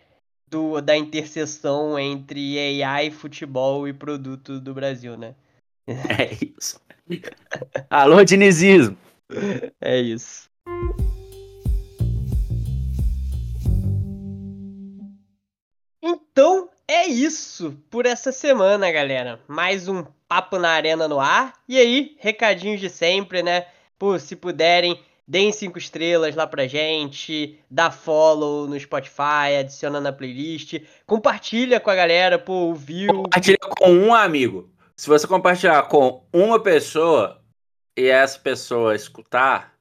do, 0.49 0.80
da 0.80 0.97
interseção 0.97 1.97
entre 1.97 2.83
AI, 2.83 3.11
futebol 3.11 3.87
e 3.87 3.93
produto 3.93 4.61
do 4.61 4.74
Brasil, 4.74 5.16
né? 5.16 5.35
É 5.87 6.33
isso. 6.45 6.80
Alô, 7.89 8.24
dinizismo! 8.24 8.97
É 9.80 9.99
isso. 9.99 10.51
É 16.93 17.07
isso 17.07 17.74
por 17.90 18.05
essa 18.05 18.30
semana, 18.30 18.93
galera. 18.93 19.40
Mais 19.49 19.88
um 19.88 20.05
Papo 20.28 20.59
na 20.59 20.68
Arena 20.68 21.09
no 21.09 21.18
ar. 21.18 21.55
E 21.66 21.78
aí, 21.78 22.16
recadinhos 22.18 22.80
de 22.80 22.90
sempre, 22.90 23.43
né? 23.43 23.64
Pô, 23.99 24.18
se 24.18 24.36
puderem, 24.36 25.01
deem 25.26 25.51
cinco 25.53 25.78
estrelas 25.78 26.36
lá 26.36 26.47
pra 26.47 26.66
gente, 26.66 27.59
dá 27.70 27.90
follow 27.90 28.68
no 28.68 28.78
Spotify, 28.78 29.57
adiciona 29.59 30.03
na 30.03 30.12
playlist, 30.12 30.80
compartilha 31.07 31.80
com 31.80 31.88
a 31.88 31.95
galera, 31.95 32.38
pô, 32.38 32.74
viu? 32.74 33.22
Compartilha 33.22 33.59
com 33.59 33.90
um 33.90 34.14
amigo. 34.14 34.70
Se 34.95 35.09
você 35.09 35.26
compartilhar 35.26 35.84
com 35.84 36.22
uma 36.30 36.61
pessoa 36.61 37.40
e 37.97 38.07
essa 38.07 38.38
pessoa 38.38 38.95
escutar 38.95 39.72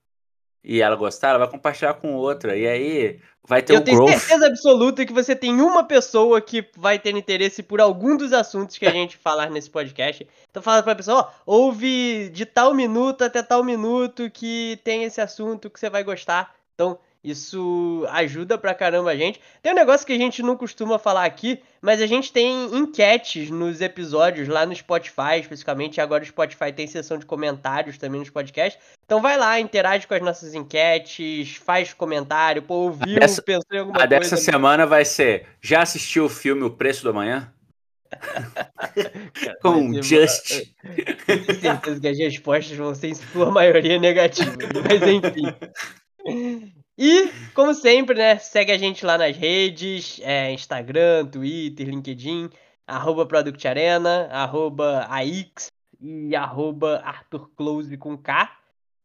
e 0.63 0.81
ela 0.81 0.95
gostar, 0.95 1.29
ela 1.29 1.39
vai 1.39 1.49
compartilhar 1.49 1.93
com 1.95 2.13
outra. 2.13 2.55
E 2.57 2.67
aí 2.67 3.19
vai 3.43 3.61
ter 3.61 3.75
Eu 3.75 3.79
um 3.79 3.81
tenho 3.81 3.97
growth. 3.97 4.17
certeza 4.19 4.47
absoluta 4.47 5.05
que 5.05 5.13
você 5.13 5.35
tem 5.35 5.59
uma 5.61 5.83
pessoa 5.83 6.39
que 6.41 6.67
vai 6.77 6.99
ter 6.99 7.15
interesse 7.15 7.63
por 7.63 7.81
algum 7.81 8.15
dos 8.15 8.31
assuntos 8.33 8.77
que 8.77 8.85
a 8.85 8.91
gente 8.91 9.17
falar 9.17 9.49
nesse 9.49 9.69
podcast. 9.69 10.27
Então 10.49 10.61
fala 10.61 10.83
pra 10.83 10.95
pessoa, 10.95 11.21
ó, 11.21 11.29
ouve 11.45 12.29
de 12.29 12.45
tal 12.45 12.73
minuto 12.73 13.23
até 13.23 13.41
tal 13.41 13.63
minuto 13.63 14.29
que 14.29 14.79
tem 14.83 15.03
esse 15.03 15.19
assunto 15.19 15.69
que 15.69 15.79
você 15.79 15.89
vai 15.89 16.03
gostar. 16.03 16.53
Então, 16.75 16.97
isso 17.23 18.05
ajuda 18.09 18.57
pra 18.57 18.73
caramba 18.73 19.11
a 19.11 19.15
gente. 19.15 19.39
Tem 19.61 19.71
um 19.71 19.75
negócio 19.75 20.05
que 20.07 20.13
a 20.13 20.17
gente 20.17 20.41
não 20.41 20.57
costuma 20.57 20.97
falar 20.97 21.23
aqui, 21.25 21.61
mas 21.79 22.01
a 22.01 22.07
gente 22.07 22.33
tem 22.33 22.75
enquetes 22.75 23.49
nos 23.51 23.79
episódios 23.79 24.47
lá 24.47 24.65
no 24.65 24.75
Spotify, 24.75 25.39
especificamente. 25.39 26.01
Agora 26.01 26.23
o 26.23 26.27
Spotify 26.27 26.71
tem 26.73 26.87
seção 26.87 27.17
de 27.19 27.25
comentários 27.25 27.97
também 27.97 28.19
nos 28.19 28.29
podcasts. 28.31 28.81
Então 29.05 29.21
vai 29.21 29.37
lá, 29.37 29.59
interage 29.59 30.07
com 30.07 30.13
as 30.15 30.21
nossas 30.21 30.55
enquetes, 30.55 31.57
faz 31.57 31.93
comentário, 31.93 32.61
pô, 32.63 32.75
ouviu, 32.75 33.19
dessa, 33.19 33.41
pensou 33.41 33.67
em 33.71 33.77
alguma 33.79 33.97
a 33.97 34.07
coisa. 34.07 34.19
dessa 34.19 34.37
semana 34.37 34.87
vai 34.87 35.05
ser: 35.05 35.45
já 35.61 35.81
assistiu 35.83 36.25
o 36.25 36.29
filme 36.29 36.63
O 36.63 36.71
Preço 36.71 37.03
do 37.03 37.09
Amanhã? 37.11 37.53
Com 39.61 39.93
eu- 39.93 40.03
Just. 40.03 40.63
Tenho 41.27 41.59
certeza 41.61 41.99
que 42.01 42.07
as 42.07 42.17
respostas 42.17 42.75
vão 42.77 42.95
ser, 42.95 43.09
em 43.09 43.15
sua 43.15 43.51
maioria, 43.51 43.99
negativas. 43.99 44.55
Mas 44.87 45.01
enfim. 45.03 46.71
E, 47.03 47.31
como 47.55 47.73
sempre, 47.73 48.15
né? 48.15 48.37
Segue 48.37 48.71
a 48.71 48.77
gente 48.77 49.03
lá 49.03 49.17
nas 49.17 49.35
redes: 49.35 50.21
é, 50.23 50.51
Instagram, 50.51 51.25
Twitter, 51.25 51.87
LinkedIn, 51.89 52.47
arroba 52.85 53.25
Product 53.25 53.67
Arena, 53.67 54.29
arroba 54.31 55.07
AX 55.09 55.71
e 55.99 56.35
arroba 56.35 57.01
Arthur 57.03 57.49
Close 57.57 57.97
com 57.97 58.15
K. 58.15 58.51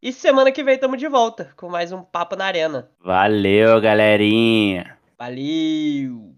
E 0.03 0.13
semana 0.13 0.53
que 0.53 0.63
vem 0.63 0.79
tamo 0.79 0.95
de 0.95 1.09
volta 1.09 1.55
com 1.57 1.71
mais 1.71 1.91
um 1.91 2.03
Papo 2.03 2.37
na 2.37 2.45
Arena. 2.45 2.91
Valeu, 3.03 3.81
galerinha. 3.81 4.99
Valeu! 5.19 6.37